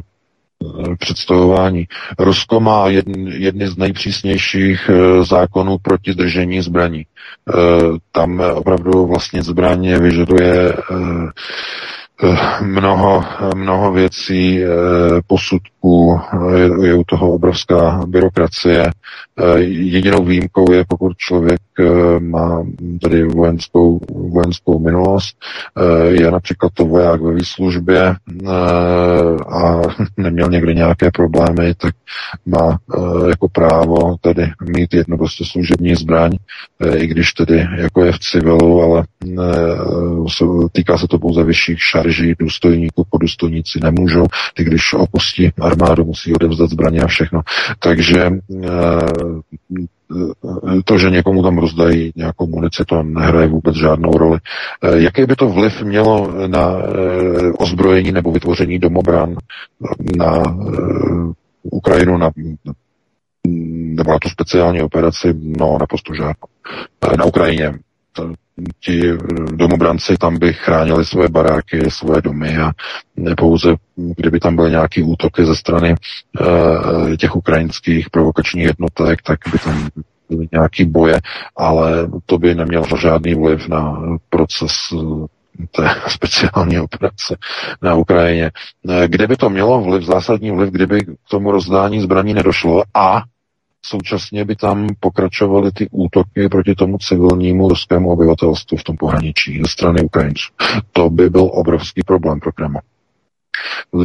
[0.58, 1.84] uh, představování.
[2.18, 4.90] Rusko má jedn, jedny z nejpřísnějších
[5.22, 7.06] zákonů proti držení zbraní.
[8.12, 10.74] Tam opravdu vlastně zbraně vyžaduje
[12.62, 13.24] mnoho,
[13.54, 14.60] mnoho věcí,
[15.26, 16.20] posudků,
[16.56, 18.90] je, je u toho obrovská byrokracie.
[19.66, 21.60] Jedinou výjimkou je, pokud člověk
[22.18, 22.66] má
[23.02, 24.00] tady vojenskou,
[24.32, 25.36] vojenskou minulost,
[26.08, 28.14] je například to voják ve výslužbě
[29.52, 29.80] a
[30.16, 31.94] neměl někdy nějaké problémy, tak
[32.46, 32.78] má
[33.28, 36.32] jako právo tady mít jednu prostě služební zbraň,
[36.96, 39.04] i když tedy jako je v civilu, ale
[40.72, 46.70] týká se to pouze vyšších šarží, důstojníků, podůstojníci nemůžou, ty když opustí armádu, musí odevzdat
[46.70, 47.40] zbraně a všechno.
[47.78, 48.30] Takže
[50.84, 54.38] to, že někomu tam rozdají nějakou munici, to nehraje vůbec žádnou roli.
[54.94, 56.76] Jaký by to vliv mělo na
[57.58, 59.36] ozbrojení nebo vytvoření domobran,
[60.16, 60.42] na
[61.62, 62.30] Ukrajinu na,
[63.46, 66.48] nebo na tu speciální operaci, no naprosto žádnou.
[67.18, 67.74] Na Ukrajině
[68.80, 69.02] ti
[69.52, 72.72] domobranci tam by chránili svoje baráky, svoje domy a
[73.36, 75.94] pouze, kdyby tam byly nějaké útoky ze strany
[76.40, 79.88] uh, těch ukrajinských provokačních jednotek, tak by tam
[80.30, 81.20] byly nějaký boje,
[81.56, 84.72] ale to by nemělo žádný vliv na proces
[85.70, 87.36] té speciální operace
[87.82, 88.50] na Ukrajině.
[89.06, 93.22] Kde by to mělo vliv, zásadní vliv, kdyby k tomu rozdání zbraní nedošlo a
[93.82, 99.68] současně by tam pokračovaly ty útoky proti tomu civilnímu ruskému obyvatelstvu v tom pohraničí ze
[99.68, 100.52] strany Ukrajinců.
[100.92, 102.80] To by byl obrovský problém pro Kreml.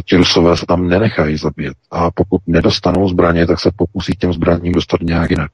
[0.04, 4.72] Ti rusové se tam nenechají zabít a pokud nedostanou zbraně, tak se pokusí těm zbraním
[4.72, 5.50] dostat nějak jinak.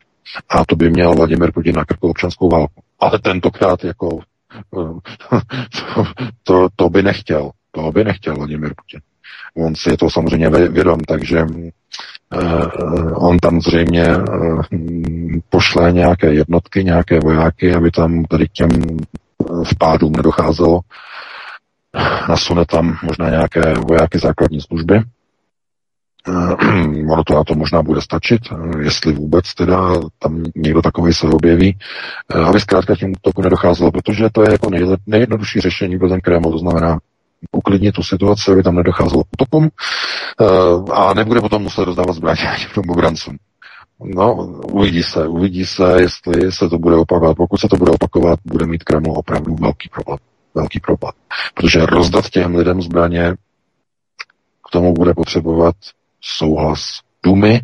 [0.49, 2.82] A to by měl Vladimir Putin na krku občanskou válku.
[3.01, 4.20] Ale tentokrát jako
[4.70, 5.01] to,
[6.43, 7.51] to, to by nechtěl.
[7.70, 9.01] To by nechtěl Vladimir Putin.
[9.57, 14.62] On si je to samozřejmě vědom, takže uh, on tam zřejmě uh,
[15.51, 18.70] pošle nějaké jednotky, nějaké vojáky, aby tam tady těm
[19.73, 20.81] vpádům nedocházelo.
[22.29, 25.03] Nasune tam možná nějaké vojáky základní služby.
[27.12, 28.41] Ono to na to možná bude stačit,
[28.83, 29.77] jestli vůbec teda
[30.19, 31.79] tam někdo takový se objeví,
[32.49, 34.70] aby zkrátka tím útoku nedocházelo, protože to je jako
[35.07, 36.99] nejjednodušší řešení pro ten Kreml, to znamená
[37.52, 39.69] uklidnit tu situaci, aby tam nedocházelo k útokům
[40.40, 42.40] uh, a nebude potom muset rozdávat zbraně
[42.74, 43.36] těm obrancům.
[44.05, 44.35] No,
[44.73, 47.36] uvidí se, uvidí se, jestli se to bude opakovat.
[47.36, 50.19] Pokud se to bude opakovat, bude mít Kreml opravdu velký problém.
[50.55, 51.12] Velký problém.
[51.55, 53.35] Protože rozdat těm lidem zbraně
[54.69, 55.74] k tomu bude potřebovat
[56.20, 56.82] souhlas
[57.24, 57.60] Dumy,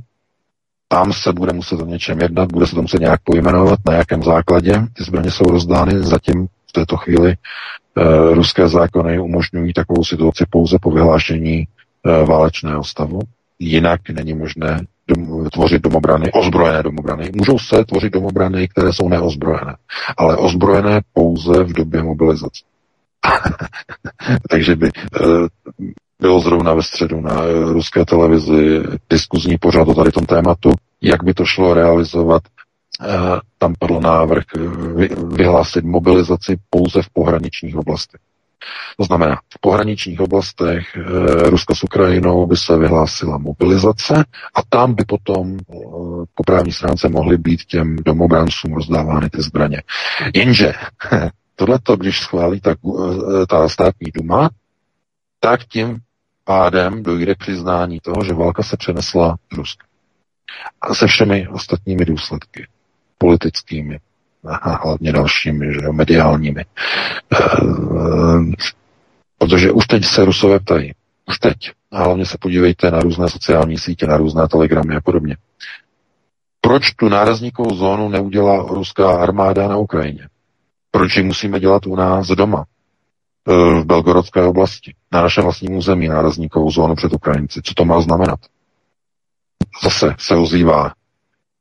[0.89, 4.23] tam se bude muset o něčem jednat, bude se to muset nějak pojmenovat, na jakém
[4.23, 5.99] základě ty zbraně jsou rozdány.
[5.99, 7.35] Zatím v této chvíli
[8.35, 11.67] ruské zákony umožňují takovou situaci pouze po vyhlášení e,
[12.25, 13.21] válečného stavu.
[13.59, 17.31] Jinak není možné dom, tvořit domobrany, ozbrojené domobrany.
[17.35, 19.77] Můžou se tvořit domobrany, které jsou neozbrojené,
[20.17, 22.65] ale ozbrojené pouze v době mobilizace.
[24.51, 24.91] Takže by e,
[26.21, 30.71] bylo zrovna ve středu na ruské televizi diskuzní pořad o tady tom tématu,
[31.03, 32.68] jak by to šlo realizovat Eh,
[33.59, 34.61] tam padl návrh eh,
[35.37, 38.21] vyhlásit mobilizaci pouze v pohraničních oblastech.
[38.97, 41.01] To znamená, v pohraničních oblastech e,
[41.51, 45.59] Ruska s Ukrajinou by se vyhlásila mobilizace a tam by potom
[46.35, 49.83] po právní stránce mohly být těm domobrancům rozdávány ty zbraně.
[50.35, 50.73] Jenže
[51.57, 52.75] tohleto, když schválí ta,
[53.49, 54.51] ta státní duma,
[55.41, 55.99] tak tím
[56.45, 59.87] pádem dojde k přiznání toho, že válka se přenesla z Ruska.
[60.81, 62.67] A se všemi ostatními důsledky
[63.19, 63.99] politickými
[64.49, 66.61] a hlavně dalšími, že jo, mediálními.
[66.61, 66.67] E,
[69.39, 70.95] protože už teď se Rusové ptají.
[71.29, 71.57] Už teď.
[71.91, 75.37] A hlavně se podívejte na různé sociální sítě, na různé telegramy a podobně.
[76.61, 80.29] Proč tu nárazníkovou zónu neudělá ruská armáda na Ukrajině?
[80.91, 82.65] Proč ji musíme dělat u nás doma?
[83.47, 87.61] V Belgorodské oblasti, na našem vlastním území nárazníkovou zónu před Ukrajinci.
[87.63, 88.39] Co to má znamenat?
[89.83, 90.93] Zase se ozývá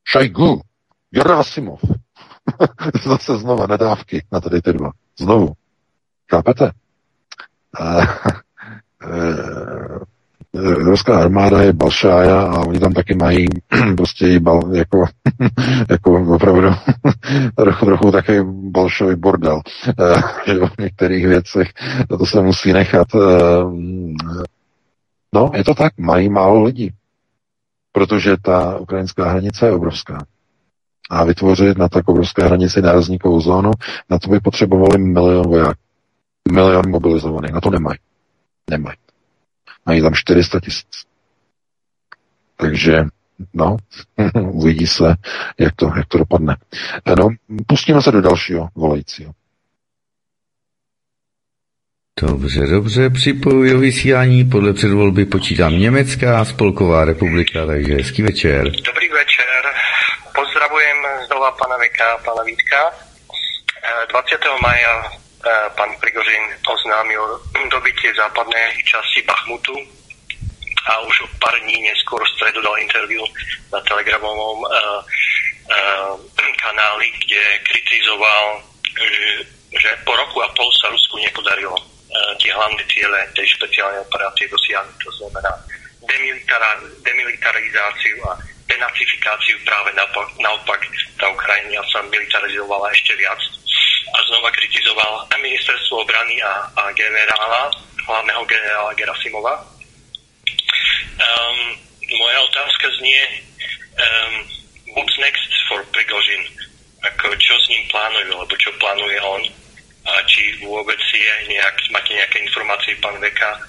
[0.07, 0.61] Šajgu,
[1.11, 1.79] Gerasimov.
[3.03, 4.91] Zase znova nadávky na tady ty dva.
[5.19, 5.53] Znovu.
[6.31, 6.71] Chápete?
[10.59, 13.45] ruská armáda je balšája a oni tam taky mají
[13.97, 15.05] prostě bal, jako,
[15.89, 16.69] jako opravdu
[17.55, 19.61] trochu, trochu taky balšový bordel
[20.47, 21.67] v některých věcech
[22.19, 23.07] to se musí nechat.
[25.33, 26.91] No, je to tak, mají málo lidí,
[27.91, 30.25] protože ta ukrajinská hranice je obrovská
[31.09, 33.71] a vytvořit na tak obrovské hranici nárazníkovou zónu,
[34.09, 35.79] na to by potřebovali milion vojáků.
[36.51, 37.51] Milion mobilizovaných.
[37.51, 37.99] Na to nemají.
[38.69, 38.97] Nemají.
[39.85, 41.05] Mají tam 400 tisíc.
[42.57, 43.05] Takže,
[43.53, 43.77] no,
[44.51, 45.15] uvidí se,
[45.57, 46.57] jak to, jak to dopadne.
[47.17, 47.29] No,
[47.67, 49.31] pustíme se do dalšího volajícího.
[52.21, 54.45] Dobře, dobře, připojuji vysílání.
[54.45, 58.63] Podle předvolby počítám Německá spolková republika, takže hezký večer.
[58.63, 59.56] Dobrý večer
[60.57, 60.97] pozdravujem
[61.29, 62.89] znova pana Veka, pana Vítka.
[64.09, 64.41] 20.
[64.57, 65.05] maja
[65.77, 67.21] pan Prigožin oznámil
[67.69, 69.77] dobytie západné časti Bachmutu
[70.89, 73.21] a už o pár dní neskôr v stredu dal interview
[73.69, 76.17] na telegramovom uh, uh,
[76.57, 78.65] kanáli, kde kritizoval,
[79.77, 81.77] že po roku a pol sa Rusku nepodarilo
[82.41, 84.97] tie hlavné ciele tej špeciálnej operácie dosiahnuť.
[85.05, 85.53] To znamená
[87.05, 90.81] demilitarizáciu a denacifikáciu práve naopak, naopak
[91.15, 93.39] tá Ukrajina sa militarizovala ešte viac
[94.07, 97.71] a znova kritizoval ministerstvo obrany a, a generála,
[98.07, 99.53] hlavného generála Gerasimova.
[101.17, 101.59] Um,
[102.07, 103.21] moja otázka znie,
[103.99, 104.33] um,
[104.95, 106.43] what's next for Prigozhin?
[107.03, 109.43] Ako, čo s ním plánujú, alebo čo plánuje on?
[110.07, 113.59] A či vôbec je nejak, máte nejaké informácie, pán Veka,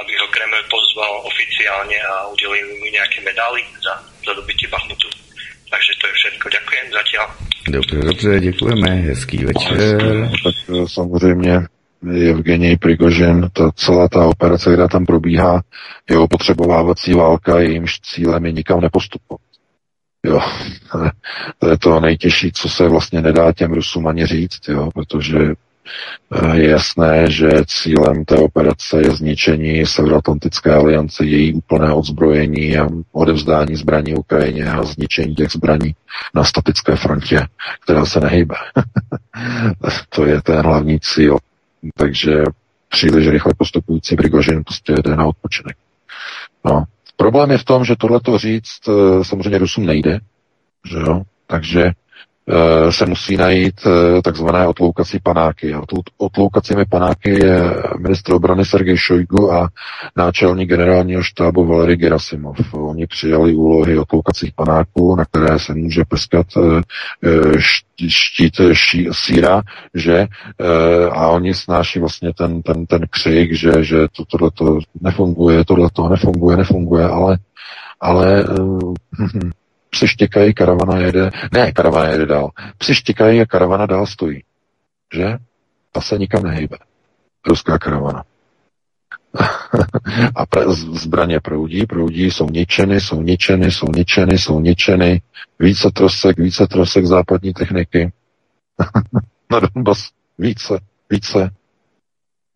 [0.00, 3.92] aby ho Kreml pozval oficiálne a udelil mu nejaké medály za,
[4.26, 5.08] za dobytie Bachmutu.
[5.70, 6.46] Takže to je všetko.
[6.56, 7.28] Ďakujem zatiaľ.
[7.68, 10.00] Dobře, dobře, děkujeme, hezký večer.
[10.44, 11.60] Tak eh, samozřejmě
[12.30, 15.62] Evgenij Prigožin, ta celá ta operace, která tam probíhá,
[16.10, 19.40] je opotřebovávací válka, jejímž cílem je nikam nepostupovat.
[20.26, 20.40] Jo,
[21.58, 25.38] to je to nejtěžší, co se vlastně nedá těm Rusům ani říct, jo, protože
[26.54, 33.76] je jasné, že cílem té operace je zničení Severoatlantické aliance, její úplné odzbrojení a odevzdání
[33.76, 35.94] zbraní Ukrajině a zničení těch zbraní
[36.34, 37.46] na statické frontě,
[37.80, 38.54] která se nehýbe.
[40.08, 41.38] to je ten hlavní cíl.
[41.96, 42.44] Takže
[42.88, 45.76] příliš rychle postupující Prigožin prostě jde na odpočinek.
[46.64, 46.84] No.
[47.16, 50.20] Problém je v tom, že tohleto říct eh, samozřejmě Rusům nejde,
[50.90, 51.22] že jo?
[51.46, 51.90] takže
[52.90, 55.74] se musí najít e, takzvané otloukací panáky.
[56.16, 59.68] Otloukacími panáky je ministr obrany Sergej Šojgu a
[60.16, 62.56] náčelník generálního štábu Valery Gerasimov.
[62.72, 66.82] Oni přijali úlohy otloukacích panáků, na které se může prskat e,
[68.08, 69.62] štít ší, síra,
[69.94, 70.26] že
[71.12, 75.88] a oni snáší vlastně ten, ten, ten křik, že, že to, tohle to nefunguje, tohle
[75.92, 77.38] to nefunguje, nefunguje, ale
[78.02, 78.44] ale
[79.92, 84.42] e, psi štěkají, karavana jede, ne, karavana jede dál, psi štěkají a karavana dál stojí.
[85.14, 85.36] Že?
[85.92, 86.78] Ta se nikam nehejbe.
[87.46, 88.24] Ruská karavana.
[90.34, 95.22] a pra- zbraně proudí, proudí, jsou ničeny, jsou ničeny, jsou ničeny, jsou ničeny,
[95.58, 98.12] více trosek, více trosek západní techniky.
[99.50, 100.78] Na Donbass více,
[101.10, 101.50] více.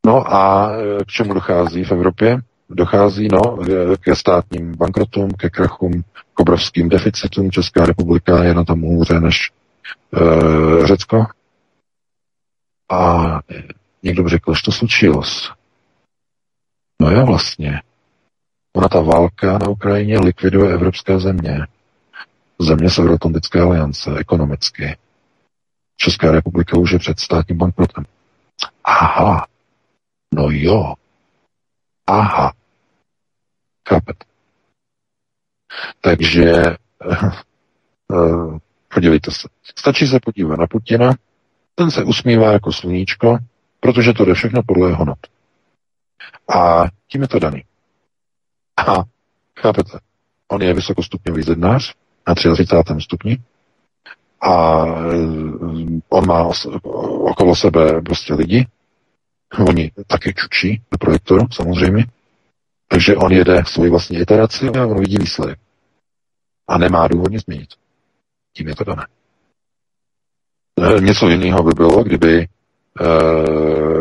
[0.06, 0.72] No a
[1.06, 2.38] k čemu dochází v Evropě?
[2.70, 3.58] Dochází no,
[3.96, 6.02] ke státním bankrotům, ke krachům,
[6.34, 7.50] k obrovským deficitům.
[7.50, 9.52] Česká republika je na tom hůře než
[10.14, 11.26] e, Řecko.
[12.90, 13.40] A
[14.02, 15.22] někdo by řekl, že to slučilo.
[17.00, 17.82] No jo, vlastně.
[18.76, 21.66] Ona ta válka na Ukrajině likviduje evropské země.
[22.58, 24.96] Země Severoatlantické aliance ekonomicky.
[25.96, 28.04] Česká republika už je před státním bankrotem.
[28.84, 29.46] Aha.
[30.34, 30.94] No jo.
[32.06, 32.52] Aha.
[33.88, 34.24] Chápete?
[36.00, 36.62] Takže
[38.10, 38.58] uh,
[38.94, 39.48] podívejte se.
[39.78, 41.12] Stačí se podívat na Putina,
[41.74, 43.38] ten se usmívá jako sluníčko,
[43.80, 45.18] protože to jde všechno podle jeho not.
[46.54, 47.64] A tím je to daný.
[48.76, 48.94] A
[49.60, 49.98] chápete,
[50.48, 51.94] on je vysokostupňový zednář
[52.28, 52.94] na 33.
[53.00, 53.38] stupni
[54.40, 54.84] a
[56.08, 56.50] on má
[57.30, 58.66] okolo sebe prostě lidi,
[59.68, 62.06] oni taky čučí do projektoru, samozřejmě,
[62.88, 65.58] takže on jede svoji vlastní iteraci a on vidí výsledek.
[66.68, 67.68] A nemá důvod nic změnit.
[68.52, 69.06] Tím je to dané.
[70.80, 72.46] E, něco jiného by bylo, kdyby e,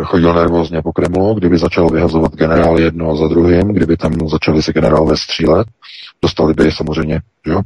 [0.03, 4.73] chodil nervózně po Kremlu, kdyby začal vyhazovat generál jedno za druhým, kdyby tam začali se
[4.73, 5.67] generálové střílet,
[6.21, 7.61] dostali by samozřejmě, že jo,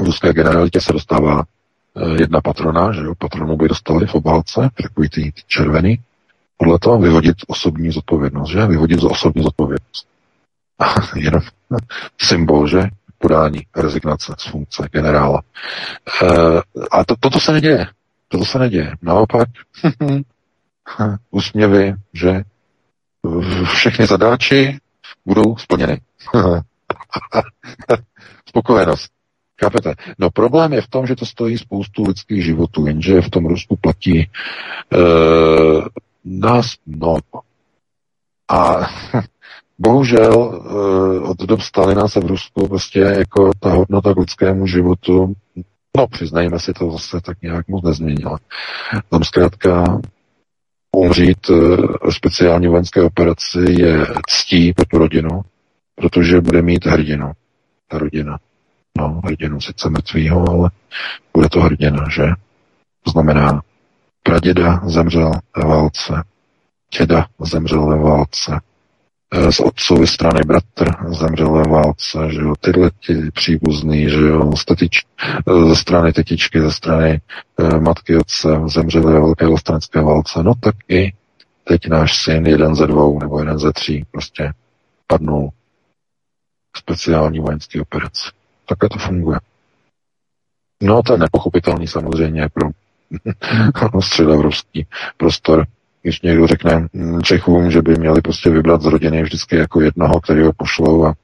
[0.00, 4.68] v ruské generalitě se dostává e, jedna patrona, že jo, patronu by dostali v obálce,
[4.82, 5.98] takový ty červený,
[6.56, 8.66] podle toho vyhodit osobní zodpovědnost, že?
[8.66, 10.06] Vyhodit za osobní zodpovědnost.
[10.78, 11.40] A jenom
[12.22, 12.82] symbol, že?
[13.18, 15.42] Podání rezignace z funkce generála.
[16.22, 16.26] E,
[16.90, 17.86] a to, toto se neděje.
[18.28, 18.92] Toto se neděje.
[19.02, 19.48] Naopak,
[21.30, 22.42] úsměvy, že
[23.64, 24.78] všechny zadáči
[25.26, 26.00] budou splněny.
[28.48, 29.12] Spokojenost.
[29.60, 29.94] Chápete?
[30.18, 33.76] No problém je v tom, že to stojí spoustu lidských životů, jenže v tom Rusku
[33.76, 34.28] platí e,
[36.24, 37.20] nás mnoho.
[38.50, 38.76] A
[39.78, 45.34] bohužel e, od dob Stalina se v Rusku prostě jako ta hodnota k lidskému životu,
[45.96, 48.38] no přiznejme si to zase tak nějak moc nezměnila.
[49.08, 50.00] Tam zkrátka
[50.96, 55.42] umřít e, speciální vojenské operaci je ctí pro tu rodinu,
[55.94, 57.32] protože bude mít hrdinu.
[57.88, 58.38] Ta rodina.
[58.98, 60.70] No, hrdinu sice mrtvýho, ale
[61.34, 62.26] bude to hrdina, že?
[63.02, 63.62] To znamená,
[64.24, 66.22] praděda zemřel ve válce,
[66.98, 68.60] děda zemřel ve válce,
[69.50, 75.06] z otcovy strany bratr zemřel ve válce, že jo, tyhle ti příbuzný, že jo, stetič,
[75.68, 77.20] ze strany tetičky, ze strany
[77.58, 81.12] e, matky otce zemřeli ve velké vlastenecké válce, no tak i
[81.64, 84.52] teď náš syn, jeden ze dvou nebo jeden ze tří, prostě
[85.06, 85.50] padnul
[86.76, 88.30] speciální vojenský operace.
[88.68, 89.38] Takhle to funguje.
[90.82, 92.70] No to je nepochopitelný samozřejmě pro
[94.00, 94.86] středoevropský
[95.16, 95.66] prostor,
[96.02, 100.20] když někdo řekne mm, Čechům, že by měli prostě vybrat z rodiny vždycky jako jednoho,
[100.20, 101.14] který ho pošlou a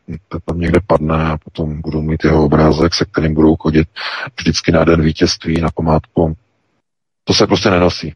[0.44, 3.88] tam někde padne a potom budou mít jeho obrázek, se kterým budou chodit
[4.38, 6.36] vždycky na den vítězství, na památku.
[7.24, 8.14] To se prostě nenosí.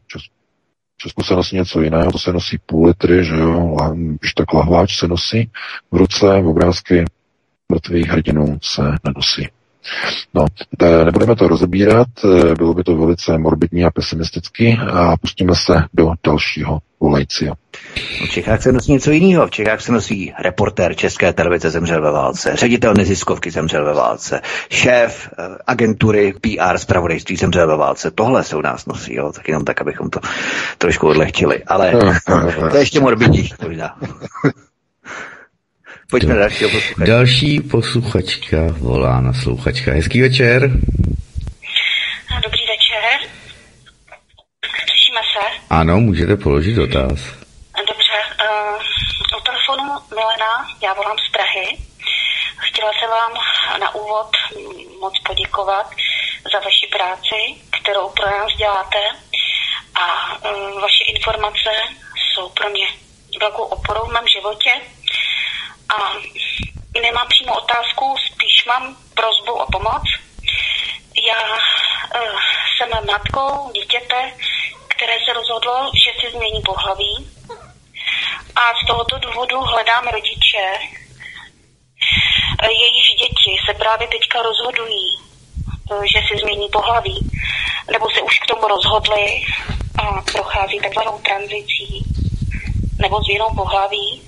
[0.97, 3.77] V Česku se nosí něco jiného, to se nosí půl litry, že jo,
[4.19, 5.51] když tak lahváč se nosí
[5.91, 7.05] v ruce, v obrázky
[7.71, 9.49] mrtvých hrdinů se nenosí.
[10.33, 10.45] No,
[11.05, 16.11] nebudeme to rozebírat, e, bylo by to velice morbidní a pesimistický a pustíme se do
[16.23, 17.53] dalšího volejcia.
[18.25, 19.47] V Čechách se nosí něco jiného.
[19.47, 24.41] V Čechách se nosí reportér České televize zemřel ve válce, ředitel neziskovky zemřel ve válce,
[24.69, 28.11] šéf e, agentury PR zpravodajství zemřel ve válce.
[28.11, 29.31] Tohle se u nás nosí, jo?
[29.31, 30.19] tak jenom tak, abychom to
[30.77, 31.63] trošku odlehčili.
[31.63, 31.91] Ale
[32.71, 33.95] to je ještě morbidnější možná.
[36.09, 37.05] Pojďme na dalšího posluchačka.
[37.05, 39.91] Další posluchačka volá na slouchačka.
[39.91, 40.61] Hezký večer.
[42.43, 43.29] Dobrý večer.
[44.89, 45.43] Slyšíme se?
[45.69, 47.19] Ano, můžete položit dotaz.
[47.89, 48.17] Dobře.
[48.41, 49.83] Uh, u telefonu
[50.15, 50.53] Milena,
[50.83, 51.77] já volám z Prahy.
[52.57, 53.31] Chtěla se vám
[53.79, 54.29] na úvod
[54.99, 55.87] moc poděkovat
[56.51, 57.39] za vaši práci,
[57.81, 59.01] kterou pro nás děláte
[59.95, 61.69] a uh, vaše informace
[62.15, 62.87] jsou pro mě
[63.39, 64.71] velkou oporou v mém životě
[65.89, 66.13] a
[67.01, 70.03] nemám přímo otázku, spíš mám prozbu o pomoc.
[71.29, 72.39] Já uh,
[72.77, 74.33] jsem matkou dítěte,
[74.87, 77.31] které se rozhodlo, že si změní pohlaví.
[78.55, 80.65] A z tohoto důvodu hledám rodiče,
[82.63, 85.17] jejichž děti se právě teďka rozhodují,
[85.91, 87.31] uh, že si změní pohlaví,
[87.91, 89.45] nebo se už k tomu rozhodli
[89.97, 92.05] a prochází takzvanou tranzicí
[92.99, 94.24] nebo změnou pohlaví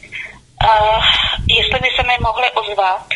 [0.64, 1.04] Uh,
[1.48, 3.08] jestli by se mi mohli ozvat,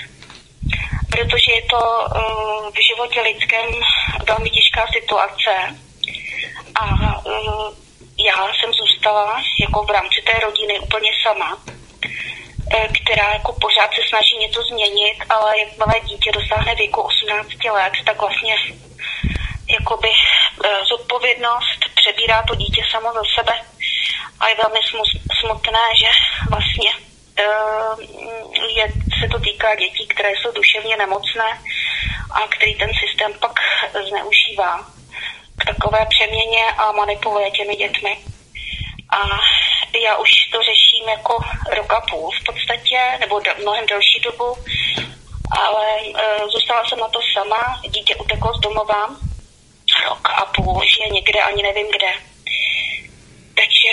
[1.10, 3.70] protože je to uh, v životě lidském
[4.28, 5.52] velmi těžká situace.
[6.76, 7.74] A uh,
[8.26, 11.58] já jsem zůstala jako v rámci té rodiny úplně sama,
[13.04, 18.22] která jako pořád se snaží něco změnit, ale jakmile dítě dosáhne věku 18 let, tak
[18.22, 18.56] vlastně
[19.80, 20.10] jakoby
[20.90, 23.54] zodpovědnost přebírá to dítě samo za sebe.
[24.40, 24.80] A je velmi
[25.40, 26.08] smutné, že
[26.50, 27.11] vlastně Eh,
[28.76, 28.88] je,
[29.20, 31.60] se to týká dětí, které jsou duševně nemocné
[32.32, 33.60] a který ten systém pak
[34.10, 34.86] zneužívá
[35.58, 38.18] k takové přeměně a manipuluje těmi dětmi.
[39.10, 39.18] A
[40.04, 41.38] já už to řeším jako
[41.76, 44.56] roka půl v podstatě, nebo do, mnohem delší dobu,
[45.52, 49.10] ale e, zůstala jsem na to sama, dítě uteklo z domova,
[50.04, 52.14] rok a půl, že někde, ani nevím kde.
[53.56, 53.92] Takže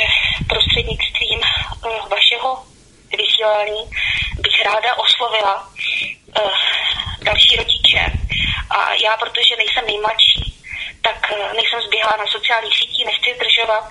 [0.48, 2.64] prostřednictvím e, vašeho
[3.16, 3.90] vysílání
[4.40, 6.50] bych ráda oslovila uh,
[7.22, 8.04] další rodiče.
[8.70, 10.54] A já, protože nejsem nejmladší,
[11.02, 13.84] tak uh, nejsem zběhlá na sociálních sítích, nechci zdržovat.
[13.84, 13.90] Uh,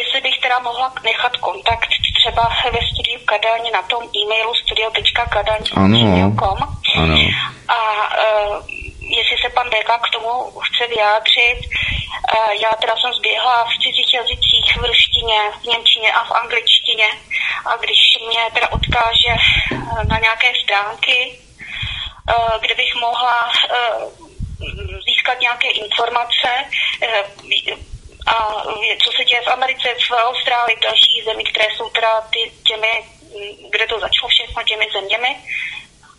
[0.00, 1.88] jestli bych teda mohla nechat kontakt
[2.20, 6.58] třeba ve studiu Kadaň na tom e-mailu studio.kadaň.com
[7.68, 7.78] a
[8.56, 8.77] uh,
[9.18, 11.58] jestli se pan Beka k tomu chce vyjádřit.
[11.58, 17.08] Uh, já teda jsem zběhla v cizích jazycích, v ruštině, v němčině a v angličtině
[17.66, 21.38] a když mě teda odkáže eh, na nějaké stránky,
[22.30, 23.74] eh, kde bych mohla eh,
[25.06, 26.48] získat nějaké informace
[28.26, 28.62] a
[29.04, 33.04] co se děje v Americe, v Austrálii, v dalších zemích, které jsou teda ty, těmi,
[33.70, 35.36] kde to začalo všechno těmi zeměmi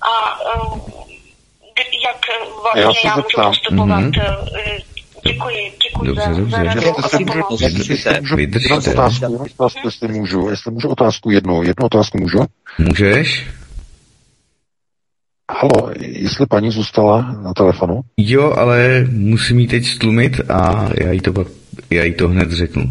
[0.01, 0.39] a
[2.05, 2.17] jak
[2.63, 4.83] vlastně já, já můžu postupovat mm-hmm.
[5.27, 6.93] Děkuji, děkuji dobře, za, dobře.
[8.01, 8.91] za Vydržte.
[8.91, 12.39] Otázku, otázku, jestli můžu, jestli můžu otázku jednu, jednu otázku můžu?
[12.79, 13.47] Můžeš?
[15.51, 18.01] Halo, jestli paní zůstala na telefonu?
[18.17, 21.33] Jo, ale musím jí teď stlumit a já jí to,
[21.89, 22.83] já jí to hned řeknu,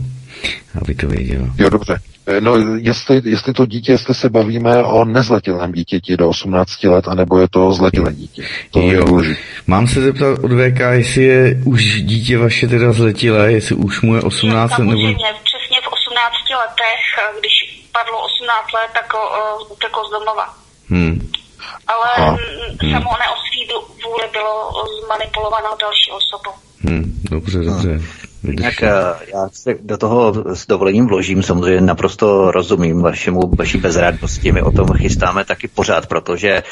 [0.83, 1.49] aby to věděla.
[1.59, 1.99] Jo, dobře.
[2.29, 7.09] Eh, no, jestli, jestli to dítě, jestli se bavíme o nezletilém dítěti do 18 let,
[7.09, 8.43] anebo je to zletilé dítě.
[8.71, 9.23] To jo.
[9.23, 9.37] je
[9.67, 14.15] Mám se zeptat od VK, jestli je už dítě vaše teda zletilé, jestli už mu
[14.15, 15.01] je 18 let, nebo...
[15.49, 17.01] přesně v 18 letech,
[17.41, 20.55] když padlo 18 let, tak uh, uteklo z domova.
[20.89, 21.31] Hmm.
[21.87, 22.09] Ale.
[22.19, 22.93] Hmm.
[22.93, 23.69] samo ne o svý
[24.05, 24.73] vůli bylo
[25.05, 26.55] zmanipulovanou další osobou.
[26.81, 27.21] Hmm.
[27.31, 27.89] Dobře, dobře.
[27.89, 28.28] Hmm.
[28.43, 28.90] Jinak eh,
[29.35, 34.52] já se do toho s dovolením vložím, samozřejmě naprosto rozumím vašemu, vaší bezradnosti.
[34.52, 36.62] My o tom chystáme taky pořád, protože eh,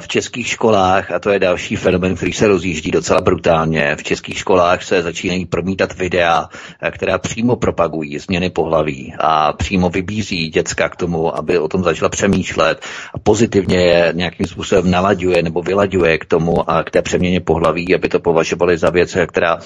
[0.00, 4.38] v českých školách, a to je další fenomen, který se rozjíždí docela brutálně, v českých
[4.38, 6.48] školách se začínají promítat videa,
[6.82, 11.84] eh, která přímo propagují změny pohlaví a přímo vybízí děcka k tomu, aby o tom
[11.84, 12.80] začala přemýšlet
[13.14, 17.94] a pozitivně je nějakým způsobem nalaďuje nebo vylaďuje k tomu a k té přeměně pohlaví,
[17.94, 19.58] aby to považovali za věc, která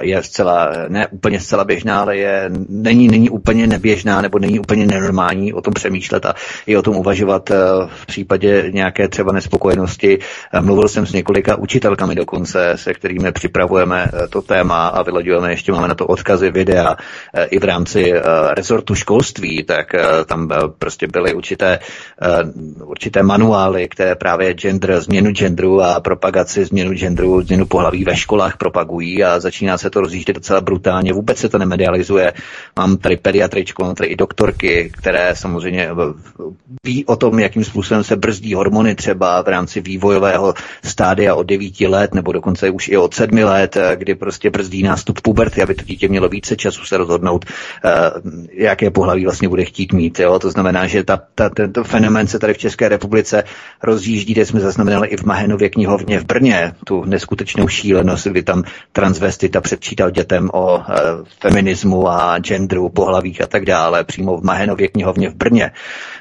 [0.00, 0.57] je zcela
[0.88, 5.60] ne úplně zcela běžná, ale je, není, není úplně neběžná nebo není úplně nenormální o
[5.60, 6.34] tom přemýšlet a
[6.66, 7.56] i o tom uvažovat eh,
[7.86, 10.18] v případě nějaké třeba nespokojenosti.
[10.52, 15.50] Eh, mluvil jsem s několika učitelkami dokonce, se kterými připravujeme eh, to téma a vyloďujeme,
[15.50, 16.96] ještě máme na to odkazy videa
[17.50, 18.12] i v rámci
[18.56, 19.92] rezortu školství, tak
[20.26, 20.48] tam
[20.78, 21.78] prostě byly určité,
[22.84, 28.56] určité manuály, které právě gender, změnu genderu a propagaci změnu genderu, změnu pohlaví ve školách
[28.56, 31.12] propagují a začíná se to rozjíždět docela brutálně.
[31.12, 32.32] Vůbec se to nemedializuje.
[32.76, 35.90] Mám tady pediatričku, mám tady i doktorky, které samozřejmě
[36.84, 40.54] ví o tom, jakým způsobem se brzdí hormony třeba v rámci vývojového
[40.84, 45.20] stádia od 9 let nebo dokonce už i od 7 let, kdy prostě brzdí nástup
[45.20, 47.90] puberty, aby to dítě mělo více času se rozhodnout, eh,
[48.52, 50.20] jaké pohlaví vlastně bude chtít mít.
[50.20, 50.38] Jo?
[50.38, 53.44] To znamená, že ta, ta, tento fenomén se tady v České republice
[53.82, 58.64] rozjíždí, kde jsme zaznamenali i v Mahenově knihovně v Brně, tu neskutečnou šílenost, kdy tam
[58.92, 60.82] transvestita předčítal dětem o e,
[61.40, 65.70] feminismu a genderu, pohlavích a tak dále, přímo v Mahenově knihovně v Brně.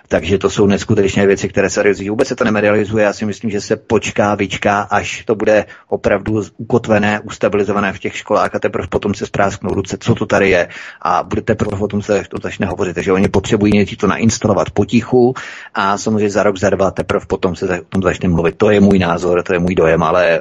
[0.07, 2.09] Takže to jsou neskutečné věci, které se realizují.
[2.09, 3.03] Vůbec se to nemedializuje.
[3.03, 8.17] Já si myslím, že se počká, vyčká, až to bude opravdu ukotvené, ustabilizované v těch
[8.17, 10.67] školách a teprve potom se sprásknou ruce, co to tady je.
[11.01, 12.93] A bude teprve potom se to začne hovořit.
[12.93, 15.33] Takže oni potřebují něco to nainstalovat potichu
[15.73, 18.55] a samozřejmě za rok, za dva teprve potom se o tom začne mluvit.
[18.57, 20.39] To je můj názor, to je můj dojem, ale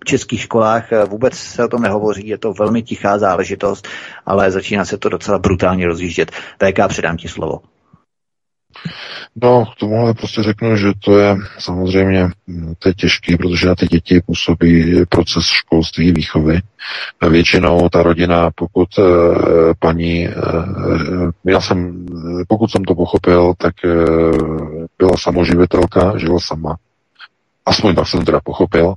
[0.00, 3.88] v českých školách vůbec se o tom nehovoří, je to velmi tichá záležitost,
[4.26, 6.30] ale začíná se to docela brutálně rozjíždět.
[6.30, 7.60] VK, předám ti slovo.
[9.42, 13.66] No, k tomu ale prostě řeknu, že to je samozřejmě hm, to je těžké, protože
[13.66, 16.60] na ty děti působí proces školství, výchovy.
[17.28, 19.02] Většinou ta rodina, pokud e,
[19.78, 20.32] paní, e,
[21.46, 22.06] já jsem,
[22.48, 23.88] pokud jsem to pochopil, tak e,
[24.98, 26.76] byla samoživitelka, žila sama.
[27.66, 28.94] Aspoň tak jsem teda pochopil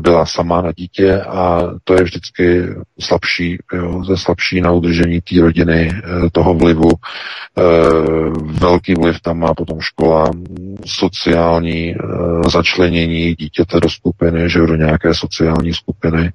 [0.00, 2.66] byla sama na dítě a to je vždycky
[3.00, 6.90] slabší, jo, ze slabší na udržení té rodiny, eh, toho vlivu.
[6.90, 7.62] E,
[8.60, 10.30] velký vliv tam má potom škola,
[10.86, 11.96] sociální e,
[12.50, 16.32] začlenění dítěte do skupiny, že do nějaké sociální skupiny,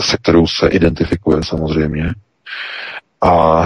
[0.00, 2.14] se kterou se identifikuje samozřejmě.
[3.20, 3.64] A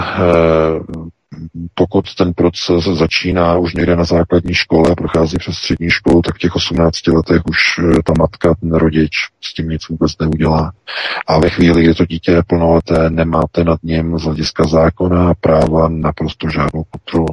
[1.74, 6.34] pokud ten proces začíná už někde na základní škole a prochází přes střední školu, tak
[6.34, 9.10] v těch 18 letech už eh, ta matka, ten rodič
[9.40, 10.72] s tím nic vůbec neudělá.
[11.26, 15.34] A ve chvíli, kdy to dítě je plnoleté, nemáte nad ním z hlediska zákona a
[15.34, 17.26] práva naprosto žádnou kontrolu.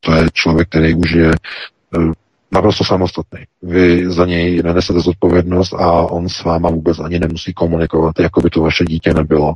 [0.00, 2.12] To je člověk, který už je eh,
[2.52, 3.40] naprosto samostatný.
[3.62, 8.50] Vy za něj nenesete zodpovědnost a on s váma vůbec ani nemusí komunikovat, jako by
[8.50, 9.54] to vaše dítě nebylo.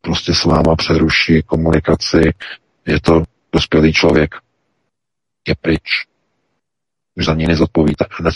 [0.00, 2.32] Prostě s váma přeruší komunikaci,
[2.88, 4.34] je to dospělý člověk.
[5.48, 6.06] Je pryč.
[7.14, 7.46] Už za ní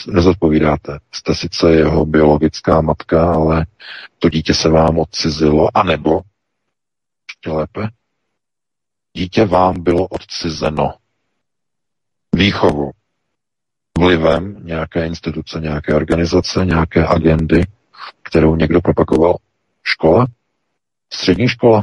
[0.08, 0.98] nezodpovídáte.
[1.12, 3.66] Jste sice jeho biologická matka, ale
[4.18, 6.20] to dítě se vám odcizilo, anebo,
[7.30, 7.88] ještě lépe,
[9.16, 10.94] dítě vám bylo odcizeno
[12.34, 12.90] výchovou,
[13.98, 17.64] vlivem nějaké instituce, nějaké organizace, nějaké agendy,
[18.22, 19.36] kterou někdo propagoval.
[19.82, 20.26] Škola,
[21.12, 21.82] střední škola,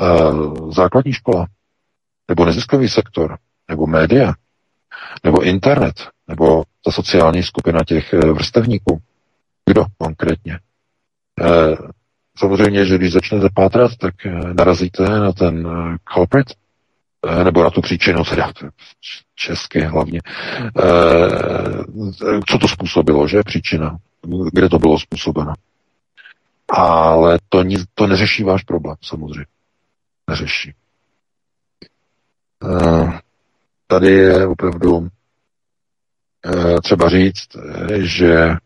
[0.00, 1.46] eh, základní škola,
[2.28, 3.38] nebo neziskový sektor,
[3.68, 4.32] nebo média,
[5.24, 5.94] nebo internet,
[6.28, 9.00] nebo ta sociální skupina těch eh, vrstevníků.
[9.66, 10.54] Kdo konkrétně?
[10.54, 11.76] E,
[12.36, 15.68] samozřejmě, že když začnete pátrat, tak eh, narazíte na ten
[16.14, 16.46] culprit,
[17.44, 18.52] nebo na tu příčinu, teda
[19.34, 20.20] česky hlavně.
[22.48, 23.42] Co to způsobilo, že?
[23.42, 23.96] Příčina.
[24.52, 25.54] Kde to bylo způsobeno.
[26.68, 29.46] Ale to, to neřeší váš problém, samozřejmě.
[30.30, 30.74] Neřeší.
[32.64, 33.18] Eh,
[33.86, 35.08] tady je opravdu
[36.46, 37.48] eh, třeba říct,
[37.96, 38.58] že eh,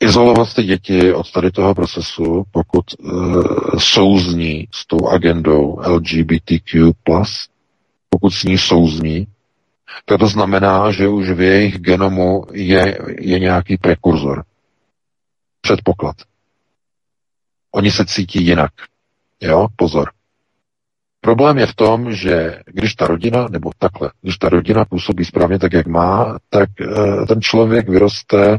[0.00, 2.84] izolovat ty děti od tady toho procesu, pokud
[3.78, 6.92] souzní s tou agendou LGBTQ+,
[8.08, 9.26] pokud s ní souzní,
[10.04, 14.44] tak to znamená, že už v jejich genomu je, je nějaký prekurzor.
[15.60, 16.16] Předpoklad.
[17.72, 18.70] Oni se cítí jinak.
[19.40, 20.10] Jo, pozor.
[21.24, 25.58] Problém je v tom, že když ta rodina, nebo takhle, když ta rodina působí správně
[25.58, 28.58] tak, jak má, tak e, ten člověk vyroste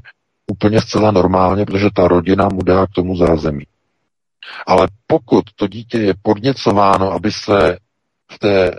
[0.52, 3.65] úplně zcela normálně, protože ta rodina mu dá k tomu zázemí.
[4.68, 7.77] Ale pokud to dítě je podněcováno, aby se
[8.31, 8.72] v, té,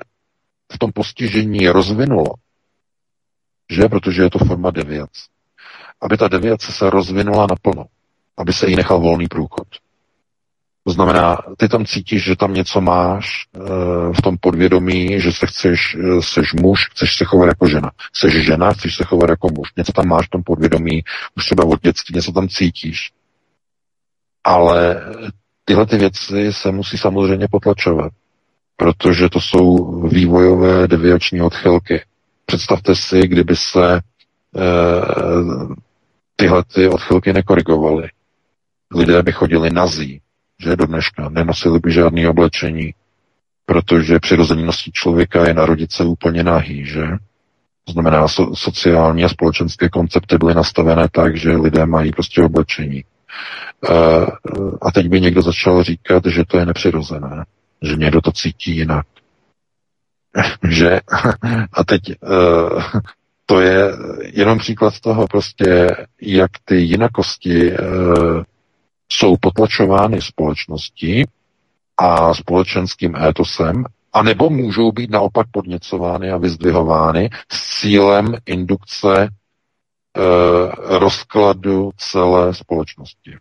[0.73, 2.35] v tom postižení rozvinulo,
[3.70, 5.20] že, protože je to forma deviace,
[6.02, 7.85] aby ta deviace se rozvinula naplno,
[8.36, 9.84] aby se jí nechal volný průchod.
[10.86, 13.59] To znamená, ty tam cítíš, že tam něco máš e,
[14.12, 17.90] v tom podvědomí, že se chceš, eh, seš muž, chceš se chovat jako žena.
[18.12, 19.69] Seš žena, chceš se chovat jako muž.
[19.77, 21.02] Něco tam máš v tom podvědomí,
[21.36, 23.12] už třeba od dětství, něco tam cítíš.
[24.44, 25.05] Ale
[25.65, 28.12] tyhle ty věci se musí samozřejmě potlačovat,
[28.77, 32.02] protože to jsou vývojové deviační odchylky.
[32.47, 34.01] Představte si, kdyby se e,
[36.36, 38.09] tyhle ty odchylky nekorigovaly.
[38.94, 40.20] Lidé by chodili nazí,
[40.60, 42.94] že do dneška nenosili by žádné oblečení,
[43.66, 47.06] protože přirozeností člověka je narodit se úplně nahý, že?
[47.85, 53.05] To znamená, so, sociální a společenské koncepty byly nastavené tak, že lidé mají prostě oblečení.
[53.90, 54.26] Uh,
[54.82, 57.44] a teď by někdo začal říkat, že to je nepřirozené,
[57.82, 59.06] že někdo to cítí jinak.
[60.68, 61.01] že?
[61.72, 62.82] A teď uh,
[63.47, 63.93] to je
[64.32, 68.43] jenom příklad toho prostě, jak ty jinakosti uh,
[69.12, 71.24] jsou potlačovány společností
[71.97, 79.28] a společenským étosem, anebo můžou být naopak podněcovány a vyzdvihovány s cílem indukce e,
[80.98, 83.36] rozkladu celé společnosti.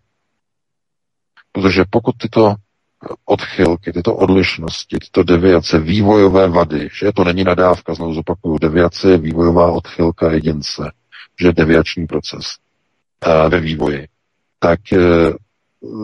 [1.52, 2.56] Protože pokud tyto
[3.26, 9.18] odchylky, tyto odlišnosti, tyto deviace, vývojové vady, že to není nadávka, znovu zopakuju, deviace je
[9.18, 10.92] vývojová odchylka jedince,
[11.42, 12.46] že deviační proces
[13.26, 14.08] e, ve vývoji,
[14.60, 14.98] tak e,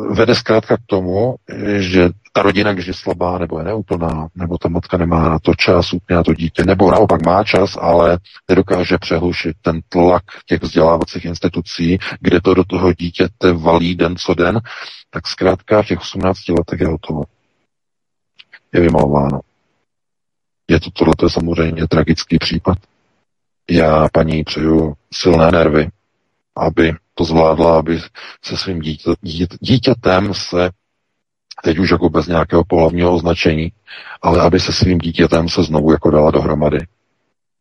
[0.10, 1.36] vede zkrátka k tomu,
[1.78, 5.54] že ta rodina, když je slabá nebo je neúplná, nebo ta matka nemá na to
[5.54, 8.18] čas úplně na to dítě, nebo naopak má čas, ale
[8.50, 14.34] nedokáže přehlušit ten tlak těch vzdělávacích institucí, kde to do toho dítěte valí den co
[14.34, 14.60] den,
[15.10, 17.24] tak zkrátka v těch 18 letech je hotovo.
[18.74, 19.40] Je vymalováno.
[20.70, 22.78] Je to tohle je samozřejmě tragický případ.
[23.70, 25.90] Já paní přeju silné nervy,
[26.58, 28.00] aby to zvládla, aby
[28.44, 30.70] se svým dítě, dítě, dítětem se,
[31.64, 33.72] teď už jako bez nějakého pohlavního označení,
[34.22, 36.78] ale aby se svým dítětem se znovu jako dala dohromady.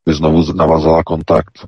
[0.07, 1.67] By znovu navazala kontakt.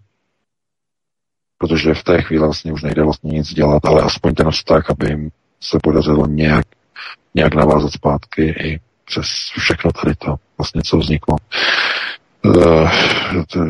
[1.59, 5.09] Protože v té chvíli vlastně už nejde vlastně nic dělat, ale aspoň ten vztah, aby
[5.09, 5.31] jim
[5.61, 6.67] se podařilo nějak,
[7.35, 9.27] nějak navázat zpátky i přes
[9.59, 11.37] všechno tady to vlastně, co vzniklo.
[12.45, 12.91] Eh,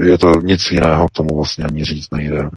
[0.05, 2.51] je to nic jiného, k tomu vlastně ani říct nejde.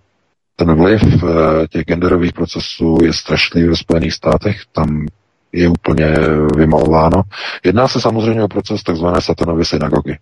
[0.55, 5.07] Ten vliv eh, těch genderových procesů je strašlivý ve Spojených státech, tam
[5.51, 6.15] je úplně
[6.57, 7.21] vymalováno.
[7.65, 9.05] Jedná se samozřejmě o proces tzv.
[9.19, 10.17] satanovy synagogy.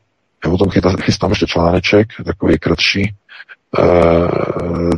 [0.46, 0.70] Já o tom
[1.02, 3.16] chystám ještě článeček, takový kratší,
[3.80, 3.84] eh,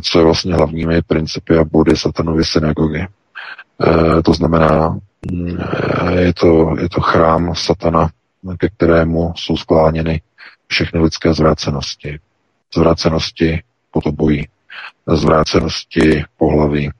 [0.02, 3.06] co je vlastně hlavními principy a body satanovy synagogy.
[3.86, 4.98] Eh, to znamená,
[5.32, 5.58] mm,
[6.18, 8.10] je to, je to chrám satana,
[8.58, 10.20] ke kterému jsou skláněny
[10.66, 12.18] všechny lidské zvrácenosti.
[12.74, 14.48] Zvrácenosti podobojí
[15.06, 16.90] zvrácenosti pohlaví,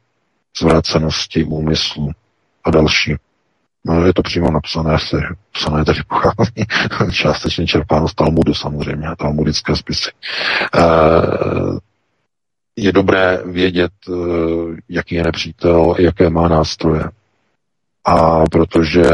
[0.59, 2.11] zvrácenosti úmyslu
[2.65, 3.15] a další.
[3.87, 5.17] No, je to přímo napsané, se,
[5.53, 6.67] psané tady pochází,
[7.13, 10.11] částečně čerpáno z Talmudu samozřejmě, talmudické spisy.
[10.75, 10.83] E,
[12.77, 14.13] je dobré vědět, e,
[14.89, 17.05] jaký je nepřítel, jaké má nástroje.
[18.05, 19.05] A protože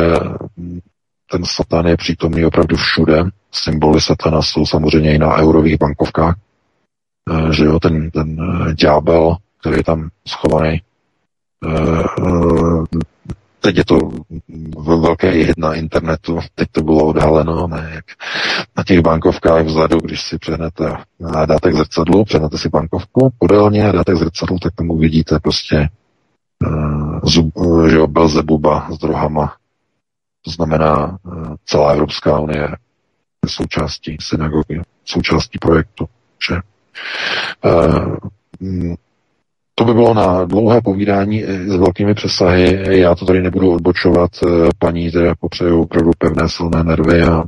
[1.30, 6.49] ten satan je přítomný opravdu všude, symboly satana jsou samozřejmě i na eurových bankovkách, Eh,
[7.50, 10.82] že jo, ten, ten eh, ďábel, který je tam schovaný.
[11.66, 12.04] Eh,
[13.60, 13.98] teď je to
[14.98, 18.04] velké hit na internetu, teď to bylo odhaleno, ne, jak
[18.76, 20.96] na těch bankovkách vzadu, když si přehnete
[21.46, 25.88] dáte k zrcadlu, přehnete si bankovku podélně a dáte k zrcadlu, tak tam uvidíte prostě
[27.22, 27.54] zub,
[27.88, 29.56] že jo, Belzebuba s druhama.
[30.44, 31.18] To znamená,
[31.64, 32.62] celá Evropská unie
[33.44, 36.08] je součástí synagogy, součástí projektu,
[36.48, 36.79] že Eh,
[39.74, 42.98] to by bylo na dlouhé povídání s velkými přesahy.
[43.00, 44.30] Já to tady nebudu odbočovat.
[44.42, 47.42] Eh, paní tedy popřeju opravdu pevné silné nervy a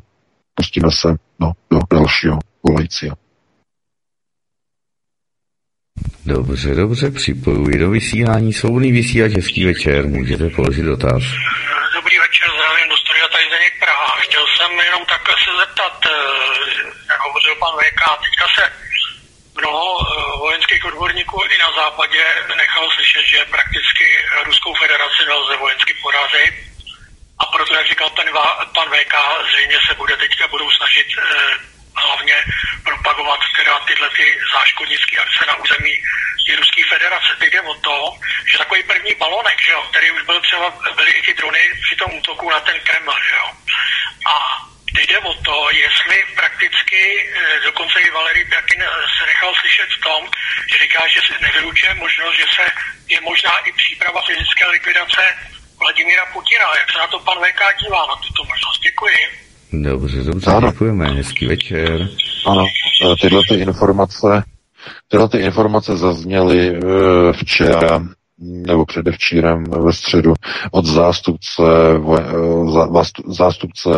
[0.54, 1.08] pustíme se
[1.40, 3.16] no, do dalšího volajícího.
[6.26, 8.52] Dobře, dobře, připojuji do vysílání.
[8.52, 11.22] Svobodný vysílač, hezký večer, můžete položit dotaz.
[11.98, 14.08] Dobrý večer, zdravím do studia tady Zdeněk Praha.
[14.24, 16.14] Chtěl jsem jenom takhle se zeptat, eh,
[17.10, 18.62] jak hovořil pan VK, teďka se
[19.62, 22.22] mnoho eh, vojenských odborníků i na západě
[22.56, 24.06] nechal slyšet, že prakticky
[24.44, 26.54] Ruskou federaci nelze vojensky porazit.
[27.38, 28.28] A proto, jak říkal ten
[28.74, 29.14] pan VK,
[29.48, 31.22] zřejmě se bude teďka budou snažit eh,
[31.96, 32.36] hlavně
[32.84, 35.94] propagovat teda tyhle ty záškodnické akce na území
[36.56, 37.30] Ruské federace.
[37.38, 38.18] Teď jde o to,
[38.52, 41.96] že takový první balonek, že jo, který už byl třeba, byly i ty drony při
[41.96, 43.48] tom útoku na ten Kreml, že jo.
[44.26, 44.34] A
[45.00, 50.02] jde o to, jestli prakticky, eh, dokonce i Valery Pjakin eh, se nechal slyšet v
[50.08, 50.20] tom,
[50.70, 52.64] že říká, že se nevylučuje možnost, že se
[53.14, 55.22] je možná i příprava fyzické likvidace
[55.80, 56.68] Vladimíra Putina.
[56.80, 58.78] Jak se na to pan VK dívá na tuto možnost?
[58.88, 59.20] Děkuji.
[59.72, 60.70] Dobře, dobře, ano.
[60.70, 61.04] děkujeme.
[61.18, 62.08] Hezký večer.
[62.46, 62.64] Ano,
[63.04, 64.44] eh, tyhle ty informace,
[65.08, 66.60] tyhle ty informace zazněly
[67.40, 68.00] včera
[68.42, 70.34] nebo předevčírem ve středu
[70.70, 71.62] od zástupce,
[73.26, 73.88] zástupce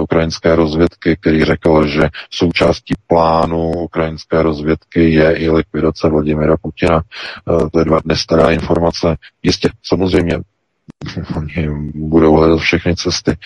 [0.00, 7.02] ukrajinské rozvědky, který řekl, že součástí plánu ukrajinské rozvědky je i likvidace Vladimira Putina.
[7.72, 9.16] To je dva dny stará informace.
[9.42, 10.38] Jistě, samozřejmě,
[11.36, 13.36] oni budou hledat všechny cesty.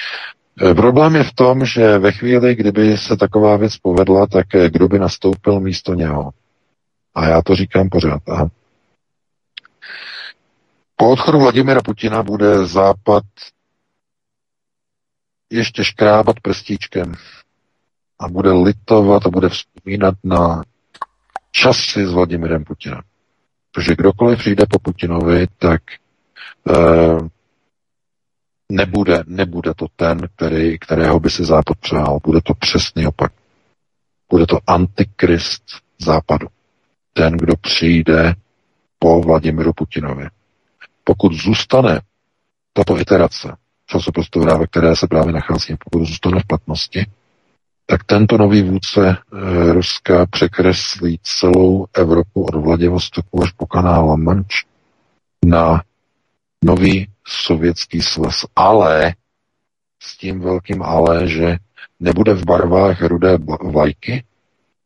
[0.77, 4.99] Problém je v tom, že ve chvíli, kdyby se taková věc povedla, tak kdo by
[4.99, 6.31] nastoupil místo něho?
[7.15, 8.23] A já to říkám pořád.
[8.29, 8.49] Aha.
[10.97, 13.25] Po odchodu Vladimira Putina bude Západ
[15.51, 17.15] ještě škrábat prstíčkem
[18.19, 20.63] a bude litovat a bude vzpomínat na
[21.51, 23.01] časy s Vladimirem Putinem.
[23.73, 25.83] Protože kdokoliv přijde po Putinovi, tak
[26.71, 27.19] eh,
[28.73, 32.19] nebude, nebude to ten, který, kterého by si Západ přál.
[32.25, 33.33] Bude to přesný opak.
[34.31, 35.63] Bude to antikrist
[35.99, 36.47] Západu.
[37.13, 38.35] Ten, kdo přijde
[38.99, 40.29] po Vladimiru Putinovi
[41.07, 42.01] pokud zůstane
[42.73, 43.57] tato iterace
[43.87, 47.07] časoprostorová, ve které se právě nachází, pokud zůstane v platnosti,
[47.87, 54.67] tak tento nový vůdce e, Ruska překreslí celou Evropu od Vladivostoku až po kanál Manche
[55.47, 55.83] na
[56.65, 58.45] nový sovětský svaz.
[58.57, 59.15] Ale
[60.03, 61.57] s tím velkým ale, že
[62.01, 63.39] nebude v barvách rudé
[63.73, 64.25] vlajky,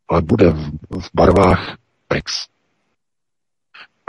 [0.09, 0.71] ale bude v,
[1.15, 1.77] barvách
[2.09, 2.47] BRICS.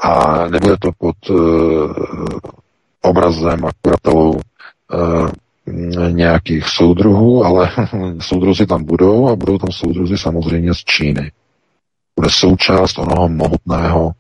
[0.02, 1.94] A nebude to pod uh,
[3.02, 5.30] obrazem a kuratelou uh,
[6.12, 7.72] nějakých soudruhů, ale
[8.20, 11.32] soudruzi tam budou a budou tam soudruzi samozřejmě z Číny.
[12.16, 14.12] Bude součást onoho mohutného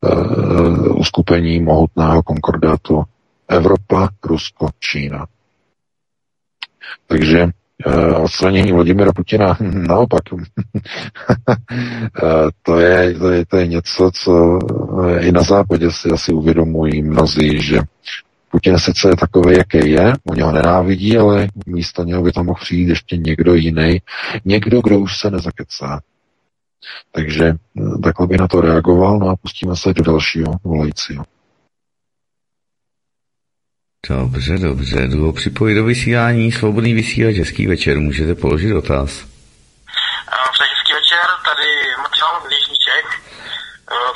[0.00, 3.02] uh, uskupení, mohutného konkordátu
[3.48, 5.26] Evropa, Rusko, Čína.
[7.06, 7.50] Takže
[8.22, 9.56] odstranění Vladimira Putina.
[9.60, 10.22] Naopak.
[12.62, 14.58] To, je, to, je, to je něco, co
[15.20, 17.78] i na západě si asi uvědomují mnozí, že
[18.50, 22.60] Putin sice je takový, jaký je, oni ho nenávidí, ale místo něho by tam mohl
[22.60, 24.02] přijít ještě někdo jiný,
[24.44, 26.00] někdo, kdo už se nezakecá.
[27.12, 27.54] Takže
[28.04, 31.24] takhle by na to reagoval, no a pustíme se do dalšího volajícího.
[34.08, 35.06] Dobře, dobře.
[35.06, 37.36] Jdu připojit do vysílání Svobodný vysílač.
[37.36, 37.94] Hezký večer.
[38.00, 39.10] Můžete položit dotaz.
[40.54, 41.26] Přeji hezký večer.
[41.48, 41.68] Tady
[42.02, 43.06] Martin z Jižní Čech.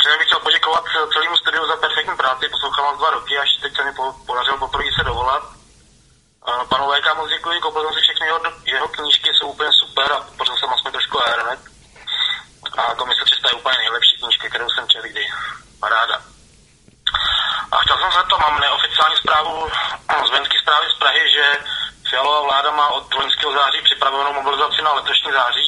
[0.01, 0.83] Předem bych chtěl poděkovat
[1.13, 2.45] celému studiu za perfektní práci.
[2.55, 3.93] Poslouchal vás dva roky, až teď se mi
[4.27, 5.43] podařilo poprvé se dovolat.
[6.69, 10.21] Panu VK moc děkuji, koupil jsem si všechny jeho, jeho knížky, jsou úplně super a
[10.21, 11.61] podpořil jsem aspoň trošku Aeronet.
[12.79, 15.25] A komise 300 je úplně nejlepší knížka, kterou jsem četl kdy.
[15.81, 16.17] Paráda.
[17.73, 19.71] A chtěl jsem se to, mám neoficiální zprávu
[20.27, 21.45] z vojenské zprávy z Prahy, že
[22.11, 25.67] Fialová vláda má od loňského září připravenou mobilizaci na letošní září.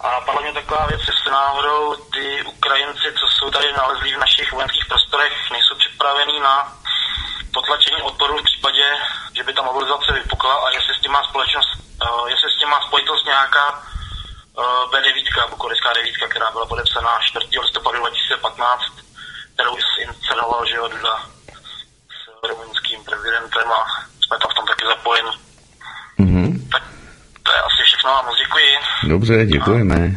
[0.00, 4.52] A padla mě taková věc, jestli náhodou ty Ukrajinci, co jsou tady nalezlí v našich
[4.52, 6.72] vojenských prostorech, nejsou připravení na
[7.54, 8.84] potlačení odporu v případě,
[9.36, 12.68] že by ta mobilizace vypukla a jestli s tím má společnost, uh, jestli s tím
[12.68, 17.60] má spojitost nějaká uh, B9, bukorecká devítka, která byla podepsaná 4.
[17.60, 19.08] listopadu 2015
[19.58, 21.14] kterou inscenoval, že jo, Duda
[22.18, 23.86] s rumunským prezidentem a
[24.22, 25.30] jsme tam v tom taky zapojeni.
[26.18, 26.70] Mm-hmm.
[26.72, 26.82] Tak
[27.98, 29.10] všechno a moc děkuji.
[29.12, 30.14] Dobře, děkujeme.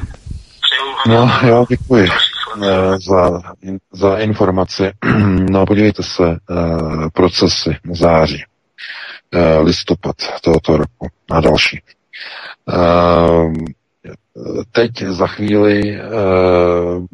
[1.08, 2.10] No, já děkuji
[2.56, 2.66] uh,
[3.08, 3.42] za,
[3.92, 4.92] za informaci.
[5.50, 8.44] no, podívejte se, uh, procesy září,
[9.36, 11.82] uh, listopad tohoto roku a další.
[14.72, 16.02] Teď za chvíli eh,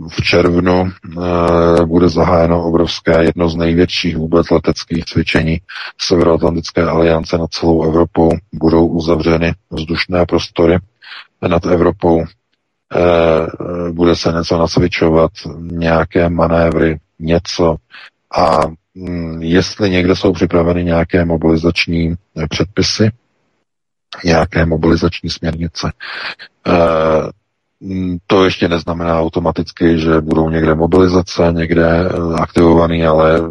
[0.10, 5.62] v červnu eh, bude zahájeno obrovské, jedno z největších vůbec leteckých cvičení
[6.02, 8.30] Severoatlantické aliance nad celou Evropou.
[8.54, 10.78] Budou uzavřeny vzdušné prostory
[11.48, 12.24] nad Evropou.
[12.96, 15.32] Eh, bude se něco nacvičovat,
[15.62, 17.76] nějaké manévry, něco.
[18.38, 18.60] A
[18.96, 22.16] mm, jestli někde jsou připraveny nějaké mobilizační
[22.50, 23.10] předpisy,
[24.26, 25.92] nějaké mobilizační směrnice.
[26.68, 27.32] Eh,
[28.28, 32.12] to ještě neznamená automaticky, že budou někde mobilizace, někde eh,
[32.42, 33.42] aktivovaný, ale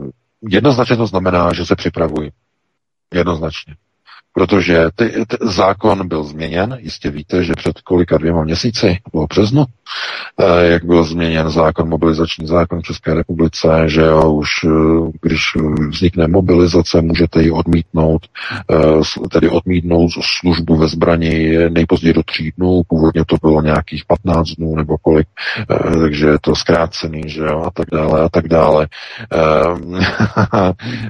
[0.49, 2.31] jednoznačně to znamená, že se připravují.
[3.15, 3.75] Jednoznačně
[4.37, 9.65] protože ty, ty, zákon byl změněn, jistě víte, že před kolika dvěma měsíci, bylo březnu,
[10.41, 14.69] eh, jak byl změněn zákon, mobilizační zákon v České republice, že jo, už eh,
[15.23, 15.43] když
[15.91, 18.23] vznikne mobilizace, můžete ji odmítnout,
[18.73, 20.11] eh, tedy odmítnout
[20.41, 25.27] službu ve zbrani nejpozději do tří dnů, původně to bylo nějakých 15 dnů nebo kolik,
[25.71, 28.89] eh, takže je to zkrácený, že jo, a tak dále, a tak dále.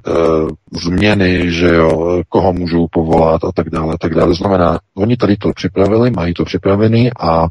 [0.76, 4.34] Změny, že jo, koho můžou povolat, volat a tak dále, tak dále.
[4.34, 7.48] Znamená, oni tady to připravili, mají to připravený a e,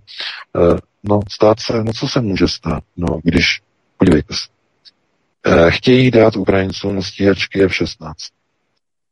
[1.04, 3.62] no, stát se, no co se může stát, no, když,
[3.98, 4.56] podívejte se,
[5.48, 8.14] Eh, chtějí dát Ukrajincům stíhačky F-16.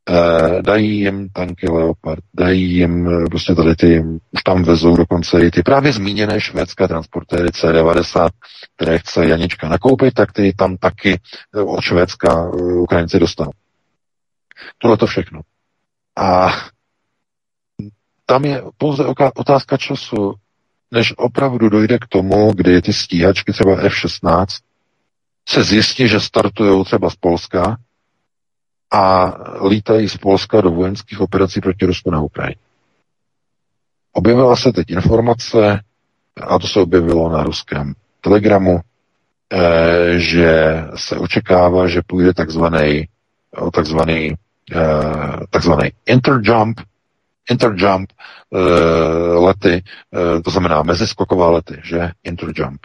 [0.10, 5.52] Eh, dají jim tanky Leopard, dají jim prostě tady ty, už tam vezou dokonce i
[5.52, 8.30] ty právě zmíněné švédské transportéry C-90,
[8.76, 11.20] které chce Janička nakoupit, tak ty tam taky
[11.66, 13.52] od Švédska Ukrajinci dostanou.
[14.78, 15.42] Tohle to všechno.
[16.16, 16.52] A
[18.26, 19.06] tam je pouze
[19.36, 20.34] otázka času,
[20.92, 24.46] než opravdu dojde k tomu, kdy ty stíhačky, třeba F-16,
[25.50, 27.78] se zjistí, že startují třeba z Polska
[28.92, 29.34] a
[29.68, 32.56] lítají z Polska do vojenských operací proti Rusku na Ukrajině.
[34.12, 35.80] Objevila se teď informace,
[36.42, 38.80] a to se objevilo na ruském telegramu,
[39.54, 43.08] eh, že se očekává, že půjde takzvaný,
[43.74, 44.36] takzvaný,
[45.50, 46.82] takzvaný interjump,
[47.50, 48.60] interjump eh,
[49.40, 52.80] lety, eh, to znamená meziskoková lety, že interjump.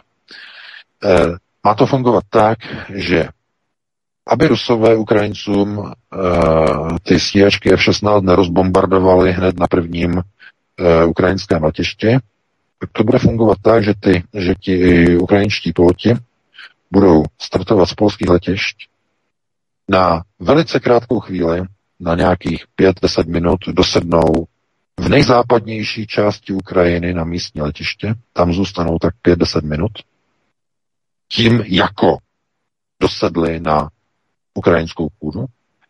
[1.03, 1.25] Eh,
[1.63, 2.59] má to fungovat tak,
[2.95, 3.29] že
[4.29, 5.93] aby Rusové Ukrajincům
[7.03, 10.21] ty stíhačky F-16 nerozbombardovali hned na prvním
[11.05, 12.17] ukrajinském letišti,
[12.79, 14.75] tak to bude fungovat tak, že, ty, že ti
[15.17, 16.13] ukrajinští piloti
[16.91, 18.75] budou startovat z polských letišť
[19.89, 21.61] na velice krátkou chvíli,
[21.99, 24.47] na nějakých 5-10 minut, dosednou
[24.99, 29.91] v nejzápadnější části Ukrajiny na místní letiště, tam zůstanou tak 5-10 minut,
[31.27, 32.17] tím jako
[33.01, 33.89] dosedli na
[34.53, 35.45] ukrajinskou půdu.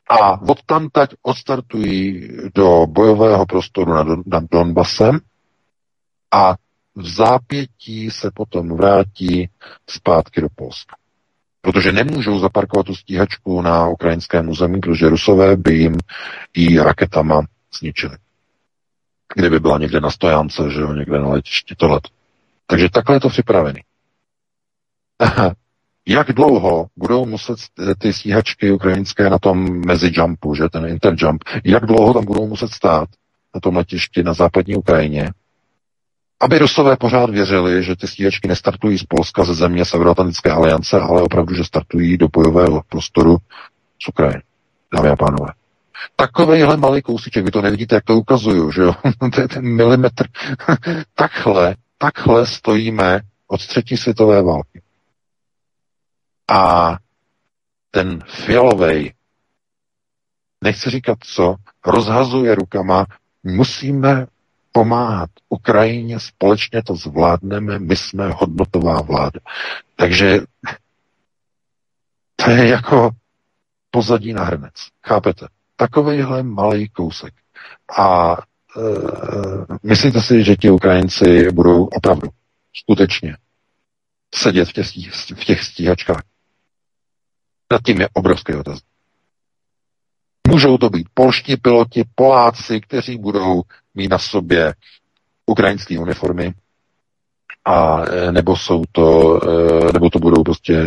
[0.09, 5.19] A odtamtať odstartují do bojového prostoru nad, nad Donbasem
[6.31, 6.55] a
[6.95, 9.49] v zápětí se potom vrátí
[9.89, 10.95] zpátky do Polska.
[11.61, 15.97] Protože nemůžou zaparkovat tu stíhačku na ukrajinském území, protože Rusové by jim
[16.53, 17.41] i raketama
[17.79, 18.17] zničili.
[19.35, 21.99] Kdyby byla někde na stojance, že jo, někde na letišti, tohle.
[22.67, 23.79] Takže takhle je to připravený.
[26.07, 27.59] jak dlouho budou muset
[27.97, 33.09] ty stíhačky ukrajinské na tom mezijumpu, že ten interjump, jak dlouho tam budou muset stát
[33.55, 35.29] na tom letišti na západní Ukrajině,
[36.39, 41.21] aby Rusové pořád věřili, že ty stíhačky nestartují z Polska, ze země Severoatlantické aliance, ale
[41.21, 43.37] opravdu, že startují do bojového prostoru
[44.03, 44.41] z Ukrajiny.
[44.95, 45.53] Dámy a pánové.
[46.15, 48.95] Takovejhle malý kousíček, vy to nevidíte, jak to ukazuju, že jo?
[49.33, 50.27] to je ten milimetr.
[51.15, 54.81] takhle, takhle stojíme od třetí světové války.
[56.51, 56.97] A
[57.91, 59.13] ten fialovej,
[60.63, 61.55] nechci říkat co,
[61.85, 63.05] rozhazuje rukama,
[63.43, 64.25] musíme
[64.79, 69.39] pomáhat Ukrajině, společně to zvládneme, my jsme hodnotová vláda.
[69.95, 70.39] Takže
[72.35, 73.09] to je jako
[73.91, 74.73] pozadí na hrnec.
[75.07, 75.47] Chápete?
[75.75, 77.33] Takovýhle malý kousek.
[77.97, 78.37] A e,
[79.83, 82.29] myslíte si, že ti Ukrajinci budou opravdu
[82.73, 83.37] skutečně
[84.35, 84.87] sedět v těch,
[85.35, 86.23] v těch stíhačkách?
[87.71, 88.79] Nad tím je obrovský otaz.
[90.49, 93.61] Můžou to být polští piloti, Poláci, kteří budou
[93.95, 94.73] mít na sobě
[95.45, 96.53] ukrajinské uniformy,
[97.65, 99.39] a e, nebo jsou to,
[99.89, 100.85] e, nebo to budou prostě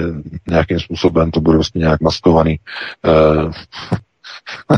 [0.49, 2.53] nějakým způsobem, to bude prostě nějak maskovaný.
[2.53, 2.59] E,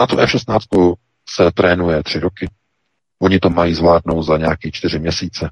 [0.00, 0.94] na tu F-16
[1.28, 2.50] se trénuje tři roky.
[3.18, 5.50] Oni to mají zvládnout za nějaký čtyři měsíce.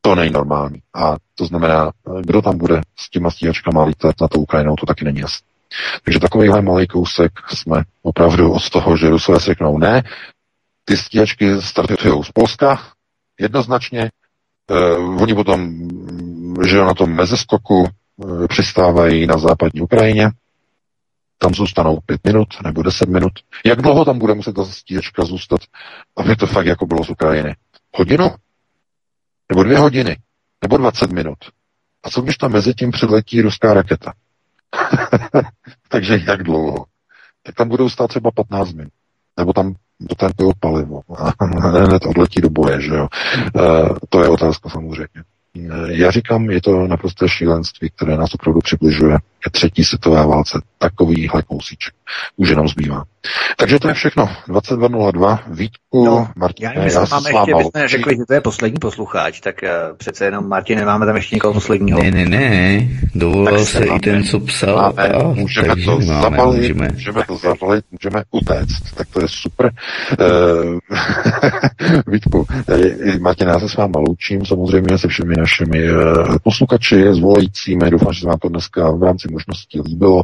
[0.00, 0.82] To není normální.
[0.94, 5.04] A to znamená, kdo tam bude s těma stíhačkama lítat na to Ukrajinou, to taky
[5.04, 5.57] není jasné.
[6.04, 10.02] Takže takovýhle malý kousek jsme opravdu od toho, že Rusové si řeknou ne,
[10.84, 12.82] ty stíhačky startují z Polska,
[13.40, 14.10] jednoznačně,
[14.70, 15.88] uh, oni potom,
[16.68, 20.30] že na tom mezeskoku uh, přistávají na západní Ukrajině,
[21.38, 23.32] tam zůstanou pět minut nebo deset minut.
[23.64, 25.60] Jak dlouho tam bude muset ta stíhačka zůstat,
[26.16, 27.56] aby to fakt jako bylo z Ukrajiny?
[27.94, 28.34] Hodinu?
[29.48, 30.16] Nebo dvě hodiny?
[30.62, 31.38] Nebo 20 minut?
[32.02, 34.12] A co když tam mezi tím přiletí ruská raketa?
[35.88, 36.84] Takže jak dlouho?
[37.42, 38.92] Tak tam budou stát třeba 15 minut.
[39.36, 41.00] Nebo tam dotankují palivo
[41.40, 43.08] hned odletí do boje, že jo.
[43.56, 43.60] E,
[44.08, 45.24] to je otázka samozřejmě.
[45.86, 50.60] Já říkám, je to naprosto šílenství, které nás opravdu přibližuje ke třetí světové válce.
[50.78, 51.94] Takovýhle kousíček
[52.36, 53.04] už jenom zbývá.
[53.56, 54.28] Takže to je všechno.
[54.48, 55.38] 22.02.
[55.50, 59.40] Vítku, no, Martin, já, nevím, já máme ještě, bychom řekli, že to je poslední posluchač,
[59.40, 62.02] tak uh, přece jenom, Martin, nemáme tam ještě někoho posledního.
[62.02, 64.76] Ne, ne, ne, dovolal se máme, i ten, co psal.
[64.76, 66.88] Máme, a, můžeme to máme, zabalit, můžeme.
[66.92, 69.70] můžeme to zabalit, můžeme utéct, tak to je super.
[70.20, 70.78] Uh,
[72.12, 72.46] Vítku,
[73.20, 78.20] Martin, já se s váma loučím, samozřejmě se všemi našimi uh, posluchači, zvolajícími, doufám, že
[78.20, 80.22] se vám to dneska v rámci možností líbilo.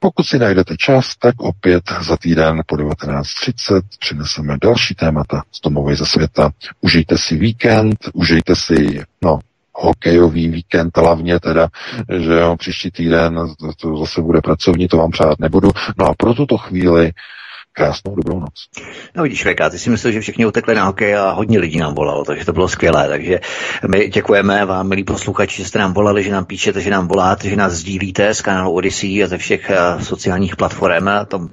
[0.00, 5.96] Pokud si najdete čas, tak opět za týden po 19.30 přineseme další témata z domovy
[5.96, 6.50] ze světa.
[6.80, 9.38] Užijte si víkend, užijte si, no,
[9.74, 11.68] hokejový víkend, hlavně teda,
[12.18, 13.38] že jo, příští týden
[13.80, 15.70] to zase bude pracovní, to vám přát nebudu.
[15.98, 17.12] No a pro tuto chvíli
[17.72, 18.54] krásnou dobrou noc.
[19.16, 21.94] No vidíš, Veka, ty si myslel, že všichni utekli na hokej a hodně lidí nám
[21.94, 23.08] volalo, takže to bylo skvělé.
[23.08, 23.40] Takže
[23.88, 27.48] my děkujeme vám, milí posluchači, že jste nám volali, že nám píšete, že nám voláte,
[27.48, 31.06] že nás sdílíte z kanálu Odyssey a ze všech uh, sociálních platform.
[31.28, 31.48] To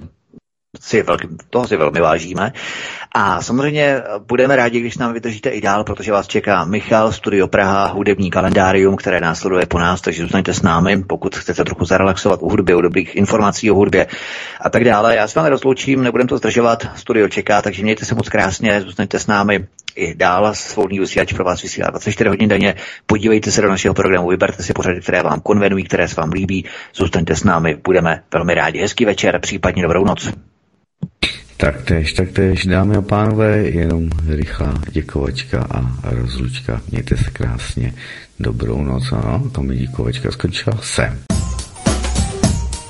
[0.80, 2.52] si velký, toho si velmi vážíme.
[3.12, 7.86] A samozřejmě budeme rádi, když nám vydržíte i dál, protože vás čeká Michal, Studio Praha,
[7.86, 12.48] hudební kalendárium, které následuje po nás, takže zůstaňte s námi, pokud chcete trochu zarelaxovat u
[12.48, 14.06] hudby, u dobrých informací o hudbě
[14.60, 15.16] a tak dále.
[15.16, 19.18] Já s vámi rozloučím, nebudem to zdržovat, studio čeká, takže mějte se moc krásně, zůstaňte
[19.18, 19.66] s námi
[19.96, 20.54] i dál.
[20.54, 22.74] Svobodný vysílač pro vás vysílá 24 hodin denně.
[23.06, 26.64] Podívejte se do našeho programu, vyberte si pořady, které vám konvenují, které se vám líbí.
[26.94, 28.80] Zůstaňte s námi, budeme velmi rádi.
[28.80, 30.32] Hezký večer, případně dobrou noc.
[31.56, 36.80] Taktéž, taktéž, dámy a pánové, jenom rychlá děkovačka a rozlučka.
[36.90, 37.94] Mějte se krásně.
[38.40, 41.35] Dobrou noc, ano, to mi děkovačka skončila sem.